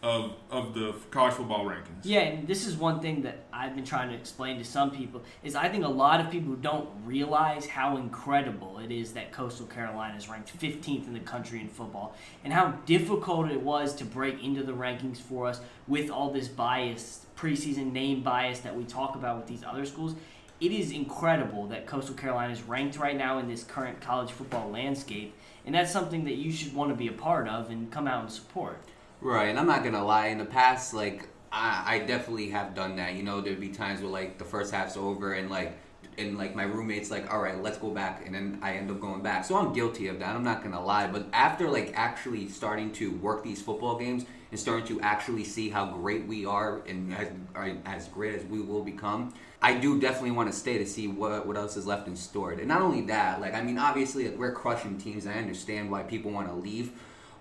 of 0.00 0.34
of 0.48 0.74
the 0.74 0.94
college 1.10 1.34
football 1.34 1.64
rankings. 1.64 2.04
Yeah, 2.04 2.20
and 2.20 2.46
this 2.46 2.66
is 2.66 2.76
one 2.76 3.00
thing 3.00 3.22
that 3.22 3.46
I've 3.52 3.74
been 3.74 3.84
trying 3.84 4.10
to 4.10 4.14
explain 4.14 4.58
to 4.58 4.64
some 4.64 4.92
people 4.92 5.22
is 5.42 5.56
I 5.56 5.68
think 5.68 5.84
a 5.84 5.88
lot 5.88 6.20
of 6.20 6.30
people 6.30 6.54
don't 6.54 6.88
realize 7.04 7.66
how 7.66 7.96
incredible 7.96 8.78
it 8.78 8.92
is 8.92 9.12
that 9.14 9.32
Coastal 9.32 9.66
Carolina 9.66 10.16
is 10.16 10.28
ranked 10.28 10.56
15th 10.56 11.06
in 11.08 11.14
the 11.14 11.20
country 11.20 11.60
in 11.60 11.68
football 11.68 12.14
and 12.44 12.52
how 12.52 12.70
difficult 12.86 13.50
it 13.50 13.60
was 13.60 13.94
to 13.96 14.04
break 14.04 14.42
into 14.44 14.62
the 14.62 14.72
rankings 14.72 15.18
for 15.18 15.48
us 15.48 15.60
with 15.88 16.10
all 16.10 16.30
this 16.30 16.46
bias, 16.46 17.26
preseason 17.36 17.92
name 17.92 18.22
bias 18.22 18.60
that 18.60 18.76
we 18.76 18.84
talk 18.84 19.16
about 19.16 19.36
with 19.36 19.48
these 19.48 19.64
other 19.64 19.84
schools. 19.84 20.14
It 20.60 20.72
is 20.72 20.90
incredible 20.90 21.68
that 21.68 21.86
Coastal 21.86 22.16
Carolina 22.16 22.52
is 22.52 22.62
ranked 22.62 22.98
right 22.98 23.16
now 23.16 23.38
in 23.38 23.48
this 23.48 23.62
current 23.62 24.00
college 24.00 24.32
football 24.32 24.70
landscape, 24.70 25.34
and 25.64 25.74
that's 25.74 25.92
something 25.92 26.24
that 26.24 26.34
you 26.34 26.50
should 26.50 26.74
want 26.74 26.90
to 26.90 26.96
be 26.96 27.06
a 27.06 27.12
part 27.12 27.46
of 27.46 27.70
and 27.70 27.90
come 27.92 28.08
out 28.08 28.22
and 28.22 28.32
support. 28.32 28.78
Right, 29.20 29.48
and 29.48 29.58
I'm 29.58 29.66
not 29.66 29.84
gonna 29.84 30.04
lie. 30.04 30.26
In 30.26 30.38
the 30.38 30.44
past, 30.44 30.94
like 30.94 31.28
I, 31.52 31.82
I 31.86 31.98
definitely 32.00 32.50
have 32.50 32.74
done 32.74 32.96
that. 32.96 33.14
You 33.14 33.22
know, 33.22 33.40
there'd 33.40 33.60
be 33.60 33.68
times 33.68 34.00
where 34.00 34.10
like 34.10 34.38
the 34.38 34.44
first 34.44 34.72
half's 34.72 34.96
over 34.96 35.34
and 35.34 35.48
like 35.48 35.78
and 36.16 36.36
like 36.36 36.56
my 36.56 36.64
roommates 36.64 37.08
like, 37.08 37.32
all 37.32 37.40
right, 37.40 37.62
let's 37.62 37.78
go 37.78 37.90
back, 37.90 38.26
and 38.26 38.34
then 38.34 38.58
I 38.60 38.74
end 38.74 38.90
up 38.90 39.00
going 39.00 39.22
back. 39.22 39.44
So 39.44 39.56
I'm 39.56 39.72
guilty 39.72 40.08
of 40.08 40.18
that. 40.18 40.34
I'm 40.34 40.42
not 40.42 40.64
gonna 40.64 40.84
lie. 40.84 41.06
But 41.06 41.26
after 41.32 41.70
like 41.70 41.92
actually 41.94 42.48
starting 42.48 42.90
to 42.94 43.12
work 43.12 43.44
these 43.44 43.62
football 43.62 43.96
games 43.96 44.24
and 44.50 44.58
starting 44.58 44.86
to 44.86 45.00
actually 45.00 45.44
see 45.44 45.68
how 45.68 45.86
great 45.86 46.26
we 46.26 46.46
are 46.46 46.80
and 46.86 47.14
as, 47.14 47.28
uh, 47.54 47.74
as 47.84 48.08
great 48.08 48.34
as 48.34 48.44
we 48.46 48.60
will 48.60 48.82
become. 48.82 49.34
I 49.60 49.74
do 49.74 50.00
definitely 50.00 50.30
want 50.30 50.50
to 50.50 50.56
stay 50.56 50.78
to 50.78 50.86
see 50.86 51.08
what 51.08 51.46
what 51.46 51.56
else 51.56 51.76
is 51.76 51.86
left 51.86 52.06
in 52.06 52.16
store. 52.16 52.52
And 52.52 52.68
not 52.68 52.80
only 52.80 53.02
that, 53.02 53.40
like 53.40 53.54
I 53.54 53.62
mean, 53.62 53.78
obviously 53.78 54.28
we're 54.28 54.52
crushing 54.52 54.98
teams. 54.98 55.26
I 55.26 55.34
understand 55.34 55.90
why 55.90 56.02
people 56.02 56.30
want 56.30 56.48
to 56.48 56.54
leave, 56.54 56.92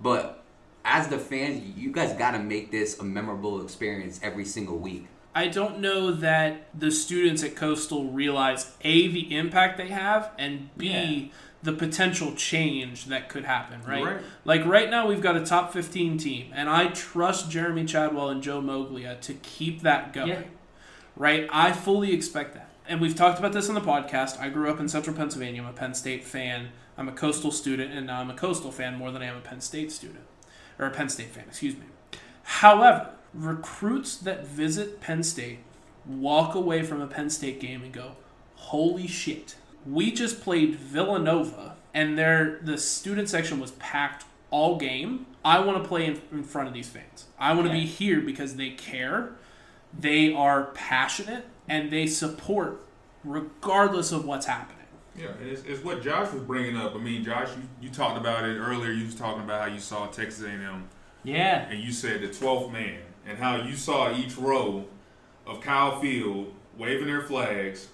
but 0.02 0.44
as 0.84 1.10
the 1.10 1.20
fans, 1.20 1.78
you 1.78 1.92
guys 1.92 2.14
got 2.14 2.32
to 2.32 2.40
make 2.40 2.72
this 2.72 2.98
a 3.00 3.04
memorable 3.04 3.62
experience 3.62 4.20
every 4.24 4.46
single 4.46 4.78
week. 4.78 5.08
I 5.36 5.50
don't 5.50 5.80
know 5.80 6.12
that 6.14 6.68
the 6.74 6.90
students 6.90 7.44
at 7.44 7.56
Coastal 7.56 8.06
realize 8.06 8.72
A, 8.82 9.08
the 9.08 9.36
impact 9.38 9.78
they 9.78 9.90
have, 9.90 10.32
and 10.40 10.76
B, 10.76 10.88
Yeah. 10.88 11.30
The 11.64 11.74
potential 11.74 12.34
change 12.36 13.06
that 13.06 13.30
could 13.30 13.44
happen, 13.46 13.82
right? 13.84 14.04
Right. 14.04 14.22
Like 14.46 14.66
right 14.66 14.90
now, 14.90 15.08
we've 15.08 15.22
got 15.22 15.36
a 15.36 15.44
top 15.46 15.74
15 15.74 16.18
team, 16.18 16.52
and 16.54 16.70
I 16.70 16.88
trust 16.88 17.50
Jamey 17.50 17.88
Chadwell 17.88 18.30
and 18.30 18.44
Joe 18.44 18.62
Moglia 18.62 19.20
to 19.22 19.34
keep 19.34 19.82
that 19.82 20.14
going, 20.14 20.30
Yeah. 20.30 20.42
right? 21.16 21.50
I 21.52 21.72
fully 21.72 22.14
expect 22.14 22.54
that. 22.54 22.70
And 22.88 23.02
we've 23.02 23.16
talked 23.16 23.40
about 23.40 23.54
this 23.54 23.68
on 23.70 23.76
the 23.76 23.82
podcast. 23.82 24.40
I 24.40 24.50
grew 24.50 24.70
up 24.70 24.80
in 24.80 24.88
central 24.88 25.16
Pennsylvania. 25.16 25.62
I'm 25.62 25.68
a 25.68 25.74
Penn 25.74 25.94
State 25.94 26.24
fan. 26.24 26.70
I'm 26.98 27.10
a 27.10 27.12
Coastal 27.12 27.52
student, 27.52 27.92
and 27.92 28.08
now 28.08 28.22
I'm 28.22 28.30
a 28.30 28.36
Coastal 28.36 28.72
fan 28.72 28.96
more 28.96 29.12
than 29.12 29.22
I 29.22 29.26
am 29.26 29.36
a 29.38 29.42
Penn 29.42 29.60
State 29.62 29.92
student. 29.92 30.24
Or 30.80 30.86
a 30.86 30.92
Penn 30.92 31.10
State 31.10 31.32
fan, 31.32 31.46
excuse 31.48 31.74
me. 31.76 31.86
However, 32.44 33.10
recruits 33.34 34.16
that 34.18 34.48
visit 34.48 35.02
Penn 35.02 35.24
State 35.24 35.60
walk 36.06 36.56
away 36.56 36.84
from 36.84 37.02
a 37.02 37.08
Penn 37.08 37.30
State 37.30 37.60
game 37.60 37.84
and 37.84 37.92
go, 37.92 38.16
"Holy 38.56 39.08
shit! 39.08 39.56
We 39.88 40.12
just 40.12 40.42
played 40.42 40.76
Villanova, 40.76 41.76
and 41.94 42.18
their 42.18 42.60
the 42.64 42.78
student 42.78 43.30
section 43.30 43.60
was 43.60 43.72
packed 43.72 44.26
all 44.52 44.78
game. 44.78 45.26
I 45.46 45.60
want 45.60 45.82
to 45.82 45.88
play 45.88 46.06
in, 46.06 46.22
in 46.32 46.44
front 46.44 46.68
of 46.68 46.74
these 46.74 46.90
fans. 46.90 47.26
I 47.40 47.54
want 47.54 47.68
to 47.68 47.74
be 47.74 47.86
here 47.86 48.20
because 48.22 48.56
they 48.56 48.72
care, 48.72 49.32
they 49.98 50.34
are 50.34 50.66
passionate, 50.74 51.46
and 51.70 51.92
they 51.92 52.08
support 52.08 52.82
regardless 53.24 54.12
of 54.12 54.26
what's 54.26 54.46
happening." 54.46 54.74
Yeah, 55.16 55.30
and 55.40 55.50
it's, 55.50 55.64
it's 55.64 55.84
what 55.84 56.04
Josh 56.04 56.32
was 56.32 56.44
bringing 56.44 56.78
up. 56.78 56.94
I 56.96 57.00
mean, 57.00 57.24
Josh, 57.24 57.50
you, 57.56 57.88
you 57.88 57.90
talked 57.90 58.18
about 58.20 58.44
it 58.46 58.58
earlier. 58.58 58.92
You 58.92 59.06
was 59.06 59.16
talking 59.16 59.44
about 59.44 59.68
how 59.68 59.74
you 59.74 59.80
saw 59.80 60.06
Texas 60.08 60.44
A&M, 60.44 60.88
Yeah. 61.24 61.68
and 61.70 61.80
you 61.80 61.92
said 61.92 62.22
the 62.22 62.28
12th 62.28 62.72
man, 62.72 63.00
and 63.26 63.38
how 63.40 63.56
you 63.56 63.76
saw 63.76 64.16
each 64.16 64.38
row 64.38 64.86
of 65.48 65.60
Kyle 65.62 66.00
Field 66.00 66.54
waving 66.78 67.08
their 67.08 67.22
flags. 67.22 67.88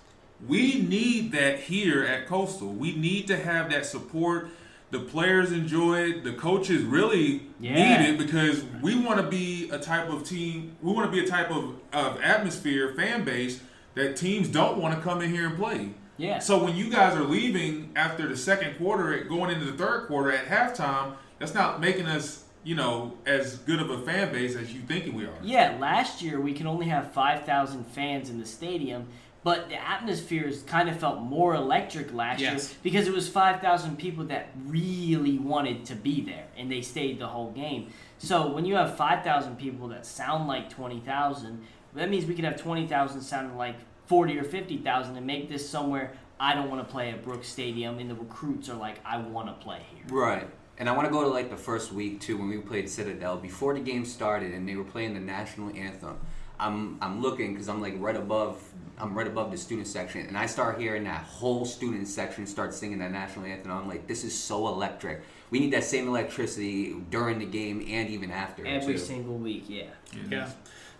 We 0.48 0.82
need 0.82 1.32
that 1.34 1.60
here 1.62 2.04
at 2.04 2.28
Coastal. 2.28 2.70
We 2.70 2.96
need 2.96 3.28
to 3.28 3.38
have 3.38 3.70
that 3.72 3.86
support. 3.86 4.50
The 4.92 5.00
players 5.00 5.52
enjoy 5.52 6.02
it. 6.10 6.24
The 6.24 6.34
coaches 6.34 6.84
really 6.84 7.44
Yeah. 7.60 7.74
need 8.04 8.10
it 8.10 8.18
because 8.18 8.64
we 8.82 8.96
want 8.96 9.20
to 9.20 9.28
be 9.28 9.70
a 9.72 9.80
type 9.80 10.10
of 10.10 10.24
team. 10.28 10.76
We 10.82 10.92
want 10.94 11.12
to 11.12 11.18
be 11.18 11.24
a 11.26 11.28
type 11.28 11.50
of, 11.50 11.76
of 11.92 12.22
atmosphere, 12.22 12.94
fan 12.96 13.24
base 13.24 13.60
that 13.96 14.18
teams 14.18 14.48
don't 14.50 14.78
want 14.78 14.96
to 14.96 15.02
come 15.02 15.22
in 15.22 15.32
here 15.32 15.48
and 15.48 15.58
play. 15.58 15.90
Yeah. 16.18 16.40
So 16.40 16.64
when 16.64 16.76
you 16.76 16.92
guys 16.92 17.16
are 17.16 17.24
leaving 17.24 17.92
after 17.96 18.28
the 18.28 18.38
second 18.38 18.78
quarter, 18.78 19.18
going 19.24 19.50
into 19.52 19.66
the 19.66 19.78
third 19.78 20.08
quarter 20.08 20.32
at 20.32 20.46
halftime, 20.46 21.14
that's 21.40 21.56
not 21.56 21.82
making 21.82 22.06
us, 22.06 22.44
you 22.64 22.76
know, 22.76 23.14
as 23.26 23.58
good 23.58 23.82
of 23.82 23.90
a 23.90 23.98
fan 24.00 24.32
base 24.32 24.56
as 24.56 24.72
you 24.74 24.82
thinking 24.82 25.16
we 25.16 25.26
are. 25.26 25.34
Yeah, 25.42 25.76
last 25.80 26.22
year 26.22 26.40
we 26.40 26.54
can 26.54 26.68
only 26.68 26.86
have 26.88 27.12
5,000 27.14 27.84
fans 27.86 28.30
in 28.30 28.40
the 28.40 28.46
stadium, 28.46 29.08
But 29.44 29.70
the 29.70 29.76
atmosphere 29.76 30.04
atmospheres 30.14 30.64
kind 30.64 30.90
of 30.90 31.00
felt 31.00 31.22
more 31.22 31.56
electric 31.56 32.14
last 32.14 32.40
Yes. 32.40 32.70
year 32.70 32.78
because 32.84 33.08
it 33.08 33.14
was 33.14 33.28
5,000 33.28 33.98
people 33.98 34.26
that 34.26 34.50
really 34.66 35.38
wanted 35.38 35.86
to 35.86 35.96
be 35.96 36.22
there 36.22 36.46
and 36.58 36.72
they 36.72 36.82
stayed 36.82 37.20
the 37.20 37.28
whole 37.28 37.52
game. 37.52 37.92
So 38.18 38.48
when 38.48 38.66
you 38.66 38.76
have 38.76 38.96
5,000 38.96 39.58
people 39.58 39.88
that 39.90 40.06
sound 40.06 40.48
like 40.48 40.70
20,000, 40.70 41.62
that 41.96 42.10
means 42.10 42.26
we 42.26 42.36
could 42.36 42.46
have 42.46 42.58
20,000 42.58 43.22
sounding 43.22 43.58
like 43.58 43.76
40 44.08 44.38
or 44.40 44.44
50,000 44.44 45.18
and 45.18 45.26
make 45.26 45.50
this 45.50 45.68
somewhere 45.68 46.14
I 46.40 46.56
don't 46.56 46.70
want 46.70 46.86
to 46.86 46.92
play 46.92 47.12
at 47.12 47.24
Brooks 47.24 47.48
Stadium 47.48 48.00
and 48.00 48.10
the 48.10 48.16
recruits 48.16 48.68
are 48.70 48.76
like, 48.76 49.00
I 49.06 49.18
want 49.18 49.48
to 49.48 49.64
play 49.64 49.82
here. 49.94 50.04
Right. 50.10 50.50
And 50.78 50.90
I 50.90 50.96
want 50.96 51.08
to 51.08 51.12
go 51.14 51.22
to 51.22 51.30
like 51.30 51.50
the 51.50 51.58
first 51.58 51.94
week 51.94 52.20
too 52.20 52.38
when 52.38 52.50
we 52.50 52.58
played 52.58 52.90
Citadel 52.90 53.38
before 53.38 53.74
the 53.74 53.80
game 53.80 54.04
started 54.06 54.54
and 54.54 54.68
they 54.68 54.76
were 54.76 54.84
playing 54.84 55.14
the 55.14 55.20
national 55.20 55.70
anthem. 55.76 56.20
I'm 56.60 56.98
I'm 57.02 57.22
looking 57.22 57.54
because 57.54 57.70
I'm 57.70 57.82
like 57.82 57.96
right 57.98 58.16
above 58.16 58.62
I'm 58.98 59.14
right 59.16 59.28
above 59.28 59.52
the 59.52 59.58
student 59.58 59.88
section 59.88 60.26
and 60.28 60.38
I 60.38 60.46
start 60.46 60.80
hearing 60.80 61.04
that 61.06 61.24
whole 61.24 61.66
student 61.66 62.08
section 62.08 62.46
start 62.46 62.74
singing 62.74 63.00
that 63.00 63.12
national 63.12 63.46
anthem. 63.46 63.72
I'm 63.72 63.88
like, 63.88 64.08
this 64.08 64.24
is 64.24 64.38
so 64.38 64.68
electric. 64.68 65.24
We 65.50 65.60
need 65.60 65.74
that 65.74 65.84
same 65.84 66.08
electricity 66.08 66.96
during 67.10 67.40
the 67.40 67.46
game 67.46 67.86
and 67.88 68.10
even 68.10 68.32
after. 68.32 68.66
Every 68.66 68.94
too. 68.94 69.00
single 69.00 69.36
week, 69.36 69.66
yeah. 69.68 69.86
Yeah. 70.30 70.50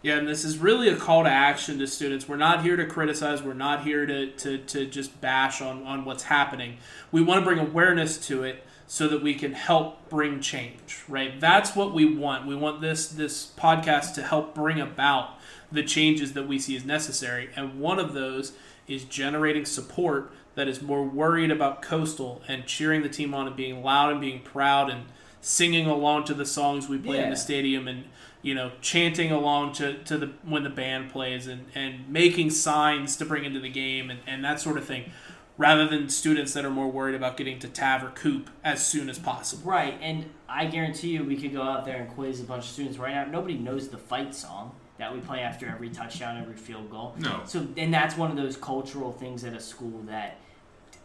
Yeah, 0.04 0.18
and 0.18 0.28
this 0.28 0.44
is 0.44 0.58
really 0.58 0.90
a 0.90 0.98
call 0.98 1.24
to 1.24 1.30
action 1.30 1.80
to 1.80 1.88
students. 1.88 2.28
We're 2.28 2.36
not 2.36 2.62
here 2.62 2.76
to 2.76 2.86
criticize. 2.86 3.42
We're 3.42 3.54
not 3.54 3.86
here 3.86 4.06
to, 4.06 4.32
to, 4.32 4.58
to 4.58 4.86
just 4.86 5.22
bash 5.22 5.62
on, 5.62 5.84
on 5.86 6.04
what's 6.04 6.24
happening. 6.24 6.78
We 7.10 7.22
want 7.22 7.40
to 7.40 7.46
bring 7.46 7.58
awareness 7.58 8.18
to 8.28 8.44
it 8.44 8.66
so 8.86 9.08
that 9.08 9.24
we 9.24 9.34
can 9.34 9.54
help 9.54 10.10
bring 10.10 10.42
change, 10.42 11.04
right? 11.08 11.40
That's 11.40 11.74
what 11.74 11.94
we 11.94 12.14
want. 12.14 12.46
We 12.46 12.54
want 12.56 12.82
this 12.82 13.08
this 13.08 13.52
podcast 13.58 14.14
to 14.16 14.24
help 14.24 14.54
bring 14.54 14.80
about 14.80 15.40
the 15.74 15.84
changes 15.84 16.34
that 16.34 16.48
we 16.48 16.60
see 16.60 16.76
as 16.76 16.86
necessary. 16.86 17.50
And 17.56 17.80
one 17.80 18.00
of 18.00 18.14
those 18.14 18.54
is 18.88 19.04
generating 19.04 19.66
support 19.66 20.32
that 20.56 20.68
is 20.68 20.82
more 20.82 21.04
worried 21.04 21.52
about 21.52 21.82
Coastal 21.82 22.42
and 22.48 22.66
cheering 22.66 23.02
the 23.02 23.10
team 23.10 23.34
on 23.34 23.48
and 23.48 23.56
being 23.56 23.82
loud 23.84 24.12
and 24.12 24.22
being 24.22 24.42
proud 24.42 24.90
and 24.90 25.06
singing 25.42 25.88
along 25.88 26.26
to 26.26 26.34
the 26.34 26.46
songs 26.46 26.88
we 26.88 26.98
play 26.98 27.22
in 27.22 27.30
the 27.30 27.36
stadium 27.36 27.88
and 27.88 28.06
you 28.42 28.56
know 28.56 28.72
chanting 28.80 29.30
along 29.30 29.74
to, 29.74 30.02
to 30.04 30.18
the 30.18 30.28
when 30.44 30.64
the 30.64 30.70
band 30.70 31.12
plays 31.12 31.48
and, 31.48 31.66
and 31.76 32.08
making 32.08 32.50
signs 32.50 33.18
to 33.18 33.26
bring 33.26 33.44
into 33.44 33.60
the 33.60 33.70
game 33.70 34.10
and, 34.10 34.22
and 34.26 34.46
that 34.46 34.62
sort 34.62 34.78
of 34.78 34.86
thing 34.86 35.12
rather 35.58 35.86
than 35.86 36.08
students 36.08 36.54
that 36.54 36.64
are 36.64 36.70
more 36.70 36.90
worried 36.90 37.16
about 37.16 37.36
getting 37.36 37.60
to 37.60 37.68
TAV 37.68 38.04
or 38.04 38.10
Coop 38.12 38.50
as 38.64 38.86
soon 38.86 39.10
as 39.10 39.20
possible. 39.20 39.70
Right, 39.70 39.98
and 40.02 40.26
I 40.48 40.66
guarantee 40.66 41.10
you 41.10 41.24
we 41.24 41.36
could 41.36 41.54
go 41.54 41.62
out 41.62 41.86
there 41.86 41.98
and 41.98 42.10
quiz 42.10 42.40
a 42.40 42.44
bunch 42.44 42.64
of 42.64 42.72
students 42.72 42.98
right 42.98 43.14
now. 43.14 43.26
Nobody 43.26 43.56
knows 43.56 43.90
the 43.90 43.98
fight 43.98 44.34
song 44.34 44.76
that 44.98 45.14
we 45.14 45.20
play 45.20 45.42
after 45.42 45.68
every 45.68 45.90
touchdown, 45.90 46.42
every 46.42 46.56
field 46.56 46.90
goal. 46.90 47.16
No. 47.20 47.42
So, 47.46 47.68
and 47.78 47.94
that's 47.94 48.16
one 48.16 48.30
of 48.32 48.38
those 48.38 48.58
cultural 48.58 49.12
things 49.12 49.44
at 49.44 49.54
a 49.54 49.60
school 49.60 50.02
that 50.04 50.38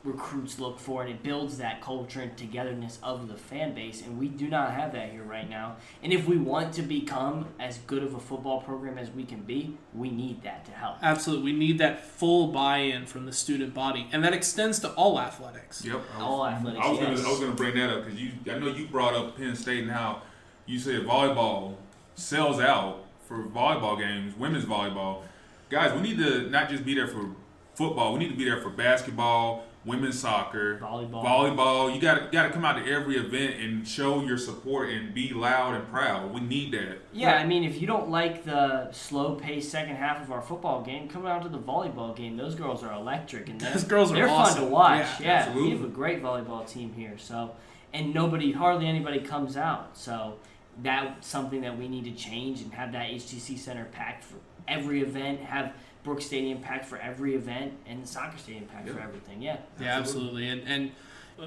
recruits 0.05 0.59
look 0.59 0.79
for, 0.79 1.03
and 1.03 1.11
it 1.11 1.23
builds 1.23 1.59
that 1.59 1.81
culture 1.81 2.21
and 2.21 2.37
togetherness 2.37 2.99
of 3.03 3.29
the 3.29 3.35
fan 3.35 3.75
base. 3.75 4.01
And 4.03 4.19
we 4.19 4.29
do 4.29 4.49
not 4.49 4.73
have 4.73 4.93
that 4.93 5.11
here 5.11 5.25
right 5.25 5.49
now. 5.49 5.77
And 6.03 6.13
if 6.13 6.27
we 6.27 6.37
want 6.37 6.73
to 6.75 6.83
become 6.83 7.49
as 7.59 7.79
good 7.79 8.03
of 8.03 8.15
a 8.15 8.21
football 8.21 8.61
program 8.61 8.97
as 8.99 9.11
we 9.11 9.25
can 9.25 9.41
be, 9.41 9.77
we 9.95 10.11
need 10.11 10.43
that 10.43 10.65
to 10.67 10.71
help. 10.71 10.99
Absolutely. 11.03 11.53
We 11.53 11.59
need 11.59 11.79
that 11.79 12.05
full 12.05 12.49
buy-in 12.49 13.07
from 13.07 13.27
the 13.27 13.33
student 13.33 13.75
body 13.75 14.09
and 14.13 14.23
that 14.25 14.33
extends 14.33 14.79
to 14.81 14.91
all 14.91 15.19
athletics. 15.21 15.85
Yep. 15.85 16.01
I 16.17 16.23
All 16.23 16.47
athletics, 16.47 16.85
I 16.85 16.91
was 16.91 17.01
yes. 17.01 17.09
gonna 17.09 17.29
I 17.29 17.31
was 17.31 17.41
gonna 17.41 17.53
bring 17.53 17.75
that 17.77 17.91
up 17.91 18.05
because 18.05 18.21
you 18.21 18.31
I 18.51 18.59
know 18.59 18.69
you 18.69 18.87
brought 18.87 19.15
up 19.15 19.37
Penn 19.37 19.57
State 19.57 19.83
and 19.83 19.91
how 19.91 20.23
you 20.67 20.79
said 20.79 21.03
volleyball 21.03 21.75
sells 22.15 22.61
out 22.61 23.05
for 23.29 23.43
volleyball 23.45 23.99
games, 23.99 24.35
women's 24.37 24.65
volleyball. 24.65 25.23
Guys, 25.69 25.93
we 25.93 26.01
need 26.01 26.19
to 26.19 26.49
not 26.51 26.71
just 26.71 26.85
be 26.85 26.95
there 26.95 27.07
for 27.07 27.31
football. 27.75 28.15
We 28.15 28.21
need 28.21 28.31
to 28.31 28.37
be 28.37 28.45
there 28.45 28.61
for 28.63 28.71
basketball, 28.71 29.67
women's 29.85 30.19
soccer, 30.19 30.79
Volleyball. 30.79 31.23
volleyball. 31.25 31.95
You 31.95 32.01
got 32.01 32.15
to 32.15 32.29
got 32.33 32.45
to 32.45 32.51
come 32.51 32.65
out 32.65 32.83
to 32.83 32.91
every 32.91 33.17
event 33.19 33.61
and 33.61 33.87
show 33.87 34.23
your 34.23 34.39
support 34.39 34.89
and 34.89 35.13
be 35.13 35.35
loud 35.35 35.75
and 35.75 35.87
proud. 35.89 36.33
We 36.33 36.41
need 36.41 36.73
that. 36.73 36.99
Yeah, 37.13 37.35
I 37.37 37.45
mean, 37.45 37.65
if 37.65 37.81
you 37.83 37.87
don't 37.87 38.09
like 38.09 38.45
the 38.45 38.91
slow 38.93 39.35
paced 39.35 39.71
second 39.71 39.97
half 39.97 40.23
of 40.23 40.33
our 40.33 40.41
football 40.41 40.83
game, 40.83 41.07
come 41.07 41.27
out 41.27 41.43
to 41.43 41.51
the 41.51 41.59
volleyball 41.59 42.17
game. 42.17 42.39
Those 42.39 42.55
girls 42.55 42.83
are 42.83 42.93
electric, 42.95 43.51
and 43.51 43.61
they're, 43.61 43.73
Those 43.75 43.85
girls 43.85 44.11
are 44.11 44.15
they're 44.15 44.29
awesome. 44.31 44.55
fun 44.61 44.65
to 44.65 44.71
watch. 44.71 45.07
Yeah, 45.21 45.27
Yeah, 45.27 45.33
absolutely. 45.41 45.71
we 45.75 45.77
have 45.77 45.85
a 45.85 45.93
great 45.93 46.23
volleyball 46.23 46.67
team 46.67 46.95
here. 46.95 47.19
So, 47.19 47.51
and 47.93 48.15
nobody, 48.15 48.53
hardly 48.53 48.87
anybody 48.87 49.21
comes 49.21 49.57
out. 49.57 49.97
So, 49.99 50.37
that's 50.83 51.27
something 51.27 51.63
that 51.63 51.77
we 51.79 51.89
need 51.89 52.05
to 52.05 52.13
change 52.13 52.63
and 52.63 52.73
have 52.73 52.93
that 52.93 53.11
HTC 53.11 53.59
Center 53.59 53.87
packed 53.87 54.25
for 54.25 54.37
every 54.67 55.03
event. 55.03 55.41
Have 55.41 55.73
Brooks 56.05 56.27
Stadium 56.27 56.61
packed 56.61 56.87
for 56.87 56.99
every 56.99 57.35
event, 57.35 57.75
and 57.87 58.03
the 58.03 58.07
soccer 58.07 58.39
stadium 58.39 58.65
packed 58.67 58.89
for 58.89 59.01
everything. 59.01 59.43
Yeah. 59.43 59.59
Yeah, 59.81 59.99
absolutely. 59.99 60.49
And 60.49 60.63
and 60.67 60.93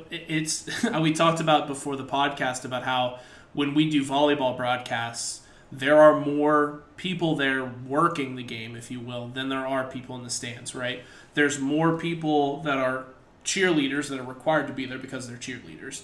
it's 0.10 0.70
we 1.02 1.14
talked 1.14 1.40
about 1.40 1.68
before 1.68 1.96
the 1.96 2.06
podcast 2.06 2.66
about 2.66 2.84
how 2.84 3.20
when 3.54 3.74
we 3.74 3.90
do 3.90 4.04
volleyball 4.04 4.56
broadcasts, 4.56 5.42
there 5.72 6.00
are 6.00 6.20
more 6.20 6.84
people 6.98 7.36
there 7.36 7.66
working 7.88 8.36
the 8.36 8.44
game, 8.44 8.76
if 8.76 8.92
you 8.92 9.00
will, 9.00 9.28
than 9.30 9.50
there 9.50 9.66
are 9.66 9.86
people 9.86 10.16
in 10.16 10.24
the 10.24 10.30
stands. 10.30 10.76
Right? 10.76 11.04
There's 11.34 11.60
more 11.60 11.98
people 11.98 12.62
that 12.64 12.78
are 12.78 13.06
cheerleaders 13.46 14.10
that 14.10 14.20
are 14.20 14.24
required 14.24 14.68
to 14.68 14.74
be 14.74 14.86
there 14.86 15.00
because 15.00 15.28
they're 15.28 15.38
cheerleaders. 15.38 16.04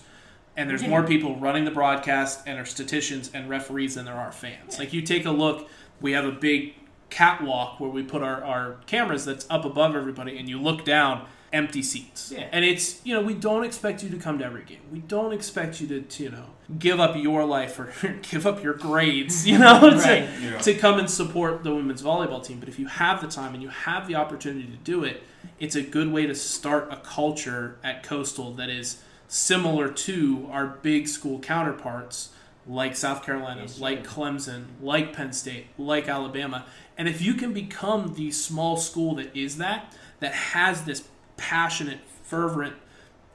And 0.57 0.69
there's 0.69 0.83
more 0.85 1.03
people 1.03 1.35
running 1.37 1.63
the 1.65 1.71
broadcast 1.71 2.41
and 2.47 2.59
are 2.59 2.65
statisticians 2.65 3.29
and 3.33 3.47
referees 3.47 3.95
than 3.95 4.05
there 4.05 4.15
are 4.15 4.31
fans. 4.31 4.79
Like 4.79 4.91
you 4.91 5.01
take 5.03 5.25
a 5.25 5.31
look, 5.31 5.69
we 6.01 6.13
have 6.13 6.25
a 6.25 6.31
big 6.31 6.73
catwalk 7.09 7.79
where 7.79 7.89
we 7.89 8.03
put 8.03 8.21
our, 8.21 8.43
our 8.43 8.77
cameras 8.85 9.23
that's 9.23 9.45
up 9.49 9.63
above 9.65 9.95
everybody 9.95 10.37
and 10.37 10.49
you 10.49 10.59
look 10.59 10.83
down 10.83 11.25
empty 11.53 11.81
seats 11.81 12.33
Yeah. 12.35 12.49
and 12.51 12.65
it's 12.65 12.99
you 13.05 13.13
know 13.13 13.21
we 13.21 13.33
don't 13.33 13.63
expect 13.63 14.03
you 14.03 14.09
to 14.09 14.17
come 14.17 14.37
to 14.39 14.43
every 14.45 14.65
game 14.65 14.81
we 14.91 14.99
don't 14.99 15.31
expect 15.31 15.79
you 15.79 15.87
to, 15.87 16.01
to 16.01 16.23
you 16.23 16.29
know 16.29 16.43
give 16.77 16.99
up 16.99 17.15
your 17.15 17.45
life 17.45 17.79
or 17.79 17.93
give 18.29 18.45
up 18.45 18.61
your 18.61 18.73
grades 18.73 19.47
you 19.47 19.57
know 19.57 19.79
to, 20.01 20.27
Yeah. 20.41 20.57
to 20.57 20.73
come 20.73 20.99
and 20.99 21.09
support 21.09 21.63
the 21.63 21.73
women's 21.73 22.03
volleyball 22.03 22.43
team 22.43 22.59
but 22.59 22.67
if 22.67 22.77
you 22.77 22.87
have 22.87 23.21
the 23.21 23.29
time 23.29 23.53
and 23.53 23.63
you 23.63 23.69
have 23.69 24.09
the 24.09 24.15
opportunity 24.15 24.67
to 24.67 24.75
do 24.83 25.05
it 25.05 25.23
it's 25.57 25.75
a 25.77 25.81
good 25.81 26.11
way 26.11 26.25
to 26.27 26.35
start 26.35 26.89
a 26.91 26.97
culture 26.97 27.77
at 27.81 28.03
coastal 28.03 28.51
that 28.55 28.69
is 28.69 29.01
similar 29.28 29.89
to 29.89 30.47
our 30.51 30.67
big 30.67 31.07
school 31.07 31.39
counterparts 31.39 32.30
like 32.65 32.95
South 32.95 33.23
Carolina, 33.23 33.61
Yes, 33.61 33.80
like. 33.80 34.05
Clemson, 34.05 34.65
like 34.82 35.13
Penn 35.13 35.32
State, 35.34 35.67
like 35.78 36.07
Alabama. 36.07 36.65
And 36.97 37.07
if 37.07 37.21
you 37.21 37.34
can 37.34 37.53
become 37.53 38.15
the 38.15 38.32
small 38.32 38.75
school 38.78 39.15
that 39.15 39.36
is 39.36 39.57
that, 39.57 39.93
that 40.19 40.34
has 40.34 40.84
this 40.84 41.07
passionate, 41.38 41.99
fervent 42.23 42.75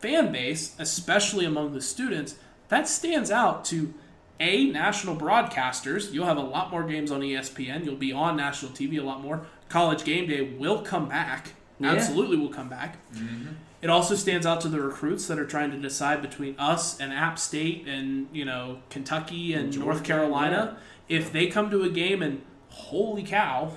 fan 0.01 0.33
base, 0.33 0.75
especially 0.79 1.45
among 1.45 1.73
the 1.73 1.81
students, 1.81 2.37
that 2.69 2.89
stands 2.89 3.31
out 3.31 3.65
to 3.67 3.95
a 4.41 4.65
national 4.71 5.17
broadcasters. 5.17 6.13
You'll 6.13 6.27
have 6.27 6.37
a 6.37 6.43
lot 6.43 6.71
more 6.71 6.83
games 6.83 7.13
on 7.13 7.21
ESPN. 7.21 7.85
You'll 7.85 7.95
be 7.97 8.13
on 8.13 8.37
national 8.37 8.73
TV 8.73 8.99
a 8.99 9.03
lot 9.03 9.23
more. 9.23 9.47
College 9.69 10.05
game 10.05 10.29
day 10.29 10.43
will 10.43 10.83
come 10.83 11.09
back. 11.09 11.55
Yeah. 11.79 11.93
Absolutely 11.93 12.37
will 12.37 12.49
come 12.49 12.69
back. 12.69 12.97
Mm-hmm. 13.15 13.53
It 13.83 13.91
also 13.91 14.15
stands 14.15 14.47
out 14.47 14.61
to 14.61 14.69
the 14.69 14.81
recruits 14.81 15.27
that 15.27 15.41
are 15.41 15.45
trying 15.45 15.73
to 15.73 15.77
decide 15.77 16.23
between 16.23 16.55
us 16.57 17.01
and 17.01 17.13
App 17.13 17.37
State 17.37 17.87
and 17.89 18.29
you 18.33 18.45
know 18.45 18.79
Kentucky 18.91 19.55
and 19.55 19.77
North 19.77 19.99
Georgia, 19.99 20.03
Carolina. 20.05 20.77
If 21.09 21.33
they 21.33 21.49
come 21.49 21.69
to 21.71 21.83
a 21.83 21.91
game 21.91 22.23
and 22.23 22.43
holy 22.69 23.25
cow, 23.25 23.73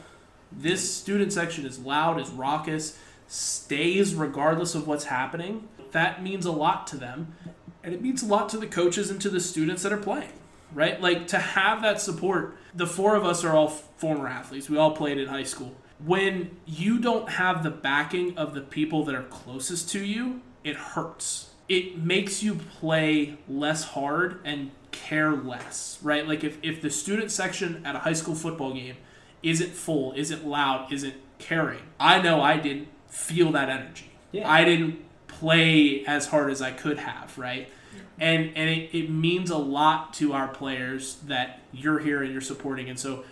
this 0.51 0.93
student 0.93 1.33
section 1.33 1.65
is 1.65 1.79
loud, 1.79 2.21
is 2.21 2.29
raucous, 2.29 2.99
stays 3.27 4.13
regardless 4.13 4.75
of 4.75 4.87
what's 4.87 5.05
happening. 5.05 5.67
That 5.91 6.21
means 6.21 6.45
a 6.45 6.51
lot 6.51 6.85
to 6.87 6.97
them, 6.97 7.33
and 7.83 7.91
it 7.91 8.01
means 8.01 8.21
a 8.21 8.27
lot 8.27 8.47
to 8.49 8.57
the 8.57 8.67
coaches 8.67 9.09
and 9.09 9.19
to 9.21 9.29
the 9.29 9.39
students 9.39 9.81
that 9.81 9.91
are 9.91 9.97
playing. 9.97 10.33
Right, 10.71 11.01
like 11.01 11.27
to 11.29 11.39
have 11.39 11.81
that 11.81 12.01
support. 12.01 12.57
The 12.75 12.85
four 12.85 13.15
of 13.15 13.23
us 13.23 13.43
are 13.43 13.55
all 13.55 13.69
former 13.69 14.27
athletes. 14.27 14.69
We 14.69 14.77
all 14.77 14.95
played 14.95 15.17
in 15.17 15.27
high 15.27 15.43
school 15.43 15.73
when 16.05 16.55
you 16.65 16.99
don't 16.99 17.29
have 17.29 17.63
the 17.63 17.71
backing 17.71 18.37
of 18.37 18.53
the 18.53 18.61
people 18.61 19.03
that 19.05 19.15
are 19.15 19.23
closest 19.23 19.89
to 19.89 20.03
you, 20.03 20.41
it 20.63 20.75
hurts. 20.75 21.49
It 21.67 21.97
makes 21.97 22.43
you 22.43 22.55
play 22.55 23.37
less 23.47 23.83
hard 23.83 24.39
and 24.43 24.71
care 24.91 25.31
less, 25.31 25.97
right? 26.03 26.27
Like 26.27 26.43
if, 26.43 26.57
if 26.61 26.81
the 26.81 26.91
student 26.91 27.31
section 27.31 27.83
at 27.85 27.95
a 27.95 27.99
high 27.99 28.13
school 28.13 28.35
football 28.35 28.73
game 28.73 28.97
isn't 29.41 29.71
full, 29.71 30.13
isn't 30.15 30.45
loud, 30.45 30.91
isn't 30.93 31.15
caring, 31.39 31.81
I 31.99 32.21
know 32.21 32.41
I 32.41 32.57
didn't 32.57 32.87
feel 33.07 33.51
that 33.53 33.69
energy. 33.69 34.11
Yeah. 34.31 34.49
I 34.49 34.63
didn't 34.63 34.99
play 35.27 36.05
as 36.05 36.27
hard 36.27 36.51
as 36.51 36.61
I 36.61 36.71
could 36.71 36.99
have, 36.99 37.37
right? 37.37 37.69
And 38.19 38.51
and 38.55 38.69
it, 38.69 38.97
it 38.97 39.09
means 39.09 39.49
a 39.49 39.57
lot 39.57 40.13
to 40.15 40.33
our 40.33 40.47
players 40.47 41.15
that 41.27 41.59
you're 41.73 41.99
here 41.99 42.21
and 42.21 42.31
you're 42.31 42.41
supporting. 42.41 42.89
And 42.89 42.99
so 42.99 43.23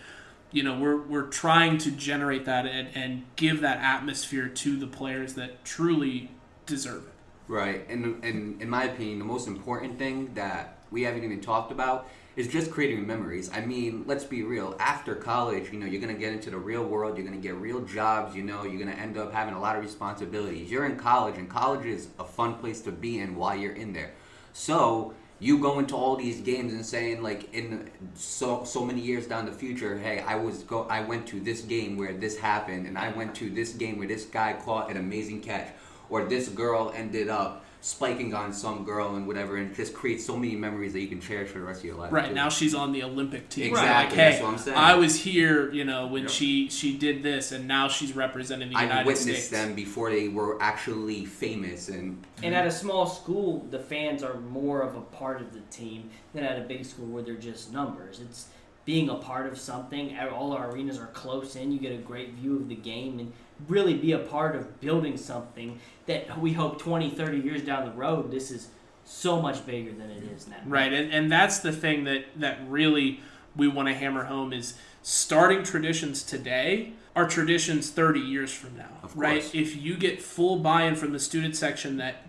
you 0.54 0.62
know 0.62 0.78
we're 0.78 0.96
we're 0.96 1.26
trying 1.26 1.76
to 1.78 1.90
generate 1.90 2.44
that 2.44 2.64
and, 2.64 2.88
and 2.94 3.24
give 3.34 3.60
that 3.60 3.78
atmosphere 3.78 4.48
to 4.48 4.76
the 4.76 4.86
players 4.86 5.34
that 5.34 5.64
truly 5.64 6.30
deserve 6.64 7.02
it. 7.06 7.12
Right, 7.46 7.84
and, 7.90 8.24
and 8.24 8.62
in 8.62 8.70
my 8.70 8.84
opinion, 8.84 9.18
the 9.18 9.24
most 9.26 9.48
important 9.48 9.98
thing 9.98 10.32
that 10.34 10.78
we 10.90 11.02
haven't 11.02 11.24
even 11.24 11.42
talked 11.42 11.72
about 11.72 12.08
is 12.36 12.48
just 12.48 12.70
creating 12.70 13.06
memories. 13.06 13.50
I 13.52 13.60
mean, 13.60 14.04
let's 14.06 14.24
be 14.24 14.42
real. 14.44 14.76
After 14.80 15.14
college, 15.14 15.70
you 15.70 15.78
know, 15.78 15.86
you're 15.86 16.00
gonna 16.00 16.14
get 16.14 16.32
into 16.32 16.50
the 16.50 16.56
real 16.56 16.84
world. 16.84 17.18
You're 17.18 17.26
gonna 17.26 17.36
get 17.36 17.56
real 17.56 17.80
jobs. 17.80 18.34
You 18.34 18.44
know, 18.44 18.62
you're 18.62 18.78
gonna 18.78 18.92
end 18.92 19.18
up 19.18 19.32
having 19.32 19.54
a 19.54 19.60
lot 19.60 19.76
of 19.76 19.82
responsibilities. 19.82 20.70
You're 20.70 20.86
in 20.86 20.96
college, 20.96 21.36
and 21.36 21.50
college 21.50 21.84
is 21.84 22.08
a 22.18 22.24
fun 22.24 22.54
place 22.54 22.80
to 22.82 22.92
be 22.92 23.18
in 23.18 23.34
while 23.34 23.56
you're 23.56 23.74
in 23.74 23.92
there. 23.92 24.12
So 24.52 25.14
you 25.44 25.58
go 25.58 25.78
into 25.78 25.94
all 25.94 26.16
these 26.16 26.40
games 26.40 26.72
and 26.72 26.86
saying 26.86 27.22
like 27.22 27.52
in 27.52 27.90
so 28.14 28.64
so 28.64 28.82
many 28.82 29.02
years 29.02 29.26
down 29.26 29.44
the 29.44 29.52
future, 29.52 29.98
hey, 29.98 30.20
I 30.20 30.36
was 30.36 30.62
go 30.62 30.84
I 30.88 31.02
went 31.02 31.26
to 31.28 31.40
this 31.40 31.60
game 31.60 31.98
where 31.98 32.14
this 32.14 32.38
happened, 32.38 32.86
and 32.86 32.96
I 32.96 33.10
went 33.12 33.34
to 33.36 33.50
this 33.50 33.74
game 33.74 33.98
where 33.98 34.08
this 34.08 34.24
guy 34.24 34.54
caught 34.64 34.90
an 34.90 34.96
amazing 34.96 35.42
catch, 35.42 35.68
or 36.08 36.24
this 36.24 36.48
girl 36.48 36.92
ended 36.96 37.28
up 37.28 37.63
spiking 37.84 38.32
on 38.32 38.50
some 38.50 38.82
girl 38.82 39.14
and 39.16 39.26
whatever, 39.26 39.58
and 39.58 39.74
just 39.74 39.92
creates 39.92 40.24
so 40.24 40.38
many 40.38 40.56
memories 40.56 40.94
that 40.94 41.00
you 41.00 41.06
can 41.06 41.20
cherish 41.20 41.50
for 41.50 41.58
the 41.58 41.64
rest 41.66 41.80
of 41.80 41.84
your 41.84 41.96
life. 41.96 42.10
Right 42.10 42.28
too. 42.28 42.34
now, 42.34 42.48
she's 42.48 42.74
on 42.74 42.92
the 42.92 43.02
Olympic 43.02 43.50
team. 43.50 43.66
Exactly, 43.66 44.16
Like, 44.16 44.24
hey, 44.26 44.30
that's 44.30 44.42
what 44.42 44.52
I'm 44.52 44.58
saying. 44.58 44.76
I 44.78 44.94
was 44.94 45.16
here, 45.20 45.70
you 45.70 45.84
know, 45.84 46.06
when 46.06 46.22
Yep. 46.22 46.30
she 46.30 46.68
she 46.70 46.96
did 46.96 47.22
this, 47.22 47.52
and 47.52 47.68
now 47.68 47.88
she's 47.88 48.16
representing 48.16 48.70
the 48.70 48.76
I 48.76 48.84
United 48.84 49.06
witnessed 49.06 49.22
States. 49.28 49.48
them 49.50 49.74
before 49.74 50.10
they 50.10 50.28
were 50.28 50.56
actually 50.62 51.26
famous, 51.26 51.90
and 51.90 52.24
And 52.42 52.54
at 52.54 52.66
a 52.66 52.70
small 52.70 53.04
school, 53.06 53.66
the 53.70 53.78
fans 53.78 54.22
are 54.22 54.40
more 54.40 54.80
of 54.80 54.96
a 54.96 55.00
part 55.02 55.42
of 55.42 55.52
the 55.52 55.60
team 55.70 56.08
than 56.32 56.42
at 56.44 56.58
a 56.58 56.62
big 56.62 56.86
school 56.86 57.06
where 57.06 57.22
they're 57.22 57.34
just 57.34 57.70
numbers. 57.70 58.20
It's 58.20 58.46
being 58.84 59.08
a 59.08 59.14
part 59.14 59.46
of 59.46 59.58
something. 59.58 60.16
All 60.18 60.52
our 60.52 60.70
arenas 60.70 60.98
are 60.98 61.06
close 61.08 61.56
in. 61.56 61.72
You 61.72 61.78
get 61.78 61.92
a 61.92 61.98
great 61.98 62.30
view 62.34 62.56
of 62.56 62.68
the 62.68 62.74
game 62.74 63.18
and 63.18 63.32
really 63.68 63.94
be 63.94 64.12
a 64.12 64.18
part 64.18 64.56
of 64.56 64.80
building 64.80 65.16
something 65.16 65.78
that 66.06 66.38
we 66.38 66.52
hope 66.52 66.80
20, 66.80 67.10
30 67.10 67.38
years 67.38 67.62
down 67.62 67.84
the 67.86 67.92
road, 67.92 68.30
this 68.30 68.50
is 68.50 68.68
so 69.04 69.40
much 69.40 69.64
bigger 69.66 69.92
than 69.92 70.10
it 70.10 70.22
is 70.24 70.48
now. 70.48 70.56
Right, 70.66 70.92
and, 70.92 71.12
and 71.12 71.30
that's 71.30 71.58
the 71.58 71.72
thing 71.72 72.04
that, 72.04 72.24
that 72.36 72.58
really 72.68 73.20
we 73.56 73.68
want 73.68 73.88
to 73.88 73.94
hammer 73.94 74.24
home 74.24 74.52
is 74.52 74.74
starting 75.02 75.62
traditions 75.62 76.22
today 76.22 76.94
are 77.14 77.28
traditions 77.28 77.90
30 77.90 78.20
years 78.20 78.52
from 78.52 78.76
now. 78.76 78.88
Of 79.02 79.16
right? 79.16 79.54
If 79.54 79.76
you 79.76 79.96
get 79.96 80.20
full 80.20 80.58
buy-in 80.58 80.96
from 80.96 81.12
the 81.12 81.20
student 81.20 81.54
section 81.54 81.98
that 81.98 82.26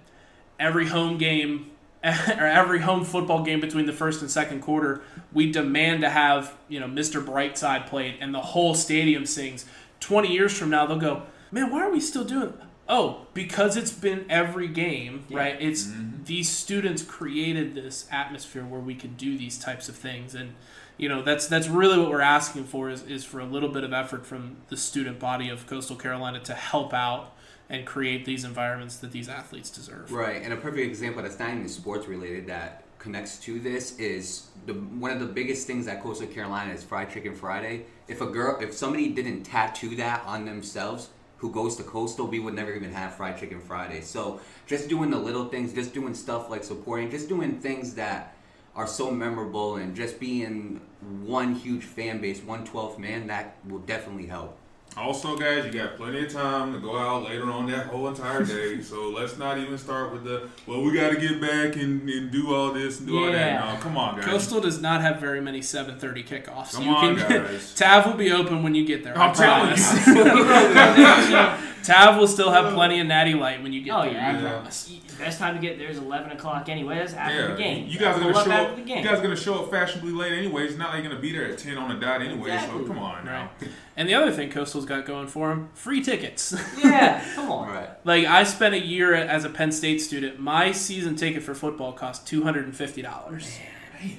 every 0.60 0.88
home 0.88 1.18
game 1.18 1.72
or 2.40 2.46
every 2.46 2.80
home 2.80 3.04
football 3.04 3.44
game 3.44 3.60
between 3.60 3.86
the 3.86 3.94
first 3.94 4.22
and 4.22 4.30
second 4.30 4.62
quarter, 4.62 5.02
we 5.34 5.52
demand 5.52 6.02
to 6.02 6.10
have, 6.10 6.54
you 6.68 6.80
know, 6.80 6.88
Mr. 6.88 7.24
Brightside 7.24 7.88
played 7.88 8.18
and 8.22 8.34
the 8.34 8.42
whole 8.42 8.76
stadium 8.76 9.26
sings. 9.26 9.66
20 10.02 10.32
years 10.32 10.58
from 10.58 10.70
now 10.70 10.86
they'll 10.86 11.00
go, 11.00 11.24
"Man, 11.52 11.72
why 11.72 11.82
are 11.82 11.92
we 11.92 12.00
still 12.00 12.24
doing 12.24 12.54
Oh, 12.88 13.26
because 13.34 13.78
it's 13.78 13.92
been 13.92 14.26
every 14.30 14.68
game, 14.68 15.26
Yeah. 15.28 15.38
right? 15.40 15.58
It's 15.60 15.86
mm-hmm. 15.86 16.24
these 16.24 16.50
students 16.50 17.02
created 17.02 17.74
this 17.74 18.08
atmosphere 18.12 18.64
where 18.64 18.80
we 18.80 18.94
could 18.94 19.18
do 19.18 19.38
these 19.38 19.58
types 19.58 19.90
of 19.90 19.96
things, 19.96 20.36
and 20.36 20.54
you 20.98 21.10
know 21.10 21.24
that's 21.24 21.48
that's 21.48 21.68
really 21.68 21.98
what 21.98 22.12
we're 22.12 22.22
asking 22.22 22.66
for 22.66 22.90
is, 22.90 23.02
is 23.04 23.26
for 23.26 23.40
a 23.40 23.46
little 23.46 23.70
bit 23.70 23.84
of 23.84 23.92
effort 23.92 24.26
from 24.26 24.58
the 24.70 24.78
student 24.78 25.20
body 25.20 25.50
of 25.50 25.66
Coastal 25.66 25.96
Carolina 25.96 26.40
to 26.42 26.54
help 26.54 26.94
out 26.94 27.35
and 27.70 27.86
create 27.86 28.26
these 28.26 28.44
environments 28.44 28.98
that 28.98 29.12
these 29.12 29.28
athletes 29.28 29.70
deserve. 29.70 30.12
Right, 30.12 30.42
and 30.42 30.54
a 30.54 30.58
perfect 30.58 30.86
example 30.86 31.24
that's 31.24 31.40
not 31.40 31.50
even 31.50 31.68
sports 31.68 32.08
related 32.08 32.48
that 32.48 32.84
connects 33.00 33.38
to 33.40 33.60
this 33.60 33.98
is 34.00 34.48
the 34.66 34.74
one 34.74 35.12
of 35.12 35.20
the 35.20 35.26
biggest 35.26 35.68
things 35.68 35.88
at 35.88 36.02
Coastal 36.02 36.28
Carolina 36.28 36.74
is 36.74 36.84
Fried 36.84 37.12
Chicken 37.12 37.36
Friday. 37.36 37.86
If 38.08 38.22
a 38.22 38.26
girl, 38.26 38.60
if 38.60 38.74
somebody 38.74 39.10
didn't 39.10 39.44
tattoo 39.44 39.96
that 39.98 40.24
on 40.26 40.46
themselves, 40.46 41.10
who 41.38 41.52
goes 41.52 41.76
to 41.76 41.84
Coastal, 41.84 42.28
we 42.28 42.40
would 42.40 42.54
never 42.54 42.74
even 42.74 42.92
have 42.92 43.16
Fried 43.16 43.38
Chicken 43.38 43.60
Friday. 43.60 44.02
So 44.02 44.40
just 44.66 44.88
doing 44.88 45.12
the 45.12 45.20
little 45.20 45.46
things, 45.46 45.74
just 45.74 45.94
doing 45.94 46.14
stuff 46.14 46.50
like 46.50 46.64
supporting, 46.64 47.12
just 47.12 47.30
doing 47.30 47.60
things 47.60 47.94
that 47.96 48.36
are 48.76 48.88
so 48.88 49.12
memorable, 49.12 49.76
and 49.76 49.96
just 49.96 50.20
being 50.20 50.82
one 51.24 51.54
huge 51.56 51.84
fan 51.84 52.20
base, 52.22 52.42
one 52.42 52.66
twelfth 52.66 52.98
man, 52.98 53.28
that 53.28 53.58
will 53.68 53.80
definitely 53.80 54.26
help. 54.26 54.58
Also, 54.98 55.36
guys, 55.38 55.66
you 55.66 55.72
got 55.72 55.98
plenty 55.98 56.26
of 56.26 56.32
time 56.32 56.72
to 56.72 56.80
go 56.80 56.98
out 56.98 57.24
later 57.26 57.52
on 57.52 57.70
that 57.70 57.88
whole 57.88 58.08
entire 58.08 58.44
day. 58.46 58.82
so 58.82 59.10
let's 59.10 59.38
not 59.38 59.58
even 59.58 59.78
start 59.78 60.14
with 60.14 60.24
the 60.24 60.48
well. 60.66 60.82
We 60.82 60.94
got 60.94 61.10
to 61.12 61.18
get 61.20 61.42
back 61.42 61.76
and, 61.76 62.10
and 62.10 62.32
do 62.32 62.56
all 62.56 62.72
this 62.72 63.00
and 63.00 63.08
do 63.10 63.26
all 63.26 63.32
that. 63.32 63.76
No, 63.76 63.82
come 63.82 63.98
on, 63.98 64.16
guys. 64.16 64.26
Coastal 64.26 64.62
does 64.62 64.82
not 64.82 65.02
have 65.02 65.20
very 65.20 65.42
many 65.42 65.60
7:30 65.60 66.26
kickoffs. 66.26 66.74
Come 66.76 66.84
you 66.84 66.90
on, 66.92 67.16
can, 67.18 67.44
guys. 67.44 67.76
Tav 67.78 68.06
will 68.06 68.14
be 68.14 68.32
open 68.32 68.64
when 68.64 68.74
you 68.74 68.86
get 68.86 69.04
there. 69.04 69.18
I 69.18 69.28
I'm 69.28 69.36
telling 69.36 69.76
promise. 69.76 70.08
you. 70.08 71.72
Tav 71.86 72.18
will 72.18 72.28
still 72.28 72.52
have 72.52 72.66
oh. 72.66 72.74
plenty 72.74 73.00
of 73.00 73.08
Natty 73.08 73.34
Light 73.34 73.62
when 73.64 73.72
you 73.74 73.82
get 73.82 73.92
Oh, 73.94 74.02
there. 74.04 74.14
yeah. 74.14 74.30
I 74.30 74.34
Yeah. 74.42 74.50
promise. 74.52 74.92
Best 75.20 75.40
time 75.40 75.56
to 75.56 75.62
get 75.62 75.78
there 75.78 75.88
is 75.88 75.98
11 75.98 76.32
o'clock 76.32 76.68
anyway. 76.68 76.96
That's 76.98 77.14
after 77.14 77.36
yeah, 77.40 77.48
the 77.48 77.56
game. 77.56 77.88
you 77.88 77.98
guys 77.98 78.18
are 78.18 78.20
gonna 78.20 78.34
show 78.44 78.52
up. 78.52 78.76
the 78.76 78.82
You 78.82 79.04
guys 79.04 79.20
are 79.20 79.22
gonna 79.22 79.36
show 79.36 79.64
up 79.64 79.72
fashionably 79.72 80.12
late 80.12 80.34
anyway. 80.34 80.66
It's 80.66 80.78
not 80.78 80.90
like 80.90 81.04
you're 81.04 81.10
gonna 81.10 81.22
be 81.22 81.32
there 81.32 81.46
at 81.52 81.58
ten 81.58 81.78
on 81.78 81.88
the 81.88 81.96
dot 82.06 82.22
anyway. 82.22 82.52
Exactly. 82.52 82.82
So 82.82 82.88
come 82.88 83.00
on 83.00 83.24
now. 83.26 83.50
And 83.96 84.10
the 84.10 84.14
other 84.14 84.32
thing 84.32 84.50
Coastal's 84.50 84.86
got 84.86 85.06
going 85.06 85.28
for 85.28 85.52
him: 85.52 85.70
free 85.74 86.02
tickets. 86.04 86.54
yeah, 86.84 87.24
come 87.36 87.50
on. 87.50 87.70
Right. 87.70 87.90
like 88.04 88.26
I 88.26 88.44
spent 88.44 88.76
a 88.76 88.80
year 88.86 89.14
as 89.14 89.46
a 89.46 89.50
Penn 89.50 89.72
State 89.72 90.02
student. 90.02 90.38
My 90.40 90.74
season 90.74 91.16
ticket 91.16 91.44
for 91.44 91.56
football 91.56 91.94
cost 91.94 92.28
two 92.28 92.44
hundred 92.44 92.66
and 92.66 92.76
fifty 92.76 93.02
dollars. 93.02 93.58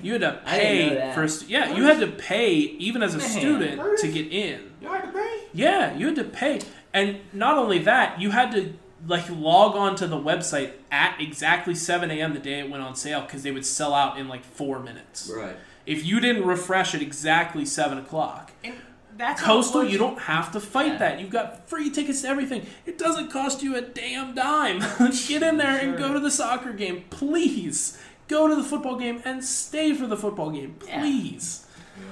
You 0.02 0.12
had 0.14 0.22
to 0.22 0.40
I 0.46 0.58
didn't 0.58 0.82
know 0.82 0.88
pay 0.88 0.94
that. 0.96 1.14
for 1.14 1.22
a 1.24 1.28
stu- 1.28 1.46
yeah. 1.48 1.74
You 1.76 1.84
had 1.84 2.00
to 2.00 2.06
pay 2.08 2.54
even 2.54 3.02
as 3.02 3.14
a 3.14 3.20
student 3.20 3.98
to 3.98 4.08
get 4.08 4.32
in. 4.32 4.72
Y'all 4.80 4.94
had 4.94 5.02
to 5.02 5.12
pay. 5.12 5.40
Yeah, 5.52 5.94
you 5.96 6.06
had 6.06 6.16
to 6.16 6.24
pay, 6.24 6.60
and 6.96 7.18
not 7.32 7.56
only 7.58 7.78
that, 7.80 8.20
you 8.20 8.30
had 8.30 8.50
to 8.52 8.72
like 9.06 9.28
log 9.30 9.76
on 9.76 9.94
to 9.96 10.06
the 10.06 10.16
website 10.16 10.72
at 10.90 11.20
exactly 11.20 11.74
seven 11.74 12.10
a.m. 12.10 12.32
the 12.34 12.40
day 12.40 12.58
it 12.60 12.70
went 12.70 12.82
on 12.82 12.96
sale 12.96 13.20
because 13.20 13.42
they 13.44 13.52
would 13.52 13.66
sell 13.66 13.94
out 13.94 14.18
in 14.18 14.26
like 14.28 14.42
four 14.44 14.80
minutes. 14.80 15.30
Right. 15.34 15.56
If 15.84 16.04
you 16.04 16.18
didn't 16.18 16.44
refresh 16.46 16.94
at 16.94 17.02
exactly 17.02 17.64
seven 17.64 17.98
o'clock, 17.98 18.50
And 18.64 18.74
that's 19.16 19.40
Coastal, 19.42 19.84
you 19.84 19.98
don't 19.98 20.18
have 20.22 20.50
to 20.52 20.60
fight 20.60 20.92
Yeah. 20.92 20.98
that. 20.98 21.20
You've 21.20 21.30
got 21.30 21.68
free 21.68 21.90
tickets 21.90 22.22
to 22.22 22.28
everything. 22.28 22.66
It 22.84 22.98
doesn't 22.98 23.30
cost 23.30 23.62
you 23.62 23.76
a 23.76 23.80
damn 23.82 24.34
dime. 24.34 24.80
Get 25.28 25.42
in 25.42 25.56
there 25.58 25.78
and 25.78 25.96
go 25.96 26.12
to 26.12 26.18
the 26.20 26.30
soccer 26.30 26.72
game, 26.72 27.04
please. 27.10 27.98
Go 28.28 28.48
to 28.48 28.56
the 28.56 28.64
football 28.64 28.96
game 28.96 29.22
and 29.24 29.44
stay 29.44 29.94
for 29.94 30.06
the 30.08 30.16
football 30.16 30.50
game, 30.50 30.76
Yeah. 30.86 31.00
please. 31.00 31.66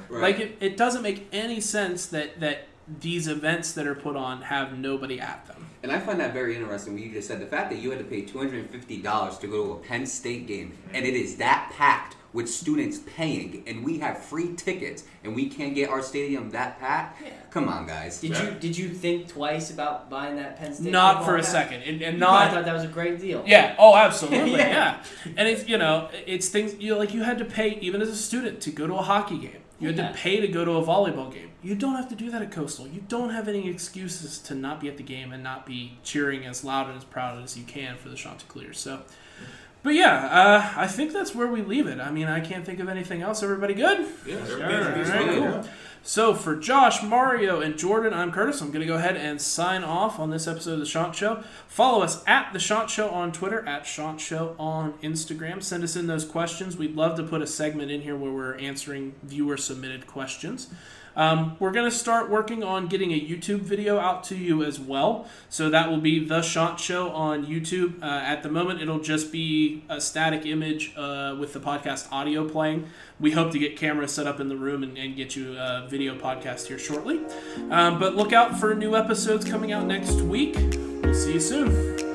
Right. 0.08 0.22
Like 0.22 0.38
it, 0.38 0.56
it 0.60 0.76
doesn't 0.76 1.02
make 1.02 1.26
any 1.32 1.60
sense 1.60 2.06
that 2.06 2.38
that 2.40 2.68
these 3.00 3.28
events 3.28 3.72
that 3.72 3.86
are 3.86 3.94
put 3.94 4.16
on 4.16 4.42
have 4.42 4.78
nobody 4.78 5.20
at 5.20 5.46
them. 5.46 5.66
And 5.82 5.92
I 5.92 5.98
find 5.98 6.18
that 6.20 6.32
very 6.32 6.56
interesting. 6.56 6.94
What 6.94 7.02
you 7.02 7.12
just 7.12 7.28
said, 7.28 7.40
the 7.40 7.46
fact 7.46 7.70
that 7.70 7.78
you 7.78 7.90
had 7.90 7.98
to 7.98 8.04
pay 8.04 8.22
two 8.22 8.38
hundred 8.38 8.60
and 8.60 8.70
fifty 8.70 9.02
dollars 9.02 9.38
to 9.38 9.46
go 9.46 9.64
to 9.64 9.72
a 9.72 9.76
Penn 9.76 10.06
State 10.06 10.46
game, 10.46 10.72
and 10.92 11.04
it 11.04 11.14
is 11.14 11.36
that 11.36 11.72
packed 11.76 12.16
with 12.34 12.48
students 12.50 12.98
paying, 13.06 13.62
and 13.66 13.84
we 13.84 13.98
have 14.00 14.18
free 14.18 14.54
tickets, 14.56 15.04
and 15.22 15.36
we 15.36 15.48
can't 15.48 15.74
get 15.74 15.88
our 15.88 16.02
stadium 16.02 16.50
that 16.50 16.80
packed. 16.80 17.22
Yeah. 17.22 17.30
Come 17.50 17.68
on, 17.68 17.86
guys. 17.86 18.20
Did 18.20 18.36
you 18.36 18.50
did 18.52 18.76
you 18.76 18.88
think 18.88 19.28
twice 19.28 19.70
about 19.70 20.10
buying 20.10 20.36
that 20.36 20.58
Penn 20.58 20.74
State? 20.74 20.90
Not 20.90 21.24
for 21.24 21.36
a 21.36 21.40
pack? 21.40 21.50
second, 21.50 21.82
and, 21.82 22.02
and 22.02 22.18
not 22.18 22.48
probably 22.50 22.56
thought 22.56 22.64
that 22.64 22.74
was 22.74 22.84
a 22.84 22.88
great 22.88 23.20
deal. 23.20 23.44
Yeah. 23.46 23.76
Oh, 23.78 23.94
absolutely. 23.94 24.52
Yeah. 24.52 25.00
yeah. 25.26 25.32
And 25.36 25.48
it's 25.48 25.68
you 25.68 25.78
know 25.78 26.10
it's 26.26 26.48
things 26.48 26.74
you 26.80 26.92
know, 26.92 26.98
like 26.98 27.14
you 27.14 27.22
had 27.22 27.38
to 27.38 27.44
pay 27.44 27.78
even 27.80 28.02
as 28.02 28.08
a 28.08 28.16
student 28.16 28.60
to 28.62 28.70
go 28.70 28.86
to 28.86 28.94
a 28.94 29.02
hockey 29.02 29.38
game. 29.38 29.63
You 29.80 29.88
had 29.88 29.96
Yeah. 29.96 30.08
to 30.12 30.14
pay 30.14 30.40
to 30.40 30.48
go 30.48 30.64
to 30.64 30.72
a 30.72 30.82
volleyball 30.86 31.32
game. 31.32 31.50
You 31.62 31.74
don't 31.74 31.96
have 31.96 32.08
to 32.08 32.14
do 32.14 32.30
that 32.30 32.40
at 32.42 32.52
Coastal. 32.52 32.86
You 32.86 33.02
don't 33.08 33.30
have 33.30 33.48
any 33.48 33.68
excuses 33.68 34.38
to 34.40 34.54
not 34.54 34.80
be 34.80 34.88
at 34.88 34.96
the 34.96 35.02
game 35.02 35.32
and 35.32 35.42
not 35.42 35.66
be 35.66 35.98
cheering 36.04 36.46
as 36.46 36.62
loud 36.64 36.88
and 36.88 36.96
as 36.96 37.04
proud 37.04 37.42
as 37.42 37.56
you 37.58 37.64
can 37.64 37.96
for 37.96 38.08
the 38.08 38.14
Chanticleers. 38.16 38.78
So, 38.78 39.02
but 39.84 39.94
yeah, 39.94 40.26
uh, 40.26 40.72
I 40.80 40.88
think 40.88 41.12
that's 41.12 41.32
where 41.34 41.46
we 41.46 41.62
leave 41.62 41.86
it. 41.86 42.00
I 42.00 42.10
mean, 42.10 42.26
I 42.26 42.40
can't 42.40 42.66
think 42.66 42.80
of 42.80 42.88
anything 42.88 43.22
else. 43.22 43.42
Everybody 43.44 43.74
good? 43.74 44.06
Yeah, 44.26 44.44
Sure. 44.44 44.62
everything's 44.62 45.10
All 45.10 45.16
right, 45.16 45.26
good. 45.28 45.52
cool. 45.62 45.64
So 46.06 46.34
for 46.34 46.54
Josh, 46.56 47.02
Mario, 47.02 47.62
and 47.62 47.78
Jordan, 47.78 48.12
I'm 48.12 48.30
Curtis. 48.30 48.60
I'm 48.60 48.68
going 48.70 48.80
to 48.80 48.86
go 48.86 48.96
ahead 48.96 49.16
and 49.16 49.40
sign 49.40 49.82
off 49.84 50.18
on 50.18 50.28
this 50.30 50.46
episode 50.46 50.74
of 50.74 50.80
The 50.80 50.84
Chant 50.86 51.14
Show. 51.14 51.42
Follow 51.66 52.02
us 52.02 52.22
at 52.26 52.52
The 52.52 52.58
Chant 52.58 52.90
Show 52.90 53.08
on 53.08 53.32
Twitter, 53.32 53.66
at 53.66 53.84
Chant 53.86 54.20
Show 54.20 54.54
on 54.58 54.94
Instagram. 55.02 55.62
Send 55.62 55.82
us 55.82 55.96
in 55.96 56.06
those 56.06 56.26
questions. 56.26 56.76
We'd 56.76 56.94
love 56.94 57.16
to 57.16 57.22
put 57.22 57.40
a 57.40 57.46
segment 57.46 57.90
in 57.90 58.02
here 58.02 58.16
where 58.16 58.32
we're 58.32 58.56
answering 58.58 59.14
viewer 59.22 59.56
submitted 59.56 60.06
questions. 60.06 60.68
Um, 61.16 61.56
we're 61.58 61.70
going 61.70 61.90
to 61.90 61.96
start 61.96 62.30
working 62.30 62.62
on 62.62 62.86
getting 62.86 63.12
a 63.12 63.20
YouTube 63.20 63.60
video 63.60 63.98
out 63.98 64.24
to 64.24 64.36
you 64.36 64.62
as 64.62 64.80
well. 64.80 65.26
So 65.48 65.70
that 65.70 65.90
will 65.90 66.00
be 66.00 66.24
The 66.24 66.40
Chant 66.42 66.80
Show 66.80 67.10
on 67.10 67.46
YouTube. 67.46 68.02
Uh, 68.02 68.06
at 68.06 68.42
the 68.42 68.48
moment, 68.48 68.80
it'll 68.80 69.00
just 69.00 69.32
be 69.32 69.84
a 69.88 70.00
static 70.00 70.46
image 70.46 70.92
uh, 70.96 71.36
with 71.38 71.52
the 71.52 71.60
podcast 71.60 72.10
audio 72.12 72.48
playing. 72.48 72.88
We 73.20 73.32
hope 73.32 73.52
to 73.52 73.58
get 73.58 73.76
cameras 73.76 74.12
set 74.12 74.26
up 74.26 74.40
in 74.40 74.48
the 74.48 74.56
room 74.56 74.82
and, 74.82 74.96
and 74.98 75.16
get 75.16 75.36
you 75.36 75.56
a 75.56 75.86
video 75.88 76.16
podcast 76.16 76.66
here 76.66 76.78
shortly. 76.78 77.20
Um, 77.70 77.98
but 77.98 78.16
look 78.16 78.32
out 78.32 78.58
for 78.58 78.74
new 78.74 78.96
episodes 78.96 79.44
coming 79.44 79.72
out 79.72 79.86
next 79.86 80.20
week. 80.22 80.56
We'll 80.56 81.14
see 81.14 81.34
you 81.34 81.40
soon. 81.40 82.13